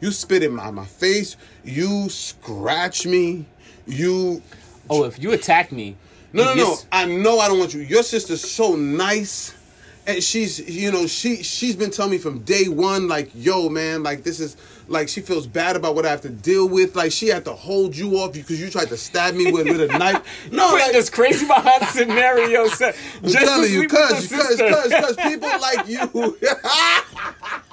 You 0.02 0.12
spit 0.12 0.44
in 0.44 0.54
my, 0.54 0.72
my 0.72 0.86
face. 0.86 1.36
You 1.64 2.10
scratch 2.10 3.06
me. 3.06 3.46
You 3.86 4.42
Oh, 4.90 5.04
if 5.04 5.22
you 5.22 5.32
attack 5.32 5.72
me, 5.72 5.96
no, 6.34 6.44
no, 6.44 6.56
no. 6.56 6.78
I 6.92 7.06
know 7.06 7.40
I 7.40 7.48
don't 7.48 7.60
want 7.60 7.74
you. 7.74 7.82
Your 7.82 8.04
sister's 8.04 8.42
so 8.42 8.76
nice. 8.76 9.56
And 10.08 10.24
she's, 10.24 10.60
you 10.68 10.92
know, 10.92 11.06
she 11.06 11.44
she's 11.44 11.76
been 11.76 11.92
telling 11.92 12.12
me 12.12 12.18
from 12.18 12.40
day 12.40 12.68
one, 12.68 13.08
like, 13.08 13.30
yo, 13.36 13.70
man, 13.70 14.02
like 14.02 14.24
this 14.24 14.40
is 14.40 14.58
like 14.88 15.08
she 15.08 15.22
feels 15.22 15.46
bad 15.46 15.76
about 15.76 15.94
what 15.94 16.06
I 16.06 16.10
have 16.10 16.22
to 16.22 16.30
deal 16.30 16.68
with. 16.68 16.96
Like 16.96 17.12
she 17.12 17.28
had 17.28 17.46
to 17.46 17.54
hold 17.54 17.96
you 17.96 18.18
off 18.18 18.34
because 18.34 18.60
you 18.60 18.72
tried 18.72 18.90
to 18.90 18.98
stab 18.98 19.36
me 19.36 19.52
with, 19.52 19.68
with 19.68 19.82
a 19.82 19.98
knife. 19.98 20.26
No, 20.52 20.74
like, 20.74 20.94
this 20.94 21.10
crazy 21.10 21.46
behind 21.46 21.84
scenario. 21.86 22.68
Son. 22.68 22.94
I'm 23.18 23.30
Just 23.30 23.38
telling 23.46 23.72
you, 23.72 23.88
cause, 23.88 24.28
cause, 24.28 24.56
cause, 24.58 24.92
cause 24.92 25.16
people 25.18 25.50
like 25.60 25.88
you. 25.88 26.38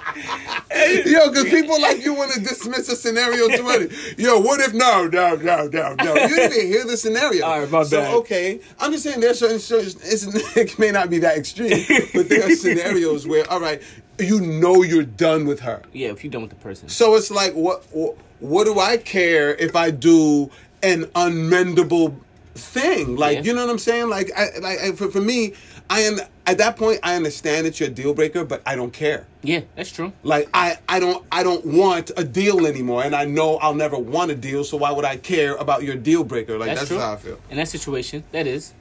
Yo, 1.05 1.31
cause 1.31 1.43
people 1.45 1.81
like 1.81 2.03
you 2.03 2.13
want 2.13 2.31
to 2.33 2.39
dismiss 2.39 2.89
a 2.89 2.95
scenario 2.95 3.47
too 3.47 3.67
early. 3.67 3.89
Yo, 4.17 4.39
what 4.39 4.59
if 4.59 4.73
no, 4.73 5.07
no, 5.07 5.35
no, 5.35 5.67
no, 5.67 5.95
no? 5.95 6.13
You 6.15 6.27
didn't 6.35 6.53
even 6.53 6.67
hear 6.67 6.85
the 6.85 6.97
scenario. 6.97 7.45
All 7.45 7.59
right, 7.59 7.69
my 7.69 7.83
so, 7.83 8.01
bad. 8.01 8.13
okay, 8.15 8.59
I'm 8.79 8.91
just 8.91 9.03
saying 9.03 9.19
there's 9.19 9.39
certain, 9.39 9.59
certain 9.59 9.99
it's, 10.03 10.25
it 10.57 10.77
may 10.79 10.91
not 10.91 11.09
be 11.09 11.19
that 11.19 11.37
extreme, 11.37 11.85
but 12.13 12.29
there 12.29 12.45
are 12.45 12.55
scenarios 12.55 13.27
where, 13.27 13.49
all 13.51 13.59
right, 13.59 13.81
you 14.19 14.41
know 14.41 14.83
you're 14.83 15.03
done 15.03 15.45
with 15.45 15.59
her. 15.61 15.81
Yeah, 15.93 16.09
if 16.09 16.23
you're 16.23 16.31
done 16.31 16.41
with 16.41 16.51
the 16.51 16.57
person. 16.57 16.89
So 16.89 17.15
it's 17.15 17.31
like, 17.31 17.53
what, 17.53 17.83
what, 17.91 18.15
what 18.39 18.65
do 18.65 18.79
I 18.79 18.97
care 18.97 19.55
if 19.55 19.75
I 19.75 19.91
do 19.91 20.49
an 20.83 21.05
unmendable 21.15 22.15
thing? 22.55 23.15
Like, 23.15 23.37
Yeah. 23.37 23.43
you 23.43 23.53
know 23.53 23.65
what 23.65 23.71
I'm 23.71 23.77
saying? 23.79 24.09
Like, 24.09 24.31
I, 24.35 24.57
like 24.59 24.95
for, 24.95 25.09
for 25.09 25.21
me, 25.21 25.53
I 25.89 26.01
am 26.01 26.19
at 26.47 26.57
that 26.57 26.77
point. 26.77 26.99
I 27.03 27.15
understand 27.15 27.67
that 27.67 27.79
you're 27.79 27.89
a 27.89 27.91
deal 27.91 28.13
breaker, 28.13 28.43
but 28.43 28.61
I 28.65 28.75
don't 28.75 28.91
care. 28.91 29.27
Yeah, 29.43 29.61
that's 29.75 29.91
true. 29.91 30.11
Like, 30.23 30.49
I, 30.53 30.79
I 30.89 30.99
don't, 30.99 31.23
I 31.31 31.43
don't 31.43 31.65
want 31.65 32.11
a 32.17 32.23
deal 32.23 32.65
anymore, 32.65 33.03
and 33.03 33.15
I 33.15 33.25
know 33.25 33.57
I'll 33.57 33.75
never 33.75 33.97
want 33.97 34.31
a 34.31 34.35
deal. 34.35 34.63
So 34.63 34.77
why 34.77 34.91
would 34.91 35.05
I 35.05 35.17
care 35.17 35.55
about 35.55 35.83
your 35.83 35.95
deal 35.95 36.23
breaker? 36.23 36.57
Like, 36.57 36.69
That's, 36.69 36.89
that's, 36.89 37.01
how 37.01 37.13
I 37.13 37.17
feel. 37.17 37.39
In 37.51 37.57
that 37.57 37.67
situation, 37.67 38.23
that 38.31 38.47
is. 38.47 38.73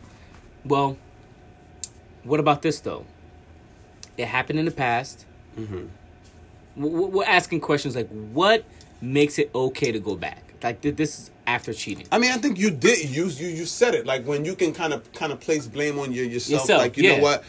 Well, 0.65 0.97
what 2.25 2.41
about 2.41 2.63
this 2.63 2.81
though? 2.81 3.05
It 4.17 4.27
happened 4.27 4.59
in 4.59 4.65
the 4.65 4.71
past. 4.71 5.27
Mm-hmm. 5.59 5.87
We're 6.77 7.25
asking 7.25 7.61
questions 7.61 7.95
like, 7.95 8.09
what 8.09 8.65
makes 9.01 9.39
it 9.39 9.51
okay 9.55 9.93
to 9.93 9.99
go 9.99 10.17
back? 10.17 10.43
Like 10.63 10.81
th- 10.81 10.97
this 10.97 11.19
is 11.19 11.31
after 11.47 11.73
cheating. 11.73 12.07
I 12.11 12.19
mean, 12.19 12.33
I 12.33 12.39
think 12.39 12.59
you 12.59 12.71
did. 12.71 13.09
You 13.09 13.27
you 13.27 13.49
you 13.49 13.67
said 13.67 13.95
it. 13.95 14.07
Like 14.07 14.25
when 14.27 14.45
you 14.45 14.55
can 14.57 14.73
kind 14.73 14.93
of 14.93 15.11
kind 15.13 15.33
of 15.33 15.41
place 15.41 15.67
blame 15.67 15.99
on 15.99 16.13
your 16.13 16.25
yourself. 16.25 16.63
Yourself, 16.63 16.79
like 16.83 16.97
you 16.97 17.05
yeah. 17.05 17.17
know 17.17 17.23
what. 17.23 17.45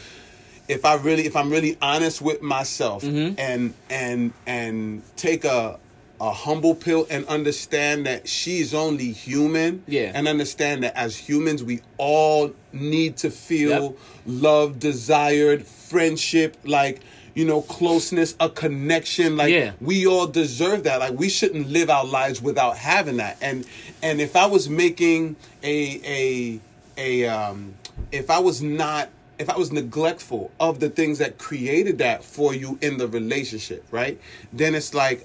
if 0.68 0.84
I 0.84 0.94
really 0.96 1.24
if 1.24 1.34
I'm 1.34 1.50
really 1.50 1.78
honest 1.80 2.20
with 2.20 2.42
myself 2.42 3.02
Mm-hmm. 3.02 3.38
and 3.38 3.74
and 3.90 4.32
and 4.46 5.02
take 5.16 5.44
a 5.44 5.78
a 6.20 6.32
humble 6.32 6.74
pill 6.74 7.06
and 7.10 7.24
understand 7.26 8.04
that 8.06 8.28
she's 8.28 8.74
only 8.74 9.12
human 9.12 9.84
Yeah. 9.86 10.10
and 10.14 10.26
understand 10.26 10.82
that 10.82 10.94
as 10.96 11.16
humans 11.16 11.62
we 11.62 11.80
all 11.96 12.52
need 12.72 13.16
to 13.18 13.30
feel 13.30 13.82
Yep. 13.82 13.98
love 14.26 14.78
desired 14.80 15.64
friendship 15.64 16.56
like 16.64 17.00
you 17.38 17.44
know 17.44 17.62
closeness 17.62 18.34
a 18.40 18.48
connection 18.48 19.36
like 19.36 19.52
Yeah. 19.52 19.70
we 19.80 20.08
all 20.08 20.26
deserve 20.26 20.82
that 20.82 20.98
like 20.98 21.16
we 21.16 21.28
shouldn't 21.28 21.68
live 21.68 21.88
our 21.88 22.04
lives 22.04 22.42
without 22.42 22.76
having 22.76 23.18
that 23.18 23.38
and 23.40 23.64
and 24.02 24.20
if 24.20 24.34
i 24.34 24.44
was 24.46 24.68
making 24.68 25.36
a 25.62 26.00
a 26.18 26.60
a 26.96 27.28
um 27.28 27.74
if 28.10 28.28
i 28.28 28.40
was 28.40 28.60
not 28.60 29.08
if 29.38 29.48
i 29.48 29.56
was 29.56 29.70
neglectful 29.70 30.50
of 30.58 30.80
the 30.80 30.90
things 30.90 31.18
that 31.18 31.38
created 31.38 31.98
that 31.98 32.24
for 32.24 32.52
you 32.52 32.76
in 32.82 32.98
the 32.98 33.06
relationship 33.06 33.84
right 33.92 34.20
then 34.52 34.74
it's 34.74 34.92
like 34.92 35.24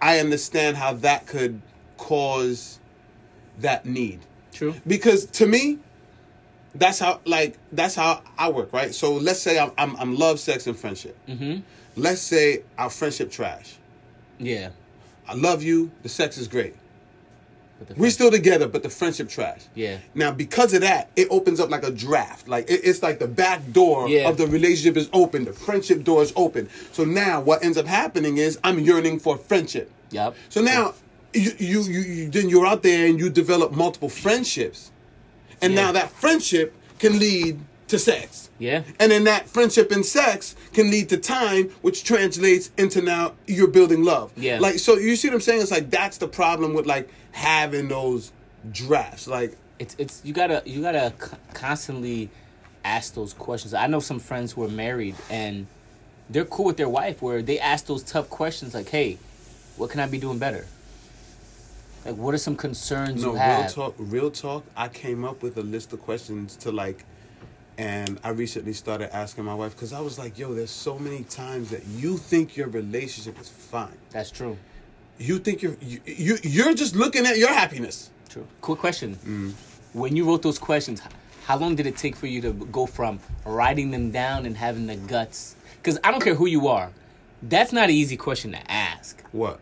i 0.00 0.18
understand 0.18 0.78
how 0.78 0.94
that 0.94 1.26
could 1.26 1.60
cause 1.98 2.78
that 3.58 3.84
need 3.84 4.20
True. 4.54 4.74
because 4.86 5.26
to 5.26 5.46
me 5.46 5.80
that's 6.78 6.98
how 6.98 7.20
like 7.24 7.56
that's 7.72 7.94
how 7.94 8.22
i 8.38 8.48
work 8.48 8.72
right 8.72 8.94
so 8.94 9.14
let's 9.14 9.40
say 9.40 9.58
i'm 9.58 9.70
i'm, 9.78 9.96
I'm 9.96 10.16
love 10.16 10.38
sex 10.40 10.66
and 10.66 10.76
friendship 10.76 11.16
Mm-hmm. 11.28 11.60
let's 11.96 12.20
say 12.20 12.62
our 12.78 12.90
friendship 12.90 13.30
trash 13.30 13.76
Yeah. 14.38 14.70
i 15.28 15.34
love 15.34 15.62
you 15.62 15.90
the 16.02 16.08
sex 16.08 16.38
is 16.38 16.48
great 16.48 16.74
we're 17.96 18.10
still 18.10 18.30
together 18.30 18.66
but 18.66 18.82
the 18.82 18.88
friendship 18.88 19.28
trash 19.28 19.60
Yeah. 19.74 19.98
now 20.14 20.30
because 20.30 20.72
of 20.72 20.80
that 20.80 21.10
it 21.14 21.28
opens 21.30 21.60
up 21.60 21.68
like 21.70 21.82
a 21.82 21.90
draft 21.90 22.48
like 22.48 22.70
it, 22.70 22.80
it's 22.84 23.02
like 23.02 23.18
the 23.18 23.28
back 23.28 23.60
door 23.72 24.08
Yeah. 24.08 24.28
of 24.30 24.38
the 24.38 24.46
relationship 24.46 24.96
is 24.96 25.10
open 25.12 25.44
the 25.44 25.52
friendship 25.52 26.02
door 26.02 26.22
is 26.22 26.32
open 26.36 26.70
so 26.92 27.04
now 27.04 27.40
what 27.42 27.62
ends 27.62 27.76
up 27.76 27.86
happening 27.86 28.38
is 28.38 28.58
i'm 28.64 28.78
yearning 28.78 29.18
for 29.18 29.36
friendship 29.36 29.90
Yep. 30.10 30.36
so 30.48 30.62
now 30.62 30.94
you, 31.34 31.50
you, 31.58 31.82
you, 31.82 32.00
you 32.00 32.30
then 32.30 32.48
you're 32.48 32.64
out 32.66 32.82
there 32.82 33.06
and 33.06 33.18
you 33.18 33.28
develop 33.28 33.72
multiple 33.72 34.08
friendships. 34.08 34.90
And 35.62 35.74
Yeah. 35.74 35.82
now 35.86 35.92
that 35.92 36.10
friendship 36.10 36.74
can 36.98 37.18
lead 37.18 37.58
to 37.88 37.98
sex. 37.98 38.50
Yeah. 38.58 38.82
And 38.98 39.12
then 39.12 39.24
that 39.24 39.48
friendship 39.48 39.92
and 39.92 40.04
sex 40.04 40.56
can 40.72 40.90
lead 40.90 41.08
to 41.10 41.16
time, 41.18 41.68
which 41.82 42.02
translates 42.04 42.70
into 42.76 43.00
now 43.02 43.34
you're 43.46 43.68
building 43.68 44.02
love. 44.02 44.32
Yeah. 44.36 44.58
Like 44.60 44.78
so 44.78 44.96
you 44.96 45.14
see 45.16 45.28
what 45.28 45.34
I'm 45.34 45.40
saying? 45.40 45.62
It's 45.62 45.70
like 45.70 45.90
that's 45.90 46.18
the 46.18 46.28
problem 46.28 46.74
with 46.74 46.86
like 46.86 47.08
having 47.32 47.88
those 47.88 48.32
drafts. 48.72 49.26
Like 49.28 49.56
it's 49.78 49.94
it's 49.98 50.20
you 50.24 50.32
gotta 50.32 50.62
you 50.66 50.82
gotta 50.82 51.12
c- 51.20 51.36
constantly 51.54 52.28
ask 52.84 53.14
those 53.14 53.32
questions. 53.34 53.74
I 53.74 53.86
know 53.86 54.00
some 54.00 54.18
friends 54.18 54.52
who 54.52 54.64
are 54.64 54.68
married 54.68 55.14
and 55.30 55.66
they're 56.30 56.44
cool 56.44 56.64
with 56.66 56.76
their 56.76 56.88
wife 56.88 57.22
where 57.22 57.40
they 57.42 57.58
ask 57.60 57.86
those 57.86 58.02
tough 58.02 58.28
questions 58.30 58.74
like, 58.74 58.88
"Hey, 58.88 59.18
what 59.76 59.90
can 59.90 60.00
I 60.00 60.06
be 60.06 60.18
doing 60.18 60.38
better? 60.38 60.66
Like, 62.06 62.16
what 62.16 62.34
are 62.34 62.38
some 62.38 62.56
concerns 62.56 63.22
no 63.22 63.34
you 63.34 63.40
real 63.40 63.68
talk 63.68 63.94
real 63.98 64.30
talk, 64.30 64.64
I 64.76 64.88
came 64.88 65.24
up 65.24 65.42
with 65.42 65.56
a 65.56 65.62
list 65.62 65.92
of 65.92 66.00
questions 66.00 66.56
to 66.56 66.70
like 66.70 67.04
and 67.78 68.18
I 68.24 68.30
recently 68.30 68.72
started 68.72 69.14
asking 69.14 69.44
my 69.44 69.54
wife 69.54 69.72
because 69.72 69.92
I 69.92 70.00
was 70.00 70.18
like, 70.18 70.38
yo, 70.38 70.54
there's 70.54 70.70
so 70.70 70.98
many 70.98 71.24
times 71.24 71.68
that 71.70 71.84
you 71.86 72.16
think 72.16 72.56
your 72.56 72.68
relationship 72.68 73.38
is 73.38 73.48
fine. 73.48 73.98
That's 74.10 74.30
true. 74.30 74.56
You 75.18 75.38
think 75.38 75.62
you're 75.62 75.76
you, 75.80 76.00
you 76.06 76.38
you're 76.42 76.74
just 76.74 76.94
looking 76.94 77.26
at 77.26 77.38
your 77.38 77.52
happiness. 77.52 78.10
True. 78.28 78.46
Quick 78.60 78.78
question: 78.78 79.16
Mm. 79.16 79.52
When 79.92 80.14
you 80.14 80.26
wrote 80.26 80.42
those 80.42 80.58
questions, 80.58 81.02
how 81.46 81.56
long 81.58 81.74
did 81.74 81.86
it 81.86 81.96
take 81.96 82.16
for 82.16 82.26
you 82.26 82.40
to 82.42 82.52
go 82.52 82.86
from 82.86 83.18
writing 83.44 83.90
them 83.90 84.10
down 84.10 84.46
and 84.46 84.56
having 84.56 84.86
the 84.86 84.96
guts? 84.96 85.56
Because 85.78 85.98
I 86.04 86.10
don't 86.10 86.22
care 86.22 86.34
who 86.34 86.46
you 86.46 86.68
are, 86.68 86.90
that's 87.42 87.72
not 87.72 87.84
an 87.84 87.94
easy 87.94 88.16
question 88.16 88.52
to 88.52 88.70
ask. 88.70 89.22
What? 89.32 89.60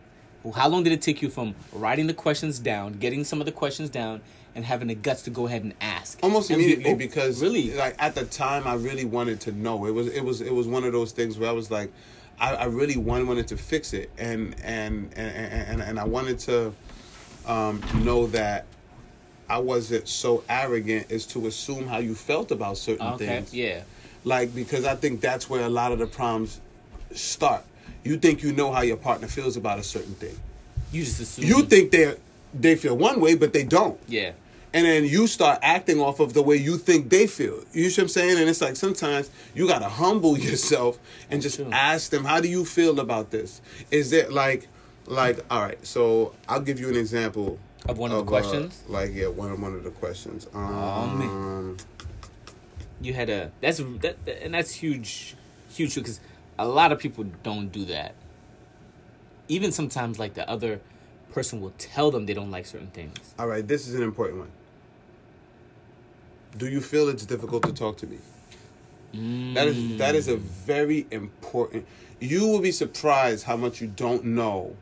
How 0.52 0.68
long 0.68 0.82
did 0.84 0.92
it 0.92 1.02
take 1.02 1.22
you 1.22 1.30
from 1.30 1.54
writing 1.72 2.06
the 2.06 2.14
questions 2.14 2.58
down, 2.58 2.94
getting 2.94 3.24
some 3.24 3.40
of 3.40 3.46
the 3.46 3.52
questions 3.52 3.88
down, 3.90 4.20
and 4.54 4.64
having 4.64 4.88
the 4.88 4.94
guts 4.94 5.22
to 5.22 5.30
go 5.30 5.46
ahead 5.46 5.62
and 5.62 5.74
ask? 5.80 6.18
Almost 6.22 6.50
And 6.50 6.58
be- 6.58 6.64
immediately 6.64 6.92
oh, 6.92 6.96
because 6.96 7.40
really, 7.42 7.74
like 7.74 7.96
at 7.98 8.14
the 8.14 8.24
time 8.24 8.66
I 8.66 8.74
really 8.74 9.04
wanted 9.04 9.40
to 9.42 9.52
know. 9.52 9.86
It 9.86 9.92
was 9.92 10.08
it 10.08 10.22
was 10.24 10.40
it 10.40 10.52
was 10.52 10.66
one 10.66 10.84
of 10.84 10.92
those 10.92 11.12
things 11.12 11.38
where 11.38 11.48
I 11.48 11.52
was 11.52 11.70
like 11.70 11.90
I, 12.38 12.54
I 12.54 12.64
really 12.64 12.96
wanted, 12.96 13.28
wanted 13.28 13.48
to 13.48 13.56
fix 13.56 13.92
it 13.92 14.10
and 14.18 14.54
and 14.62 15.10
and 15.16 15.52
and, 15.70 15.82
and 15.82 15.98
I 15.98 16.04
wanted 16.04 16.38
to 16.40 16.72
um, 17.46 17.80
know 18.02 18.26
that 18.28 18.66
I 19.48 19.58
wasn't 19.58 20.08
so 20.08 20.42
arrogant 20.48 21.12
as 21.12 21.26
to 21.26 21.46
assume 21.46 21.86
how 21.86 21.98
you 21.98 22.14
felt 22.14 22.50
about 22.50 22.78
certain 22.78 23.06
okay, 23.14 23.26
things. 23.26 23.54
yeah, 23.54 23.82
Like 24.24 24.54
because 24.54 24.84
I 24.84 24.94
think 24.94 25.20
that's 25.20 25.50
where 25.50 25.62
a 25.64 25.68
lot 25.68 25.92
of 25.92 25.98
the 25.98 26.06
problems 26.06 26.60
start. 27.12 27.64
You 28.04 28.16
think 28.18 28.42
you 28.42 28.52
know 28.52 28.70
how 28.70 28.82
your 28.82 28.96
partner 28.98 29.26
feels 29.28 29.56
about 29.56 29.78
a 29.78 29.82
certain 29.82 30.14
thing. 30.14 30.36
you 30.92 31.02
just 31.04 31.20
assume 31.20 31.44
You 31.46 31.62
think 31.64 31.90
they 31.90 32.14
they 32.52 32.76
feel 32.76 32.96
one 32.96 33.20
way, 33.20 33.34
but 33.34 33.52
they 33.52 33.64
don't. 33.64 33.98
yeah, 34.06 34.32
And 34.72 34.86
then 34.86 35.04
you 35.04 35.26
start 35.26 35.58
acting 35.62 36.00
off 36.00 36.20
of 36.20 36.34
the 36.34 36.42
way 36.42 36.56
you 36.56 36.76
think 36.78 37.08
they 37.10 37.26
feel. 37.26 37.64
You 37.72 37.90
see 37.90 38.00
what 38.00 38.04
I'm 38.04 38.08
saying? 38.10 38.38
And 38.38 38.48
it's 38.48 38.60
like 38.60 38.76
sometimes 38.76 39.28
you 39.56 39.66
gotta 39.66 39.88
humble 39.88 40.38
yourself 40.48 40.98
and 41.30 41.42
just 41.42 41.56
True. 41.56 41.70
ask 41.72 42.10
them, 42.10 42.24
how 42.24 42.40
do 42.40 42.48
you 42.48 42.64
feel 42.64 43.00
about 43.00 43.30
this? 43.32 43.60
Is 43.90 44.12
it 44.12 44.32
like 44.32 44.68
like 45.06 45.44
all 45.50 45.62
right, 45.62 45.84
so 45.86 46.32
I'll 46.48 46.60
give 46.68 46.78
you 46.80 46.88
an 46.88 46.96
example 46.96 47.58
Of 47.88 47.98
one 47.98 48.10
of 48.12 48.18
the 48.18 48.22
uh, 48.24 48.26
questions? 48.34 48.82
like 48.88 49.10
yeah, 49.14 49.26
one 49.28 49.50
of 49.50 49.60
one 49.60 49.74
of 49.74 49.82
the 49.82 49.90
questions. 49.90 50.46
Um, 50.54 51.18
man. 51.18 51.76
you 53.00 53.12
had 53.14 53.28
a 53.30 53.50
that's 53.60 53.78
that, 54.04 54.24
that- 54.26 54.44
and 54.44 54.54
that's 54.54 54.72
huge, 54.72 55.34
huge 55.70 55.94
because 55.96 56.20
a 56.58 56.66
lot 56.66 56.92
of 56.92 56.98
people 56.98 57.24
don't 57.42 57.68
do 57.72 57.84
that. 57.86 58.14
Even 59.48 59.72
sometimes, 59.72 60.18
like 60.18 60.34
the 60.34 60.48
other 60.48 60.80
person 61.32 61.60
will 61.60 61.72
tell 61.78 62.10
them 62.10 62.26
they 62.26 62.34
don't 62.34 62.50
like 62.50 62.66
certain 62.66 62.88
things. 62.88 63.34
All 63.38 63.46
right, 63.46 63.66
this 63.66 63.88
is 63.88 63.94
an 63.94 64.02
important 64.02 64.38
one. 64.38 64.50
Do 66.56 66.68
you 66.68 66.80
feel 66.80 67.08
it's 67.08 67.26
difficult 67.26 67.64
to 67.64 67.72
talk 67.72 67.96
to 67.98 68.06
me? 68.06 68.18
That 69.54 69.68
is 69.68 69.98
that 69.98 70.14
is 70.14 70.28
a 70.28 70.36
very 70.36 71.06
important. 71.10 71.86
You 72.20 72.48
will 72.48 72.60
be 72.60 72.72
surprised 72.72 73.44
how 73.44 73.56
much 73.56 73.80
you 73.80 73.86
don't 73.86 74.24
know 74.24 74.76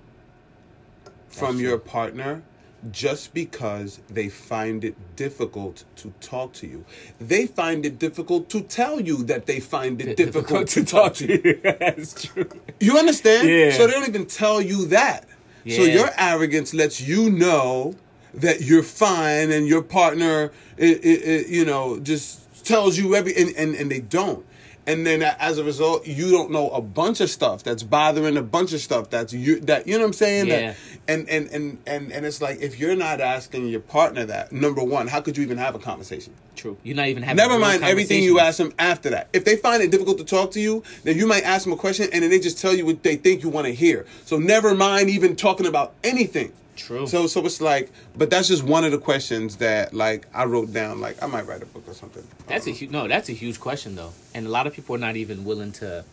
from 1.29 1.59
your 1.59 1.79
partner 1.79 2.43
just 2.91 3.33
because 3.33 4.01
they 4.09 4.29
find 4.29 4.85
it 4.85 4.97
difficult 5.17 5.85
to 5.97 6.13
talk 6.21 6.53
to 6.55 6.67
you. 6.67 6.85
They 7.21 7.47
find 7.47 7.87
it 7.87 7.99
difficult 7.99 8.49
to 8.51 8.61
tell 8.63 9.01
you 9.01 9.23
that 9.25 9.47
they 9.47 9.61
find 9.61 10.01
it 10.01 10.17
difficult, 10.17 10.69
to 10.69 10.85
talk 10.85 11.15
to 11.15 11.27
you. 11.27 11.61
That's 11.63 12.25
true. 12.25 12.49
You 12.81 12.99
understand? 12.99 13.49
Yeah. 13.49 13.73
So 13.73 13.87
they 13.87 13.93
don't 13.93 14.09
even 14.09 14.27
tell 14.27 14.61
you 14.61 14.87
that. 14.87 15.29
Yeah. 15.65 15.77
So 15.77 15.83
your 15.85 16.11
arrogance 16.19 16.75
lets 16.75 17.01
you 17.01 17.31
know 17.31 17.95
that 18.35 18.63
you're 18.63 18.83
fine 18.83 19.53
and 19.53 19.69
your 19.69 19.83
partner, 19.83 20.51
i 20.81 20.85
i 20.85 20.87
i 20.87 21.45
you 21.49 21.65
know, 21.65 22.01
just 22.01 22.65
tells 22.65 22.99
you 22.99 23.15
every, 23.15 23.35
and, 23.37 23.55
and, 23.57 23.75
and 23.75 23.91
they 23.91 24.01
don't. 24.01 24.45
And 24.87 25.07
then 25.07 25.23
as 25.23 25.59
a 25.59 25.65
result, 25.65 26.07
you 26.07 26.31
don't 26.31 26.51
know 26.51 26.69
a 26.71 26.81
bunch 26.81 27.21
of 27.21 27.31
stuff 27.31 27.63
that's 27.63 27.83
bothering 27.83 28.37
a 28.37 28.43
bunch 28.43 28.73
of 28.73 28.81
stuff 28.81 29.11
that's 29.11 29.33
you 29.33 29.61
that 29.61 29.87
you 29.87 29.95
know 29.95 30.01
what 30.01 30.07
I'm 30.07 30.13
saying. 30.13 30.49
Yeah. 30.49 30.61
That, 30.61 30.77
and, 31.07 31.29
and 31.29 31.49
and 31.51 31.79
and 31.87 32.13
and 32.13 32.27
it's 32.27 32.43
like 32.43 32.61
if 32.61 32.81
you're 32.81 32.97
not 32.97 33.21
asking 33.21 33.69
your 33.69 33.81
partner 33.81 34.25
that, 34.27 34.51
number 34.53 34.83
one, 34.83 35.07
how 35.07 35.21
could 35.21 35.37
you 35.37 35.45
even 35.45 35.59
have 35.59 35.75
a 35.75 35.79
conversation? 35.79 36.35
True. 36.57 36.77
You're 36.83 36.97
not 36.97 37.07
even 37.07 37.23
having. 37.23 37.37
Never 37.37 37.59
mind 37.59 37.85
everything 37.85 38.23
you 38.23 38.41
ask 38.41 38.59
them 38.59 38.73
after 38.79 39.11
that. 39.11 39.29
If 39.33 39.45
they 39.45 39.57
find 39.57 39.83
it 39.83 39.91
difficult 39.91 40.19
to 40.19 40.25
talk 40.25 40.51
to 40.53 40.61
you, 40.61 40.83
then 41.05 41.17
you 41.17 41.27
might 41.27 41.45
ask 41.45 41.65
them 41.65 41.73
a 41.73 41.77
question 41.77 42.09
and 42.13 42.23
then 42.23 42.31
they 42.31 42.41
just 42.41 42.59
tell 42.59 42.75
you 42.75 42.85
what 42.85 43.03
they 43.03 43.17
think 43.17 43.43
you 43.43 43.49
want 43.51 43.67
to 43.67 43.73
hear. 43.73 44.07
So 44.25 44.39
never 44.39 44.75
mind 44.75 45.11
even 45.11 45.37
talking 45.37 45.67
about 45.67 45.95
anything. 46.03 46.53
True. 46.87 47.07
So 47.07 47.27
so 47.29 47.45
it's 47.47 47.61
like, 47.61 47.91
but 48.17 48.29
that's 48.29 48.49
just 48.49 48.65
one 48.65 48.85
of 48.85 48.91
the 48.91 48.99
questions 48.99 49.57
that 49.57 49.95
like 49.95 50.27
I 50.35 50.45
wrote 50.45 50.73
down. 50.73 51.01
Like 51.01 51.23
I 51.23 51.27
might 51.27 51.47
write 51.47 51.63
a 51.63 51.67
book 51.67 51.85
or 51.87 51.95
something. 51.95 52.27
That's 52.49 52.67
a 52.67 52.71
huge 52.71 52.91
no. 52.91 53.07
That's 53.07 53.29
a 53.29 53.33
huge 53.33 53.61
question 53.61 53.95
though, 53.95 54.13
and 54.35 54.47
a 54.47 54.51
lot 54.51 54.67
of 54.67 54.73
people 54.75 54.95
are 54.97 54.99
not 54.99 55.17
even 55.17 55.45
willing 55.45 55.73
to. 55.73 56.05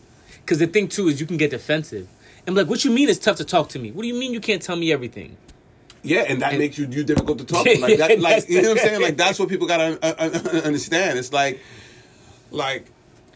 Because 0.42 0.60
the 0.60 0.68
thing 0.68 0.88
too 0.88 1.08
is 1.08 1.20
you 1.20 1.26
can 1.26 1.38
get 1.38 1.50
defensive 1.52 2.08
and 2.46 2.56
like, 2.56 2.68
"What 2.68 2.86
you 2.86 2.92
mean 2.92 3.10
it's 3.10 3.20
tough 3.20 3.38
to 3.38 3.46
talk 3.46 3.70
to 3.70 3.80
me? 3.80 3.92
What 3.92 4.04
do 4.04 4.08
you 4.08 4.14
mean 4.14 4.32
you 4.32 4.40
can't 4.40 4.62
tell 4.62 4.76
me 4.76 4.92
everything?" 4.92 5.38
Yeah, 6.04 6.22
and 6.28 6.42
that 6.42 6.52
And- 6.52 6.60
makes 6.60 6.78
you 6.78 6.88
you 6.90 7.04
difficult 7.04 7.40
to 7.40 7.46
talk 7.46 7.66
to. 7.66 7.78
Like 7.80 7.98
that, 7.98 8.20
like 8.20 8.48
you 8.48 8.62
know 8.62 8.70
what 8.70 8.80
I'm 8.80 8.86
saying. 8.88 9.02
Like 9.02 9.18
that's 9.18 9.40
what 9.40 9.50
people 9.50 9.68
gotta 9.68 9.98
uh, 10.04 10.30
uh, 10.30 10.62
understand. 10.66 11.18
It's 11.18 11.34
like, 11.34 11.60
like 12.52 12.86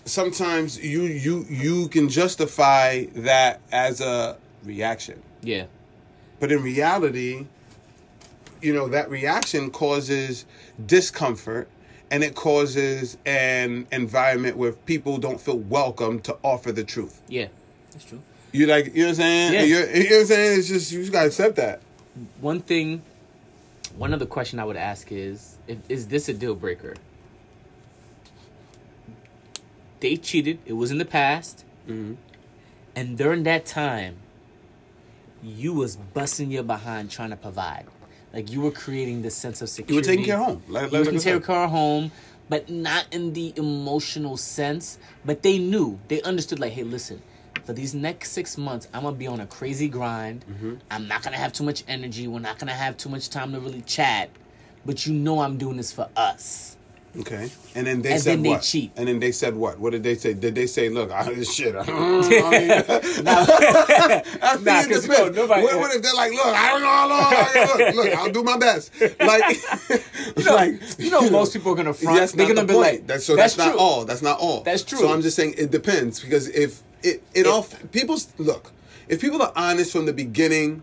sometimes 0.05 0.79
you 0.79 1.03
you 1.03 1.45
you 1.49 1.88
can 1.89 2.09
justify 2.09 3.05
that 3.15 3.61
as 3.71 4.01
a 4.01 4.38
reaction. 4.63 5.21
Yeah. 5.41 5.65
But 6.43 6.51
in 6.51 6.61
reality, 6.61 7.45
you 8.61 8.73
know, 8.73 8.89
that 8.89 9.09
reaction 9.09 9.71
causes 9.71 10.45
discomfort 10.85 11.69
and 12.11 12.21
it 12.21 12.35
causes 12.35 13.17
an 13.25 13.87
environment 13.93 14.57
where 14.57 14.73
people 14.73 15.19
don't 15.19 15.39
feel 15.39 15.57
welcome 15.57 16.19
to 16.19 16.35
offer 16.43 16.73
the 16.73 16.83
truth. 16.83 17.21
Yeah. 17.29 17.47
That's 17.93 18.03
true. 18.03 18.21
You 18.51 18.67
like, 18.67 18.87
you 18.87 19.03
know 19.03 19.03
what 19.03 19.09
I'm 19.09 19.15
saying? 19.15 19.53
Yeah. 19.53 19.61
You're, 19.61 19.89
you 19.89 20.03
know 20.03 20.15
what 20.15 20.19
I'm 20.19 20.25
saying? 20.25 20.59
It's 20.59 20.67
just, 20.67 20.91
you 20.91 20.99
just 20.99 21.13
gotta 21.13 21.27
accept 21.27 21.55
that. 21.55 21.79
One 22.41 22.59
thing, 22.59 23.03
one 23.95 24.13
other 24.13 24.25
question 24.25 24.59
I 24.59 24.65
would 24.65 24.75
ask 24.75 25.13
is: 25.13 25.55
if, 25.65 25.77
Is 25.87 26.09
this 26.09 26.27
a 26.27 26.33
deal 26.33 26.55
breaker? 26.55 26.95
they 30.01 30.17
cheated. 30.17 30.59
It 30.65 30.73
was 30.73 30.91
in 30.91 30.97
the 30.97 31.05
past. 31.05 31.63
Mm-hmm. 31.87 32.15
And 32.97 33.17
during 33.17 33.43
that 33.43 33.65
time, 33.65 34.17
you 35.43 35.73
was 35.73 35.95
busting 35.95 36.51
your 36.51 36.63
behind 36.63 37.11
trying 37.11 37.29
to 37.31 37.35
provide. 37.35 37.85
Like 38.33 38.51
you 38.51 38.61
were 38.61 38.71
creating 38.71 39.21
this 39.21 39.35
sense 39.35 39.61
of 39.61 39.69
security. 39.69 39.93
You 39.93 39.99
were 39.99 40.03
taking 40.03 40.25
care 40.25 40.39
of 40.39 40.45
home. 40.45 40.63
Like, 40.67 40.91
You 40.91 40.99
like, 40.99 41.07
I 41.07 41.11
take 41.11 41.21
said. 41.21 41.43
care 41.43 41.63
of 41.63 41.69
home, 41.69 42.11
but 42.49 42.69
not 42.69 43.05
in 43.11 43.33
the 43.33 43.53
emotional 43.55 44.37
sense. 44.37 44.97
But 45.25 45.43
they 45.43 45.59
knew, 45.59 45.99
they 46.07 46.21
understood. 46.23 46.59
Like, 46.59 46.71
hey, 46.73 46.83
listen, 46.83 47.21
for 47.63 47.73
these 47.73 47.93
next 47.93 48.31
six 48.31 48.57
months, 48.57 48.87
I'm 48.93 49.03
gonna 49.03 49.15
be 49.15 49.27
on 49.27 49.39
a 49.39 49.45
crazy 49.45 49.87
grind. 49.87 50.45
Mm-hmm. 50.49 50.75
I'm 50.89 51.07
not 51.07 51.21
gonna 51.23 51.37
have 51.37 51.53
too 51.53 51.63
much 51.63 51.83
energy. 51.87 52.27
We're 52.27 52.39
not 52.39 52.57
gonna 52.57 52.73
have 52.73 52.97
too 52.97 53.09
much 53.09 53.29
time 53.29 53.51
to 53.53 53.59
really 53.59 53.81
chat. 53.81 54.29
But 54.85 55.05
you 55.05 55.13
know, 55.13 55.39
I'm 55.39 55.57
doing 55.57 55.77
this 55.77 55.91
for 55.93 56.09
us. 56.15 56.75
Okay. 57.20 57.51
And 57.76 57.86
then 57.86 58.01
they 58.01 58.14
And 58.14 58.22
said 58.22 58.32
then 58.32 58.41
they 58.41 58.49
what? 58.49 58.61
cheat. 58.64 58.91
And 58.97 59.07
then 59.07 59.20
they 59.20 59.32
said 59.32 59.55
what? 59.55 59.78
What 59.80 59.91
did 59.91 60.01
they 60.01 60.16
say? 60.16 60.34
Did 60.34 60.55
they 60.55 60.66
say, 60.66 60.89
look, 60.89 61.11
I, 61.11 61.43
shit. 61.43 61.76
I 61.76 61.84
mean, 61.86 61.93
Nah, 63.24 63.45
I 64.41 64.55
mean, 64.55 64.66
Nah, 64.66 64.82
it 64.82 65.07
no, 65.07 65.30
nobody- 65.30 65.64
what, 65.64 65.78
what 65.80 65.95
if 65.95 66.01
they're 66.01 66.14
like, 66.16 66.32
look, 66.32 66.45
I 66.47 66.72
don't 66.72 66.82
know 66.82 66.88
how 66.88 67.07
long. 67.09 67.22
I- 67.22 67.91
Look, 67.93 67.95
look, 67.95 68.16
I'll 68.16 68.32
do 68.32 68.43
my 68.43 68.57
best. 68.57 68.91
Like, 69.20 69.57
you 70.38 70.43
know, 70.43 70.55
like, 70.55 70.82
you 70.99 71.11
know, 71.11 71.30
most 71.30 71.53
people 71.53 71.74
are 71.74 71.76
gonna 71.76 71.93
front. 71.93 72.18
That's 72.18 72.32
They're 72.32 72.47
not 72.47 72.55
gonna 72.55 72.68
the 72.68 72.74
be 72.74 72.80
point. 72.80 72.91
like, 72.93 73.07
that's 73.07 73.26
so. 73.26 73.36
That's, 73.36 73.57
not 73.57 73.76
all. 73.76 74.05
That's 74.05 74.22
not 74.24 74.39
all. 74.39 74.61
That's 74.61 74.84
true. 74.84 74.99
So 74.99 75.14
I'm 75.14 75.22
just 75.22 75.36
saying 75.36 75.53
it 75.57 75.70
depends 75.72 76.20
because 76.20 76.47
if 76.49 76.82
it, 77.03 77.22
it 77.36 77.45
all 77.45 77.64
people 77.91 78.18
look, 78.39 78.72
if 79.07 79.22
people 79.22 79.41
are 79.41 79.51
honest 79.55 79.91
from 79.91 80.05
the 80.07 80.14
beginning, 80.14 80.82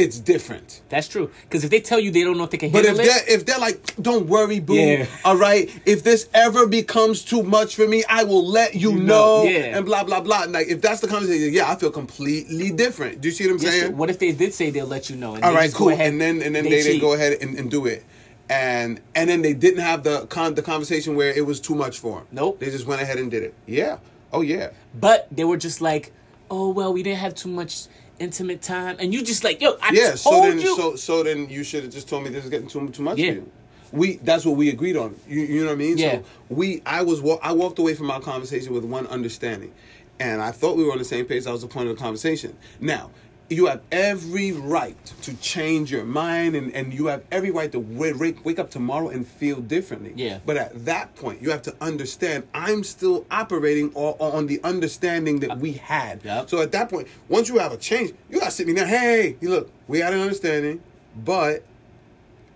it's 0.00 0.18
different. 0.18 0.80
That's 0.88 1.06
true. 1.08 1.30
Because 1.42 1.62
if 1.64 1.70
they 1.70 1.80
tell 1.80 2.00
you 2.00 2.10
they 2.10 2.24
don't 2.24 2.36
know 2.38 2.44
if 2.44 2.50
they 2.50 2.58
can 2.58 2.70
But 2.72 2.84
if 2.84 2.98
it, 2.98 3.04
they're 3.04 3.28
if 3.36 3.46
they're 3.46 3.58
like, 3.58 3.94
don't 4.00 4.26
worry, 4.26 4.58
boo. 4.60 4.74
Yeah. 4.74 5.06
All 5.24 5.36
right. 5.36 5.70
If 5.86 6.02
this 6.02 6.28
ever 6.34 6.66
becomes 6.66 7.22
too 7.24 7.42
much 7.42 7.76
for 7.76 7.86
me, 7.86 8.02
I 8.08 8.24
will 8.24 8.46
let 8.46 8.74
you, 8.74 8.92
You 8.92 8.98
know. 8.98 9.44
know, 9.44 9.50
yeah. 9.50 9.76
And 9.76 9.86
blah 9.86 10.02
blah 10.04 10.20
blah. 10.20 10.44
Like 10.48 10.68
if 10.68 10.80
that's 10.80 11.00
the 11.00 11.08
conversation, 11.08 11.52
yeah, 11.52 11.70
I 11.70 11.76
feel 11.76 11.90
completely 11.90 12.70
different. 12.70 13.20
Do 13.20 13.28
you 13.28 13.34
see 13.34 13.46
what 13.46 13.52
I'm 13.56 13.62
Yes, 13.62 13.80
saying? 13.80 13.96
what 13.96 14.10
if 14.10 14.18
they 14.18 14.32
did 14.32 14.54
say 14.54 14.70
they'll 14.70 14.86
let 14.86 15.10
you 15.10 15.16
know? 15.16 15.34
And 15.34 15.44
All 15.44 15.54
right, 15.54 15.72
cool. 15.72 15.88
Go 15.88 15.92
ahead, 15.94 16.12
and 16.12 16.20
then 16.20 16.42
and 16.42 16.54
then 16.54 16.64
they, 16.64 16.82
they, 16.82 16.98
go 16.98 17.12
ahead 17.14 17.38
and, 17.42 17.56
and 17.58 17.70
do 17.70 17.86
it. 17.86 18.04
And 18.48 19.00
and 19.14 19.30
then 19.30 19.42
they 19.42 19.52
didn't 19.54 19.80
have 19.80 20.02
the 20.02 20.26
con 20.26 20.54
the 20.54 20.62
conversation 20.62 21.14
where 21.14 21.30
it 21.30 21.46
was 21.46 21.60
too 21.60 21.74
much 21.74 21.98
for 22.00 22.18
them. 22.18 22.26
Nope. 22.32 22.58
They 22.58 22.70
just 22.70 22.86
went 22.86 23.00
ahead 23.00 23.18
and 23.18 23.30
did 23.30 23.42
it. 23.44 23.54
Yeah. 23.66 23.98
Oh 24.32 24.40
yeah. 24.40 24.70
But 24.94 25.28
they 25.30 25.44
were 25.44 25.56
just 25.56 25.80
like, 25.80 26.12
oh 26.50 26.70
well, 26.70 26.92
we 26.92 27.02
didn't 27.02 27.18
have 27.20 27.34
too 27.34 27.48
much 27.48 27.86
intimate 28.20 28.62
time, 28.62 28.96
and 29.00 29.12
you 29.12 29.24
just 29.24 29.42
like, 29.42 29.60
yo, 29.60 29.76
I 29.82 29.90
Yeah. 29.92 30.14
So 30.14 30.40
then 30.42 30.60
you. 30.60 30.76
so 30.76 30.94
so 30.96 31.22
then 31.24 31.48
you 31.48 31.64
should 31.64 31.82
have 31.84 31.92
just 31.92 32.08
told 32.08 32.22
me 32.22 32.30
this 32.30 32.44
is 32.44 32.50
getting 32.50 32.68
too 32.68 32.88
too 32.90 33.02
much 33.02 33.18
Yeah. 33.18 33.30
for 33.30 33.34
you. 33.36 33.52
We 33.92 34.16
that's 34.18 34.44
what 34.44 34.56
we 34.56 34.68
agreed 34.68 34.96
on. 34.96 35.16
You, 35.28 35.40
you 35.40 35.60
know 35.62 35.66
what 35.68 35.72
I 35.72 35.76
mean? 35.76 35.98
Yeah. 35.98 36.12
So 36.18 36.24
we 36.50 36.82
I 36.86 37.02
was 37.02 37.20
wa- 37.20 37.40
I 37.42 37.52
walked 37.52 37.78
away 37.80 37.94
from 37.94 38.10
our 38.10 38.20
conversation 38.20 38.72
with 38.72 38.84
one 38.84 39.06
understanding, 39.08 39.72
and 40.20 40.40
I 40.40 40.52
thought 40.52 40.76
we 40.76 40.84
were 40.84 40.92
on 40.92 40.98
the 40.98 41.04
same 41.04 41.24
page. 41.24 41.44
That 41.44 41.52
was 41.52 41.62
the 41.62 41.68
point 41.68 41.88
of 41.88 41.96
the 41.96 42.02
conversation. 42.02 42.56
Now. 42.80 43.10
You 43.50 43.66
have 43.66 43.80
every 43.90 44.52
right 44.52 44.96
to 45.22 45.34
change 45.38 45.90
your 45.90 46.04
mind, 46.04 46.54
and, 46.54 46.72
and 46.72 46.94
you 46.94 47.06
have 47.06 47.24
every 47.32 47.50
right 47.50 47.70
to 47.72 47.80
wake, 47.80 48.44
wake 48.44 48.60
up 48.60 48.70
tomorrow 48.70 49.08
and 49.08 49.26
feel 49.26 49.60
differently. 49.60 50.12
Yeah. 50.14 50.38
But 50.46 50.56
at 50.56 50.84
that 50.84 51.16
point, 51.16 51.42
you 51.42 51.50
have 51.50 51.62
to 51.62 51.74
understand 51.80 52.46
I'm 52.54 52.84
still 52.84 53.26
operating 53.28 53.90
o- 53.96 54.16
on 54.20 54.46
the 54.46 54.60
understanding 54.62 55.40
that 55.40 55.58
we 55.58 55.72
had. 55.72 56.24
Yep. 56.24 56.48
So 56.48 56.62
at 56.62 56.70
that 56.70 56.88
point, 56.88 57.08
once 57.28 57.48
you 57.48 57.58
have 57.58 57.72
a 57.72 57.76
change, 57.76 58.12
you 58.28 58.38
gotta 58.38 58.52
sit 58.52 58.68
me 58.68 58.74
down. 58.74 58.86
Hey, 58.86 59.36
you 59.40 59.50
look, 59.50 59.68
we 59.88 59.98
had 59.98 60.14
an 60.14 60.20
understanding, 60.20 60.80
but 61.24 61.64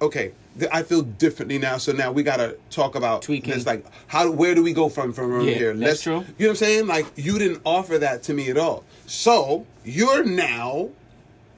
okay, 0.01 0.31
I 0.73 0.83
feel 0.85 1.03
differently 1.03 1.59
now. 1.59 1.79
So 1.79 1.93
now 1.93 2.13
we 2.13 2.23
gotta 2.23 2.57
talk 2.71 2.95
about 2.95 3.23
Tweaking. 3.23 3.55
This, 3.55 3.67
like, 3.67 3.85
how? 4.07 4.31
Where 4.31 4.55
do 4.55 4.63
we 4.63 4.73
go 4.73 4.89
from 4.89 5.13
from 5.13 5.41
Yeah, 5.41 5.55
here? 5.55 5.75
that's 5.75 6.03
true. 6.03 6.13
You 6.15 6.19
know 6.21 6.25
what 6.39 6.49
I'm 6.51 6.57
saying? 6.57 6.87
Like, 6.87 7.07
you 7.17 7.39
didn't 7.39 7.61
offer 7.65 7.99
that 7.99 8.23
to 8.25 8.35
me 8.35 8.51
at 8.51 8.57
all. 8.57 8.85
So 9.07 9.67
you're 9.85 10.25
now 10.25 10.91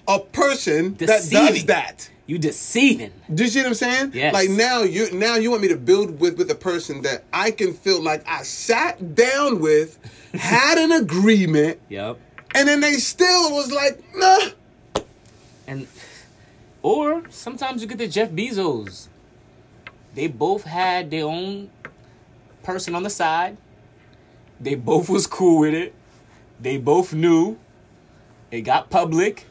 a 0.09 0.19
person 0.21 0.95
that 0.97 1.07
does 1.31 1.65
that. 1.67 2.11
you 2.27 2.39
deceiving. 2.39 3.13
Do 3.33 3.43
you 3.45 3.51
see 3.51 3.59
what 3.61 3.69
I'm 3.69 3.75
saying? 3.75 4.13
Yes. 4.15 4.33
Like 4.33 4.51
now 4.51 4.83
you 4.83 5.13
now 5.13 5.35
you 5.37 5.51
want 5.51 5.63
me 5.63 5.69
to 5.69 5.77
build 5.77 6.19
with 6.21 6.39
with 6.39 6.51
a 6.51 6.55
person 6.55 7.03
that 7.03 7.25
I 7.33 7.51
can 7.51 7.75
feel 7.75 8.01
like 8.03 8.27
I 8.27 8.43
sat 8.45 9.15
down 9.15 9.61
with, 9.61 9.99
had 10.35 10.79
an 10.79 10.93
agreement, 10.93 11.81
Yep. 11.89 12.19
and 12.55 12.67
then 12.69 12.81
they 12.81 12.95
still 12.95 13.53
was 13.53 13.71
like, 13.73 14.03
nah. 14.15 15.03
And 15.67 15.87
or 16.87 17.23
sometimes 17.31 17.83
you 17.83 17.89
get 17.89 17.99
the 17.99 18.07
Jeff 18.07 18.31
Bezos. 18.31 19.09
They 20.15 20.29
both 20.29 20.63
had 20.65 21.11
their 21.11 21.25
own 21.25 21.69
person 22.63 22.95
on 22.95 23.03
the 23.03 23.11
side. 23.11 23.57
They 24.61 24.77
both 24.77 25.09
was 25.11 25.27
cool 25.27 25.59
with 25.61 25.75
it. 25.75 25.93
They 26.61 26.79
both 26.79 27.13
knew. 27.13 27.59
It 28.53 28.61
got 28.63 28.89
public, 28.89 29.47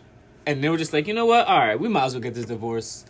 and 0.47 0.63
they 0.63 0.69
were 0.69 0.77
just 0.77 0.93
like, 0.93 1.07
you 1.07 1.13
know 1.13 1.25
what? 1.25 1.45
All 1.47 1.59
right, 1.59 1.77
we 1.77 1.89
might 1.89 2.05
as 2.05 2.13
well 2.13 2.21
get 2.21 2.33
this 2.33 2.45
divorce. 2.45 3.03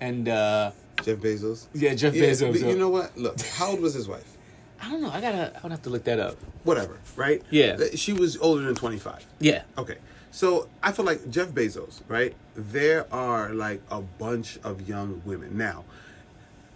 And 0.00 0.28
uh 0.28 0.70
Jeff 1.02 1.18
Bezos. 1.18 1.66
yeah, 1.74 1.94
Jeff 1.94 2.14
Yeah, 2.14 2.26
Bezos. 2.30 2.52
but 2.52 2.62
uh, 2.62 2.68
you 2.70 2.78
know 2.78 2.88
what? 2.88 3.16
Look, 3.18 3.40
how 3.58 3.70
old 3.70 3.80
was 3.80 3.94
his 3.94 4.06
wife? 4.06 4.36
I 4.80 4.90
don't 4.90 5.02
know. 5.02 5.10
I 5.10 5.20
gotta. 5.20 5.52
I 5.56 5.60
would 5.62 5.72
have 5.72 5.82
to 5.82 5.90
look 5.90 6.04
that 6.04 6.20
up. 6.20 6.36
Whatever, 6.62 6.96
right? 7.16 7.42
Yeah. 7.50 7.76
She 7.96 8.12
was 8.12 8.36
older 8.38 8.62
than 8.62 8.74
25. 8.76 9.26
Yeah. 9.40 9.62
Okay. 9.76 9.98
So 10.34 10.68
I 10.82 10.90
feel 10.90 11.04
like 11.04 11.30
Jeff 11.30 11.50
Bezos, 11.50 12.00
right? 12.08 12.34
There 12.56 13.06
are 13.14 13.54
like 13.54 13.80
a 13.88 14.00
bunch 14.00 14.58
of 14.64 14.88
young 14.88 15.22
women. 15.24 15.56
Now, 15.56 15.84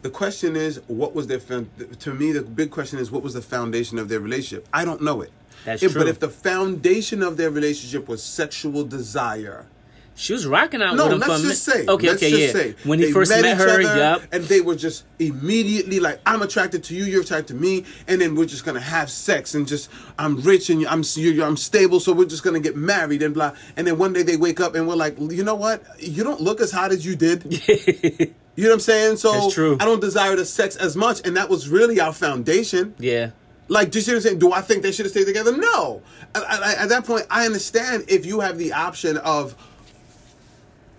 the 0.02 0.10
question 0.10 0.54
is, 0.54 0.80
what 0.86 1.12
was 1.12 1.26
their, 1.26 1.40
to 1.40 2.14
me, 2.14 2.30
the 2.30 2.42
big 2.42 2.70
question 2.70 3.00
is, 3.00 3.10
what 3.10 3.24
was 3.24 3.34
the 3.34 3.42
foundation 3.42 3.98
of 3.98 4.08
their 4.08 4.20
relationship? 4.20 4.68
I 4.72 4.84
don't 4.84 5.02
know 5.02 5.22
it. 5.22 5.32
That's 5.64 5.82
If- 5.82 5.90
true. 5.90 6.02
But 6.02 6.08
if 6.08 6.20
the 6.20 6.28
foundation 6.28 7.20
of 7.20 7.36
their 7.36 7.50
relationship 7.50 8.06
was 8.06 8.22
sexual 8.22 8.84
desire, 8.84 9.66
She 10.18 10.32
was 10.32 10.48
rocking 10.48 10.82
out 10.82 10.96
no, 10.96 11.04
with 11.04 11.12
him 11.12 11.20
let's 11.20 11.40
for 11.40 11.46
a 11.46 11.50
just 11.50 11.62
say. 11.62 11.86
Okay, 11.86 12.10
okay, 12.10 12.46
yeah. 12.46 12.52
say 12.52 12.74
when 12.82 12.98
he 12.98 13.12
first 13.12 13.30
met, 13.30 13.44
each 13.44 13.56
her, 13.56 13.68
other, 13.68 13.82
yup. 13.82 14.22
and 14.32 14.42
they 14.44 14.60
were 14.60 14.74
just 14.74 15.04
immediately 15.20 16.00
like, 16.00 16.20
"I'm 16.26 16.42
attracted 16.42 16.82
to 16.84 16.94
you, 16.96 17.04
you're 17.04 17.22
attracted 17.22 17.54
to 17.54 17.54
me," 17.54 17.84
and 18.08 18.20
then 18.20 18.34
we're 18.34 18.46
just 18.46 18.64
gonna 18.64 18.80
have 18.80 19.10
sex 19.10 19.54
and 19.54 19.66
just, 19.66 19.88
I'm 20.18 20.40
rich 20.40 20.70
and 20.70 20.84
I'm 20.88 21.04
you're, 21.14 21.46
I'm 21.46 21.56
stable, 21.56 22.00
so 22.00 22.12
we're 22.12 22.24
just 22.24 22.42
gonna 22.42 22.58
get 22.58 22.76
married 22.76 23.22
and 23.22 23.32
blah. 23.32 23.54
And 23.76 23.86
then 23.86 23.96
one 23.96 24.12
day 24.12 24.24
they 24.24 24.36
wake 24.36 24.58
up 24.58 24.74
and 24.74 24.88
we're 24.88 24.96
like, 24.96 25.16
you 25.20 25.44
know 25.44 25.54
what? 25.54 25.84
You 26.00 26.24
don't 26.24 26.40
look 26.40 26.60
as 26.60 26.72
hot 26.72 26.90
as 26.90 27.06
you 27.06 27.14
did. 27.14 28.34
You 28.58 28.64
know 28.64 28.70
what 28.70 28.74
I'm 28.74 28.80
saying? 28.80 29.16
So 29.18 29.30
That's 29.30 29.54
true. 29.54 29.76
I 29.78 29.84
don't 29.84 30.00
desire 30.00 30.34
the 30.34 30.44
sex 30.44 30.74
as 30.74 30.96
much, 30.96 31.24
and 31.24 31.36
that 31.36 31.48
was 31.48 31.68
really 31.68 32.00
our 32.00 32.12
foundation. 32.12 32.92
Yeah. 32.98 33.30
Like, 33.68 33.92
do 33.92 33.98
you 33.98 34.02
see 34.02 34.10
what 34.10 34.16
I'm 34.16 34.22
saying? 34.22 34.38
Do 34.40 34.52
I 34.52 34.62
think 34.62 34.82
they 34.82 34.90
should 34.90 35.06
have 35.06 35.12
stayed 35.12 35.26
together? 35.26 35.56
No. 35.56 36.02
I, 36.34 36.40
I, 36.40 36.82
at 36.82 36.88
that 36.88 37.04
point, 37.04 37.24
I 37.30 37.46
understand 37.46 38.06
if 38.08 38.26
you 38.26 38.40
have 38.40 38.58
the 38.58 38.72
option 38.72 39.16
of 39.18 39.54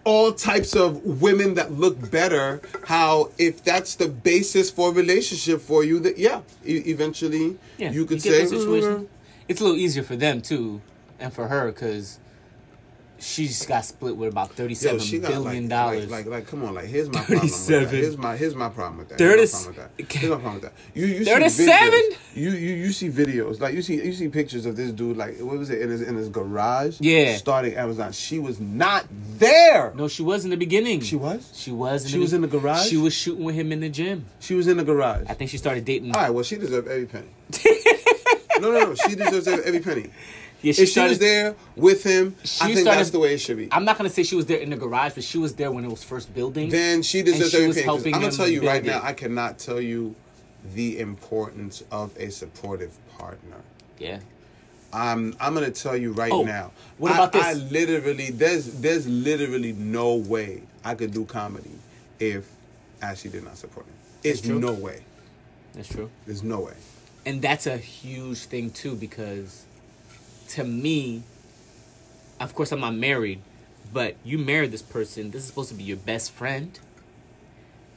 all 0.06 0.32
types 0.32 0.76
of 0.76 1.04
women 1.22 1.54
that 1.56 1.72
look 1.72 2.10
better. 2.12 2.62
How 2.86 3.30
if 3.38 3.64
that's 3.64 3.96
the 3.96 4.08
basis 4.08 4.72
for 4.72 4.90
a 4.90 4.94
relationship 4.94 5.62
for 5.62 5.84
you, 5.84 6.00
that 6.00 6.18
yeah, 6.18 6.42
e- 6.66 6.84
eventually 6.88 7.58
Yeah, 7.78 7.92
you 7.92 8.06
could 8.06 8.22
get 8.22 8.32
say. 8.34 8.40
those 8.46 8.50
situations. 8.62 9.04
"Mm, 9.04 9.08
It's 9.48 9.62
a 9.62 9.64
little 9.64 9.78
easier 9.80 10.04
for 10.04 10.16
them 10.16 10.42
too, 10.42 10.82
and 11.20 11.34
for 11.34 11.48
her 11.48 11.72
because 11.72 12.20
she 13.22 13.48
just 13.48 13.68
got 13.68 13.84
split 13.86 14.16
with 14.16 14.32
about 14.32 14.50
Yo, 14.50 14.56
thirty-seven 14.56 15.00
she 15.00 15.20
billion 15.20 15.64
like, 15.64 15.70
dollars. 15.70 16.10
like, 16.10 16.26
like, 16.26 16.34
like, 16.34 16.48
come 16.48 16.64
on, 16.64 16.74
like, 16.76 16.86
here's 16.86 17.08
my 17.10 17.20
problem 17.22 17.42
with 17.42 17.52
37. 17.52 17.90
Here's 17.96 18.18
my, 18.18 18.38
here's 18.38 18.56
my 18.56 18.70
problem 18.70 18.98
with 19.00 19.10
that. 19.10 19.20
Here's 19.20 19.54
my 19.68 19.74
problem 19.74 19.90
with 19.98 20.08
that. 20.08 20.18
Here's 20.18 20.30
my 20.32 20.36
problem 20.38 20.54
with 20.56 20.64
that. 20.64 20.74
You, 20.94 21.06
you 21.08 21.26
see 21.26 21.32
37? 21.32 21.92
videos- 21.92 22.18
You, 22.36 22.50
you, 22.52 22.74
you 22.76 22.92
see 22.92 23.10
videos, 23.10 23.60
like, 23.60 23.74
you 23.74 23.82
see, 23.82 23.96
you 23.96 24.14
see 24.14 24.30
pictures 24.30 24.66
of 24.66 24.76
this 24.76 24.92
dude, 24.92 25.18
like, 25.18 25.38
what 25.40 25.58
was 25.58 25.70
it, 25.70 25.82
in 25.82 25.90
his, 25.90 26.02
in 26.02 26.16
his 26.16 26.30
garage? 26.30 26.98
Yeah. 27.02 27.36
Starting 27.38 27.76
Amazon. 27.76 28.12
She 28.12 28.40
was 28.40 28.60
not 28.60 29.06
there. 29.38 29.94
no, 29.96 30.08
she 30.08 30.24
was 30.24 30.44
in 30.46 30.52
the 30.52 30.58
beginning. 30.58 31.02
She 31.02 31.16
was? 31.16 31.52
She 31.54 31.72
was. 31.72 32.04
In 32.06 32.10
She 32.10 32.16
the 32.18 32.22
was 32.22 32.34
in 32.34 32.42
the 32.42 32.48
garage? 32.48 32.88
She 32.88 32.98
was 32.98 33.14
shooting 33.14 33.44
with 33.44 33.56
him 33.56 33.72
in 33.72 33.80
the 33.80 33.90
gym. 33.90 34.26
She 34.40 34.54
was 34.54 34.68
in 34.68 34.78
the 34.78 34.84
garage. 34.84 35.26
I 35.30 35.34
think 35.34 35.50
she 35.50 35.58
started 35.58 35.86
dating. 35.86 36.16
All 36.16 36.22
right, 36.22 36.30
well, 36.30 36.44
she 36.44 36.58
deserved 36.58 36.88
every 36.88 37.06
penny. 37.06 37.28
no, 38.60 38.72
no, 38.72 38.80
no. 38.86 38.96
She 38.96 39.16
deserves 39.16 39.48
every 39.48 39.80
penny. 39.80 40.10
Yeah, 40.62 40.74
If 40.78 40.90
she 40.90 41.00
was 41.00 41.20
there 41.20 41.56
with 41.76 42.04
him, 42.04 42.36
She 42.44 42.62
I 42.62 42.66
think 42.68 42.80
started- 42.80 43.00
that's 43.00 43.10
the 43.12 43.20
way 43.20 43.34
it 43.34 43.40
should 43.40 43.58
be. 43.58 43.70
I'm 43.72 43.86
not 43.86 43.98
gonna 43.98 44.10
say 44.10 44.24
she 44.24 44.36
was 44.36 44.46
there 44.46 44.60
in 44.60 44.70
the 44.70 44.76
garage, 44.78 45.14
but 45.16 45.24
she 45.24 45.38
was 45.38 45.54
there 45.56 45.72
when 45.72 45.84
it 45.86 45.90
was 45.90 46.04
first 46.04 46.34
building. 46.34 46.70
then 46.70 47.02
she 47.02 47.22
deserves 47.22 47.52
she 47.52 47.58
every 47.58 47.68
was 47.68 47.76
penny. 47.78 47.86
'cause 47.88 47.96
helping 47.96 48.14
I'm 48.16 48.22
gonna 48.22 48.34
tell 48.36 48.48
you 48.48 48.62
right 48.68 48.84
build 48.84 49.02
now. 49.02 49.08
I 49.08 49.14
cannot 49.14 49.58
tell 49.60 49.80
you 49.82 50.16
the 50.76 51.00
importance 51.00 51.84
of 51.92 52.12
a 52.18 52.30
supportive 52.30 52.92
partner. 53.18 53.58
yeah. 54.00 54.20
I'm 54.92 55.36
I'm 55.40 55.54
gonna 55.54 55.70
tell 55.70 55.96
you 55.96 56.14
right 56.14 56.32
Oh, 56.32 56.42
now. 56.44 56.72
what 56.98 57.12
I- 57.12 57.16
about 57.16 57.32
this? 57.32 57.44
I 57.44 57.54
literally 57.54 58.32
there's 58.32 58.66
there's 58.66 59.06
literally 59.08 59.74
no 59.74 60.16
way 60.16 60.64
I 60.84 60.96
could 60.96 61.14
do 61.14 61.26
comedy 61.26 61.70
if 62.20 62.50
Ashley 63.02 63.30
did 63.30 63.44
not 63.44 63.56
support 63.58 63.86
me. 63.86 63.94
It's 64.24 64.44
no 64.44 64.72
way. 64.74 65.02
That's 65.76 65.90
true. 65.90 66.10
There's 66.26 66.42
no 66.44 66.62
way. 66.62 66.74
and 67.26 67.40
that's 67.42 67.68
a 67.68 67.78
huge 67.78 68.40
thing 68.40 68.72
too 68.72 68.96
because 68.96 69.62
to 70.50 70.64
me 70.64 71.24
of 72.40 72.54
course 72.54 72.72
i'm 72.72 72.82
not 72.82 72.94
married 72.94 73.42
but 73.92 74.16
you 74.24 74.38
married 74.38 74.72
this 74.72 74.82
person 74.82 75.32
this 75.32 75.42
is 75.42 75.48
supposed 75.48 75.70
to 75.70 75.76
be 75.76 75.84
your 75.84 75.98
best 75.98 76.32
friend 76.32 76.80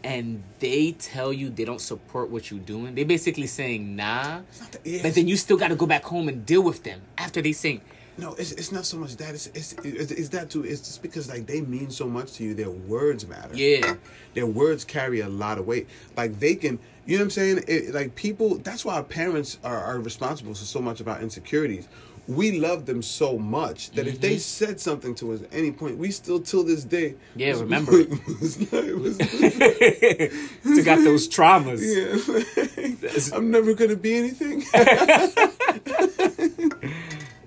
and 0.05 0.43
they 0.59 0.93
tell 0.93 1.33
you 1.33 1.51
they 1.51 1.65
don't 1.65 1.81
support 1.81 2.31
what 2.31 2.51
you're 2.51 2.61
doing, 2.61 2.95
they 2.95 3.05
basically 3.05 3.47
saying 3.47 3.97
nah, 3.97 4.41
yeah, 4.85 5.03
but 5.03 5.15
then 5.15 5.29
you 5.29 5.37
still 5.37 5.57
got 5.57 5.69
to 5.69 5.77
go 5.77 5.87
back 5.87 6.05
home 6.05 6.29
and 6.29 6.45
deal 6.45 6.63
with 6.63 6.83
them 6.83 7.01
after 7.19 7.41
they 7.41 7.53
saying, 7.53 7.81
No, 8.19 8.35
it's, 8.35 8.53
it's 8.53 8.73
not 8.73 8.85
so 8.85 8.97
much 8.97 9.17
that. 9.17 9.35
It's, 9.35 9.47
it's, 9.49 9.73
it's, 9.85 10.11
it's 10.11 10.29
that 10.31 10.51
too. 10.51 10.65
It's 10.65 10.81
just 10.81 11.03
because 11.03 11.29
like 11.29 11.47
they 11.47 11.61
mean 11.61 11.91
so 11.91 12.07
much 12.07 12.35
to 12.35 12.45
you. 12.45 12.55
Their 12.55 12.71
words 12.71 13.27
matter. 13.27 13.55
Yeah. 13.55 13.95
Their 14.35 14.47
words 14.47 14.85
carry 14.85 15.21
a 15.21 15.29
lot 15.29 15.59
of 15.59 15.67
weight. 15.67 15.89
Like 16.17 16.39
they 16.39 16.55
can, 16.55 16.79
you 17.07 17.17
know 17.17 17.23
what 17.23 17.27
I'm 17.27 17.31
saying? 17.31 17.65
It, 17.69 17.95
like 17.95 18.15
people, 18.15 18.59
that's 18.59 18.85
why 18.85 18.95
our 18.95 19.05
parents 19.05 19.59
are, 19.63 19.79
are 19.79 20.01
responsible 20.01 20.55
for 20.55 20.65
so 20.65 20.81
much 20.81 21.01
of 21.01 21.09
our 21.09 21.21
insecurities. 21.21 21.89
We 22.29 22.59
love 22.59 22.87
them 22.87 23.03
so 23.03 23.37
much 23.37 23.91
that 23.93 24.07
if 24.07 24.15
Mm-hmm. 24.15 24.23
they 24.23 24.39
said 24.39 24.79
something 24.81 25.15
to 25.17 25.33
us 25.33 25.43
at 25.43 25.49
any 25.53 25.73
point, 25.73 25.99
we 25.99 26.11
still 26.13 26.39
till 26.41 26.63
this 26.63 26.85
day. 26.85 27.17
Yeah, 27.35 27.51
was- 27.53 27.63
remember 27.63 27.93
it. 27.95 28.09
was 28.41 28.73
like- 28.73 28.95
was- 28.95 29.17
still 30.63 30.85
got 30.85 31.03
those 31.03 31.29
traumas. 31.29 31.81
yeah. 31.83 33.37
I'm 33.37 33.51
never 33.51 33.75
gonna 33.75 33.97
be 33.97 34.15
anything. 34.15 34.63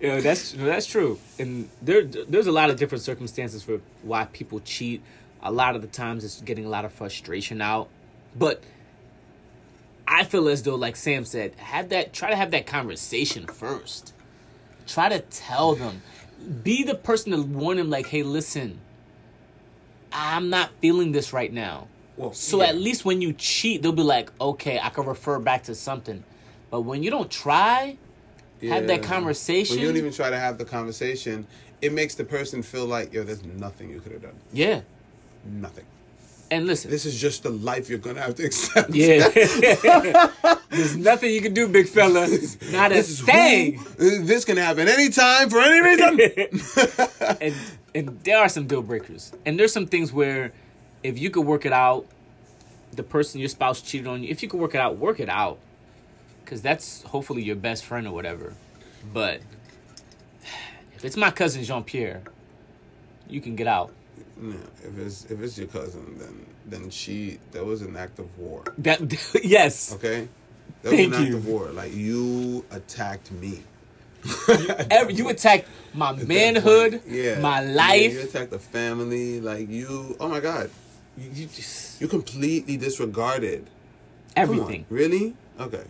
Yeah, 0.02 0.20
that's 0.20 0.52
that's 0.52 0.86
true, 0.86 1.20
and 1.40 1.70
there 1.82 2.04
there's 2.04 2.48
a 2.48 2.52
lot 2.52 2.70
of 2.70 2.76
different 2.76 3.02
circumstances 3.04 3.64
for 3.64 3.80
why 4.04 4.26
people 4.26 4.60
cheat. 4.60 5.02
A 5.42 5.52
lot 5.52 5.76
of 5.76 5.82
the 5.82 5.88
times, 5.88 6.24
it's 6.24 6.42
getting 6.42 6.66
a 6.66 6.70
lot 6.70 6.86
of 6.86 6.92
frustration 6.94 7.62
out, 7.62 7.88
but 8.36 8.62
I 10.08 10.24
feel 10.26 10.48
as 10.50 10.64
though, 10.64 10.76
like 10.76 10.96
Sam 10.96 11.24
said, 11.24 11.56
have 11.56 11.90
that 11.90 12.14
try 12.14 12.30
to 12.30 12.36
have 12.36 12.52
that 12.52 12.68
conversation 12.68 13.48
first. 13.48 14.14
Try 14.88 15.10
to 15.10 15.20
tell 15.20 15.76
them, 15.76 16.02
be 16.64 16.84
the 16.84 16.96
person 16.96 17.32
to 17.32 17.42
warn 17.42 17.78
them, 17.78 17.90
like, 17.90 18.08
hey, 18.08 18.24
listen, 18.24 18.80
I'm 20.12 20.50
not 20.50 20.70
feeling 20.80 21.12
this 21.12 21.34
right 21.34 21.52
now. 21.52 21.88
Well, 22.18 22.34
So 22.34 22.62
yeah. 22.62 22.70
at 22.70 22.78
least 22.78 23.04
when 23.04 23.22
you 23.22 23.34
cheat, 23.34 23.82
they'll 23.82 23.92
be 23.92 24.04
like, 24.04 24.32
okay, 24.40 24.80
I 24.80 24.90
can 24.90 25.06
refer 25.06 25.40
back 25.40 25.64
to 25.64 25.76
something. 25.76 26.24
But 26.72 26.82
when 26.82 27.04
you 27.04 27.12
don't 27.12 27.30
try, 27.30 27.98
have 28.62 28.88
that 28.88 29.04
conversation. 29.04 29.76
When 29.76 29.82
you 29.82 29.90
don't 29.90 29.98
even 29.98 30.14
try 30.14 30.30
to 30.30 30.40
have 30.40 30.58
the 30.58 30.66
conversation, 30.66 31.46
it 31.82 31.92
makes 31.92 32.16
the 32.16 32.24
person 32.24 32.64
feel 32.64 32.86
like, 32.86 33.14
yo, 33.14 33.24
there's 33.24 33.44
nothing 33.44 33.90
you 33.90 34.00
could 34.00 34.14
have 34.14 34.22
done. 34.22 34.36
yeah. 34.54 34.82
Nothing. 35.48 35.86
And 36.52 36.68
listen, 36.68 36.92
This 36.92 37.06
is 37.06 37.20
just 37.20 37.42
the 37.44 37.50
life 37.50 37.90
you're 37.90 37.98
gonna 37.98 38.22
have 38.22 38.36
to 38.36 38.44
accept. 38.46 38.92
yeah, 38.94 39.28
there's 40.70 40.96
nothing 40.96 41.32
you 41.34 41.42
can 41.42 41.54
do, 41.54 41.68
big 41.68 41.88
fella. 41.88 42.28
Not 42.72 42.92
a 42.92 42.96
This 42.96 43.20
thing. 43.22 43.80
who- 43.98 44.24
this 44.24 44.46
can 44.46 44.58
happen 44.58 44.88
anytime 44.88 45.50
for 45.50 45.60
any 45.60 45.80
reason. 45.82 46.20
and 47.42 47.56
and 47.96 48.20
there 48.24 48.38
are 48.38 48.50
some 48.50 48.68
deal 48.68 48.82
breakers, 48.84 49.32
and 49.46 49.58
there's 49.60 49.74
some 49.74 49.88
things 49.88 50.14
where 50.14 50.52
if 51.04 51.18
you 51.18 51.30
could 51.32 51.46
work 51.46 51.66
it 51.66 51.74
out, 51.74 52.06
the 52.94 53.04
person 53.04 53.40
your 53.40 53.50
spouse 53.50 53.82
cheated 53.82 54.06
on 54.08 54.22
you. 54.24 54.30
If 54.30 54.44
you 54.44 54.50
could 54.50 54.60
work 54.60 54.76
it 54.76 54.82
out, 54.82 54.98
work 54.98 55.20
it 55.20 55.30
out, 55.30 55.58
because 56.44 56.62
that's 56.62 57.02
hopefully 57.04 57.42
your 57.42 57.56
best 57.56 57.86
friend 57.86 58.06
or 58.08 58.14
whatever. 58.14 58.54
But 59.14 59.42
if 60.96 61.04
it's 61.04 61.18
my 61.18 61.32
cousin 61.32 61.64
Jean 61.64 61.84
Pierre, 61.84 62.22
you 63.28 63.42
can 63.42 63.56
get 63.56 63.66
out. 63.68 63.92
No, 64.38 64.56
if 64.84 64.98
it's 65.00 65.26
if 65.26 65.42
it's 65.42 65.58
your 65.58 65.68
cousin, 65.68 66.18
then 66.20 66.46
then 66.66 66.90
she 66.90 67.40
that 67.52 67.64
was 67.66 67.82
an 67.82 67.96
act 67.98 68.20
of 68.20 68.28
war. 68.38 68.64
That 68.80 69.00
yes, 69.44 69.94
Okay, 69.94 70.28
that 70.82 70.90
was 70.92 71.00
Thank 71.00 71.14
an 71.14 71.22
act 71.22 71.30
you. 71.30 71.38
of 71.38 71.48
war. 71.48 71.70
Like 71.72 71.94
you 71.94 72.66
attacked 72.72 73.32
me. 73.32 73.64
Every, 74.90 75.14
you 75.14 75.30
attacked 75.30 75.68
my 75.94 76.10
At 76.10 76.28
manhood, 76.28 77.02
yeah, 77.08 77.40
my 77.40 77.62
Yeah, 77.62 77.72
life. 77.74 78.14
you 78.14 78.22
attacked 78.22 78.52
the 78.52 78.60
family. 78.60 79.40
Like 79.40 79.70
you. 79.70 80.16
Oh 80.20 80.28
my 80.28 80.40
god, 80.40 80.70
You- 81.18 81.30
you 81.34 81.46
just- 81.48 82.02
you 82.02 82.08
completely 82.08 82.76
disregarded 82.78 83.70
everything 84.36 84.86
Really? 84.90 85.36
Okay. 85.60 85.84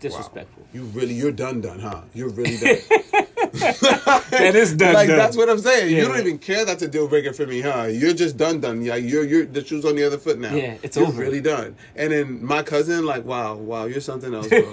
disrespectful. 0.00 0.62
You 0.72 0.82
really, 0.96 1.12
you're 1.14 1.32
done, 1.32 1.60
done, 1.60 1.80
huh? 1.80 2.02
You're 2.14 2.30
really 2.30 2.56
done. 2.62 3.26
That 4.30 4.54
is 4.54 4.74
done, 4.74 4.94
like 4.94 5.08
done. 5.08 5.18
that's 5.18 5.36
what 5.36 5.48
I'm 5.50 5.58
saying. 5.58 5.90
Yeah. 5.90 6.02
You 6.02 6.08
don't 6.08 6.20
even 6.20 6.38
care 6.38 6.64
that's 6.64 6.82
a 6.82 6.88
deal 6.88 7.08
breaker 7.08 7.32
for 7.32 7.46
me, 7.46 7.60
huh? 7.60 7.84
You're 7.84 8.14
just 8.14 8.36
done, 8.36 8.60
done. 8.60 8.82
Yeah, 8.82 8.96
you're 8.96 9.24
you're 9.24 9.44
the 9.44 9.64
shoes 9.64 9.84
on 9.84 9.96
the 9.96 10.04
other 10.04 10.18
foot 10.18 10.38
now. 10.38 10.54
Yeah, 10.54 10.76
it's 10.82 10.96
you're 10.96 11.06
over. 11.06 11.20
really 11.20 11.40
done. 11.40 11.76
And 11.96 12.12
then 12.12 12.44
my 12.44 12.62
cousin, 12.62 13.04
like, 13.04 13.24
wow, 13.24 13.54
wow, 13.56 13.84
you're 13.84 14.00
something 14.00 14.32
else, 14.32 14.48
bro. 14.48 14.72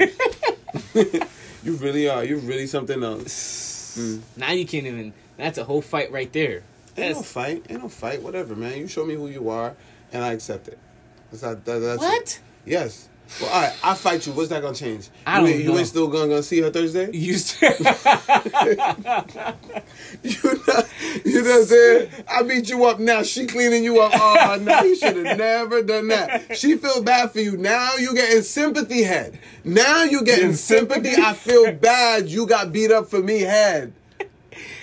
you 1.63 1.73
really 1.75 2.07
are. 2.07 2.23
You're 2.23 2.39
really 2.39 2.67
something 2.67 3.03
else. 3.03 3.97
Mm. 3.97 4.21
Now 4.37 4.51
you 4.51 4.65
can't 4.65 4.85
even. 4.85 5.13
That's 5.37 5.57
a 5.57 5.63
whole 5.63 5.81
fight 5.81 6.11
right 6.11 6.31
there. 6.31 6.63
Ain't 6.97 7.15
no 7.15 7.21
fight. 7.21 7.65
Ain't 7.69 7.81
no 7.81 7.89
fight. 7.89 8.21
Whatever, 8.21 8.55
man. 8.55 8.77
You 8.77 8.87
show 8.87 9.05
me 9.05 9.15
who 9.15 9.27
you 9.27 9.49
are, 9.49 9.75
and 10.11 10.23
I 10.23 10.33
accept 10.33 10.67
it. 10.67 10.79
That's 11.31 11.43
not, 11.43 11.65
that, 11.65 11.79
that's 11.79 11.99
What? 11.99 12.21
It. 12.21 12.39
Yes. 12.65 13.09
Well, 13.41 13.49
all 13.49 13.61
right. 13.61 13.73
I 13.83 13.93
fight 13.93 14.25
you. 14.25 14.33
What's 14.33 14.49
that 14.49 14.61
gonna 14.61 14.73
change? 14.75 15.09
I 15.25 15.35
you 15.39 15.45
don't 15.45 15.53
ain't, 15.53 15.63
you 15.63 15.69
know. 15.71 15.77
ain't 15.79 15.87
still 15.87 16.07
gonna, 16.07 16.27
gonna 16.29 16.43
see 16.43 16.61
her 16.61 16.69
Thursday? 16.71 17.09
you 17.13 17.33
s- 17.35 17.61
You 20.23 20.35
know, 20.43 20.83
you 21.25 21.43
know 21.43 21.49
what 21.49 21.59
I'm 21.59 21.65
saying? 21.65 22.09
I 22.29 22.43
beat 22.43 22.69
you 22.69 22.85
up 22.85 22.99
now. 22.99 23.23
She 23.23 23.45
cleaning 23.45 23.83
you 23.83 24.01
up. 24.01 24.11
Oh 24.15 24.57
no, 24.61 24.81
you 24.83 24.95
should 24.95 25.15
have 25.25 25.37
never 25.37 25.81
done 25.83 26.07
that. 26.09 26.57
She 26.57 26.75
feel 26.77 27.03
bad 27.03 27.31
for 27.31 27.39
you. 27.39 27.57
Now 27.57 27.95
you 27.95 28.13
getting 28.13 28.41
sympathy 28.41 29.03
head. 29.03 29.39
Now 29.63 30.03
you 30.03 30.23
getting 30.23 30.53
sympathy. 30.53 31.11
I 31.21 31.33
feel 31.33 31.71
bad. 31.73 32.27
You 32.29 32.45
got 32.47 32.71
beat 32.71 32.91
up 32.91 33.07
for 33.09 33.19
me 33.21 33.41
head. 33.41 33.93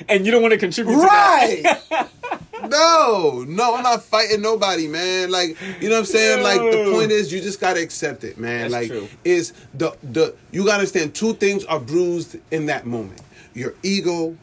and 0.08 0.24
you 0.24 0.32
don't 0.32 0.42
want 0.42 0.52
to 0.52 0.58
contribute 0.58 0.94
to 0.94 0.98
Right. 1.00 1.64
No, 2.68 3.44
no, 3.46 3.74
I'm 3.74 3.82
not 3.82 4.02
fighting 4.02 4.40
nobody, 4.40 4.88
man. 4.88 5.30
Like, 5.30 5.56
you 5.80 5.88
know 5.88 5.96
what 5.96 6.00
I'm 6.00 6.04
saying? 6.06 6.42
Like, 6.42 6.60
the 6.60 6.92
point 6.92 7.10
is, 7.10 7.32
you 7.32 7.40
just 7.40 7.60
gotta 7.60 7.80
accept 7.82 8.24
it, 8.24 8.38
man. 8.38 8.70
That's 8.70 8.72
like, 8.72 8.88
true. 8.88 9.08
is 9.24 9.52
the 9.74 9.96
the 10.02 10.34
you 10.50 10.64
gotta 10.64 10.78
understand 10.78 11.14
two 11.14 11.34
things 11.34 11.64
are 11.64 11.80
bruised 11.80 12.36
in 12.50 12.66
that 12.66 12.86
moment: 12.86 13.20
your 13.54 13.74
ego 13.82 14.36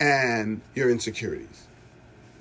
and 0.00 0.60
your 0.74 0.90
insecurities. 0.90 1.55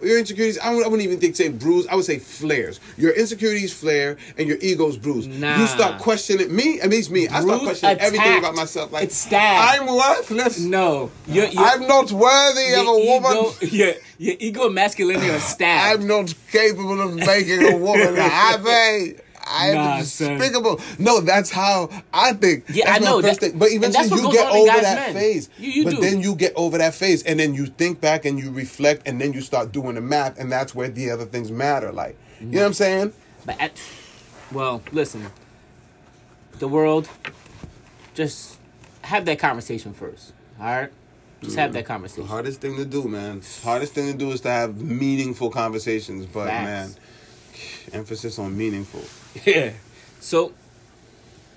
Your 0.06 0.20
insecurities, 0.20 0.60
I, 0.60 0.70
wouldn't- 0.70 0.86
I 0.86 0.90
wouldn't 0.90 1.08
even 1.08 1.20
think 1.20 1.36
say 1.36 1.50
bruise. 1.50 1.88
I 1.88 1.96
would 1.96 2.06
say 2.06 2.20
flares. 2.20 2.80
Your 2.98 3.12
insecurities 3.12 3.74
flare 3.74 4.18
and 4.38 4.48
your 4.48 4.58
ego's 4.62 4.98
bruised. 4.98 5.30
Nah. 5.30 5.60
You 5.60 5.68
start 5.68 6.00
questioning 6.02 6.56
me. 6.56 6.80
Mean, 6.80 6.80
it's 6.94 7.10
me. 7.10 7.28
I 7.28 7.42
start 7.42 7.62
questioning 7.62 7.98
everything 8.00 8.38
about 8.40 8.56
myself. 8.56 8.92
Like, 8.92 9.04
It's 9.06 9.18
stabbed. 9.18 9.82
I'm 9.82 9.96
worthless. 9.96 10.60
No, 10.60 11.12
your, 11.28 11.46
your, 11.48 11.64
I'm 11.64 11.88
not 11.88 12.12
worthy 12.12 12.74
of 12.74 12.82
a 12.82 12.84
your 12.84 13.22
woman. 13.22 13.32
ego, 13.32 13.54
your, 13.76 13.94
your 14.18 14.36
ego 14.40 14.66
and 14.68 14.76
masculinity 14.76 15.30
are 15.30 15.40
stabbed. 15.40 16.02
I'm 16.02 16.08
not 16.08 16.34
capable 16.52 17.02
of 17.02 17.16
making 17.16 17.64
a 17.74 17.78
woman 17.78 18.16
happy. 18.16 19.16
I'm 19.48 19.74
Nah, 19.76 20.02
son. 20.02 20.38
despicable. 20.38 20.80
No, 20.98 21.22
that's 21.22 21.52
how 21.52 21.90
I 22.14 22.34
think. 22.34 22.66
Yeah, 22.70 22.86
That's 22.86 23.06
I 23.06 23.10
know, 23.10 23.22
First 23.22 23.40
that- 23.42 23.50
thing. 23.52 23.60
But 23.60 23.72
eventually 23.72 24.22
you 24.22 24.32
get 24.32 24.52
over 24.52 24.82
that 24.82 24.96
men. 24.98 25.14
phase. 25.14 25.50
You- 25.60 25.72
you 25.72 25.84
but 25.84 25.96
do. 25.96 26.02
then 26.02 26.22
you 26.22 26.36
get 26.36 26.54
over 26.56 26.78
that 26.80 26.96
phase, 26.96 27.22
and 27.24 27.40
then 27.40 27.54
you 27.54 27.68
think 27.68 28.02
back 28.02 28.26
and 28.26 28.40
you 28.40 28.52
reflect, 28.52 29.08
and 29.08 29.22
then 29.22 29.34
you 29.34 29.42
start 29.42 29.72
doing 29.72 29.96
the 29.96 30.02
math, 30.02 30.40
and 30.40 30.52
that's 30.52 30.74
where 30.74 30.90
the 30.90 31.12
other 31.12 31.26
things 31.26 31.52
matter. 31.52 31.92
Like, 31.92 32.18
you 32.40 32.48
know 32.48 32.62
what 32.62 32.66
I'm 32.68 32.74
saying? 32.74 33.14
But 33.46 33.62
at, 33.62 33.80
well, 34.52 34.82
listen, 34.92 35.28
the 36.60 36.68
world, 36.68 37.08
just 38.16 38.58
have 39.02 39.26
that 39.26 39.40
conversation 39.40 39.94
first. 39.94 40.34
All 40.60 40.66
right, 40.66 40.90
just 41.44 41.56
have 41.58 41.70
mm. 41.70 41.74
that 41.74 41.80
The 41.80 41.88
conversation. 41.88 42.26
hardest 42.28 42.62
thing 42.62 42.78
to 42.78 42.86
do, 42.86 43.04
man. 43.04 43.42
Hardest 43.64 43.94
thing 43.94 44.12
to 44.12 44.18
do 44.18 44.32
is 44.32 44.42
to 44.42 44.50
have 44.50 44.82
meaningful 44.82 45.50
conversations. 45.52 46.26
But 46.26 46.48
Facts. 46.48 46.66
man, 46.66 46.96
emphasis 47.94 48.40
on 48.40 48.58
meaningful. 48.58 49.04
Yeah. 49.44 49.74
So 50.20 50.54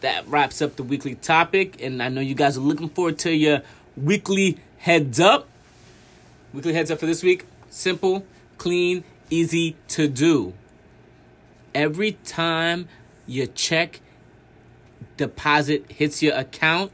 that 0.01 0.27
wraps 0.27 0.61
up 0.61 0.77
the 0.77 0.83
weekly 0.83 1.15
topic, 1.15 1.83
and 1.83 2.03
I 2.03 2.09
know 2.09 2.21
you 2.21 2.35
guys 2.35 2.57
are 2.57 2.63
looking 2.63 2.89
forward 2.89 3.19
to 3.21 3.33
your 3.33 3.63
weekly 3.97 4.59
heads 4.79 5.21
up. 5.21 5.49
Weekly 6.53 6.73
heads 6.73 6.91
up 6.91 6.99
for 6.99 7.07
this 7.07 7.23
week: 7.23 7.47
simple, 7.71 8.25
clean, 8.57 9.05
easy 9.31 9.77
to 9.89 10.09
do. 10.09 10.55
Every 11.75 12.13
time 12.25 12.89
your 13.27 13.47
check 13.47 14.01
deposit 15.17 15.91
hits 15.93 16.23
your 16.23 16.35
account, 16.35 16.91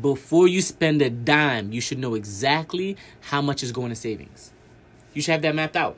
before 0.00 0.48
you 0.48 0.62
spend 0.62 1.02
a 1.02 1.10
dime, 1.10 1.72
you 1.72 1.80
should 1.80 1.98
know 1.98 2.14
exactly 2.14 2.96
how 3.20 3.42
much 3.42 3.62
is 3.62 3.72
going 3.72 3.90
to 3.90 3.96
savings. 3.96 4.52
You 5.12 5.22
should 5.22 5.32
have 5.32 5.42
that 5.42 5.54
mapped 5.54 5.76
out. 5.76 5.96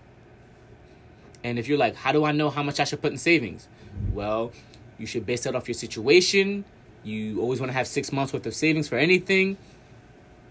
And 1.45 1.59
if 1.59 1.69
you're 1.69 1.79
like, 1.79 1.95
how 1.95 2.13
do 2.13 2.25
I 2.25 2.33
know 2.33 2.51
how 2.51 2.63
much 2.63 2.81
I 2.81 2.85
should 2.85 3.01
put 3.01 3.13
in 3.13 3.19
savings? 3.19 3.69
Well, 4.13 4.53
you 4.99 5.07
should 5.07 5.27
base 5.27 5.45
that 5.45 5.55
off 5.55 5.69
your 5.69 5.75
situation. 5.75 6.65
You 7.05 7.41
always 7.41 7.61
want 7.61 7.71
to 7.71 7.75
have 7.77 7.87
six 7.87 8.13
months 8.13 8.33
worth 8.33 8.47
of 8.47 8.55
savings 8.55 8.89
for 8.89 8.97
anything. 8.97 9.57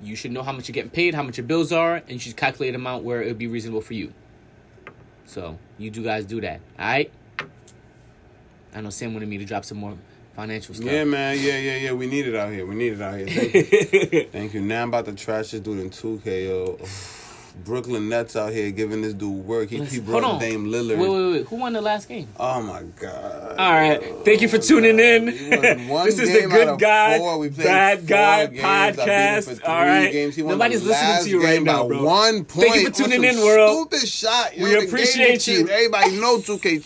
You 0.01 0.15
should 0.15 0.31
know 0.31 0.43
how 0.43 0.51
much 0.51 0.67
you're 0.67 0.73
getting 0.73 0.91
paid, 0.91 1.13
how 1.13 1.23
much 1.23 1.37
your 1.37 1.45
bills 1.45 1.71
are, 1.71 1.95
and 1.95 2.11
you 2.11 2.19
should 2.19 2.37
calculate 2.37 2.69
an 2.69 2.75
amount 2.75 3.03
where 3.03 3.21
it 3.21 3.27
would 3.27 3.37
be 3.37 3.47
reasonable 3.47 3.81
for 3.81 3.93
you. 3.93 4.13
So 5.25 5.57
you 5.77 5.89
do 5.89 6.03
guys 6.03 6.25
do 6.25 6.39
that, 6.41 6.61
all 6.77 6.85
right? 6.85 7.11
I 8.73 8.81
know 8.81 8.89
Sam 8.89 9.13
wanted 9.13 9.29
me 9.29 9.37
to 9.37 9.45
drop 9.45 9.65
some 9.65 9.77
more 9.77 9.97
financial 10.35 10.75
stuff. 10.75 10.85
Yeah, 10.85 11.05
man. 11.05 11.37
Yeah, 11.39 11.57
yeah, 11.57 11.77
yeah. 11.77 11.91
We 11.93 12.07
need 12.07 12.27
it 12.27 12.35
out 12.35 12.51
here. 12.51 12.65
We 12.65 12.75
need 12.75 12.93
it 12.93 13.01
out 13.01 13.17
here. 13.17 13.27
Thank 13.51 14.13
you. 14.13 14.29
Thank 14.31 14.53
you. 14.53 14.61
Now 14.61 14.83
I'm 14.83 14.89
about 14.89 15.05
to 15.05 15.13
trash 15.13 15.51
this 15.51 15.61
dude 15.61 15.79
in 15.79 15.89
2K, 15.89 16.47
yo. 16.47 16.77
Brooklyn 17.63 18.09
Nets 18.09 18.35
out 18.35 18.53
here 18.53 18.71
giving 18.71 19.01
this 19.01 19.13
dude 19.13 19.45
work. 19.45 19.69
He, 19.69 19.99
brought 19.99 20.23
on. 20.23 20.39
Dame 20.39 20.65
Lillard. 20.65 20.97
Wait, 20.97 21.09
wait, 21.09 21.31
wait. 21.31 21.47
Who 21.47 21.55
won 21.55 21.73
the 21.73 21.81
last 21.81 22.07
game? 22.07 22.27
Oh 22.39 22.61
my 22.61 22.83
god. 22.99 23.57
All 23.57 23.73
right. 23.73 24.01
Thank 24.23 24.41
you 24.41 24.47
for 24.47 24.57
tuning 24.57 24.99
in. 24.99 25.27
He 25.27 25.49
won 25.49 25.87
one 25.87 26.05
this 26.05 26.19
is 26.19 26.31
the 26.31 26.47
Good 26.47 26.79
Guy, 26.79 27.17
four. 27.17 27.37
We 27.39 27.49
played 27.49 27.65
Bad 27.65 28.07
Guy 28.07 28.45
games. 28.47 28.63
I 28.63 28.91
beat 28.91 28.99
him 28.99 29.05
podcast. 29.05 29.67
All 29.67 29.75
right. 29.75 30.11
games. 30.11 30.35
He 30.35 30.43
won 30.43 30.57
Nobody's 30.57 30.83
listening 30.83 31.23
to 31.23 31.29
you 31.29 31.43
right 31.43 31.61
now, 31.61 31.87
bro. 31.87 32.03
One 32.03 32.45
point. 32.45 32.69
Thank 32.69 32.75
you 32.75 32.89
for 32.89 32.91
tuning 32.91 33.23
in, 33.23 33.37
world. 33.37 33.93
Stupid 33.93 34.07
shot. 34.07 34.57
Yo, 34.57 34.63
We 34.65 34.85
appreciate 34.85 35.47
you. 35.47 35.67
Everybody 35.69 36.19
know 36.19 36.37
2K 36.37 36.61
cheap. 36.61 36.85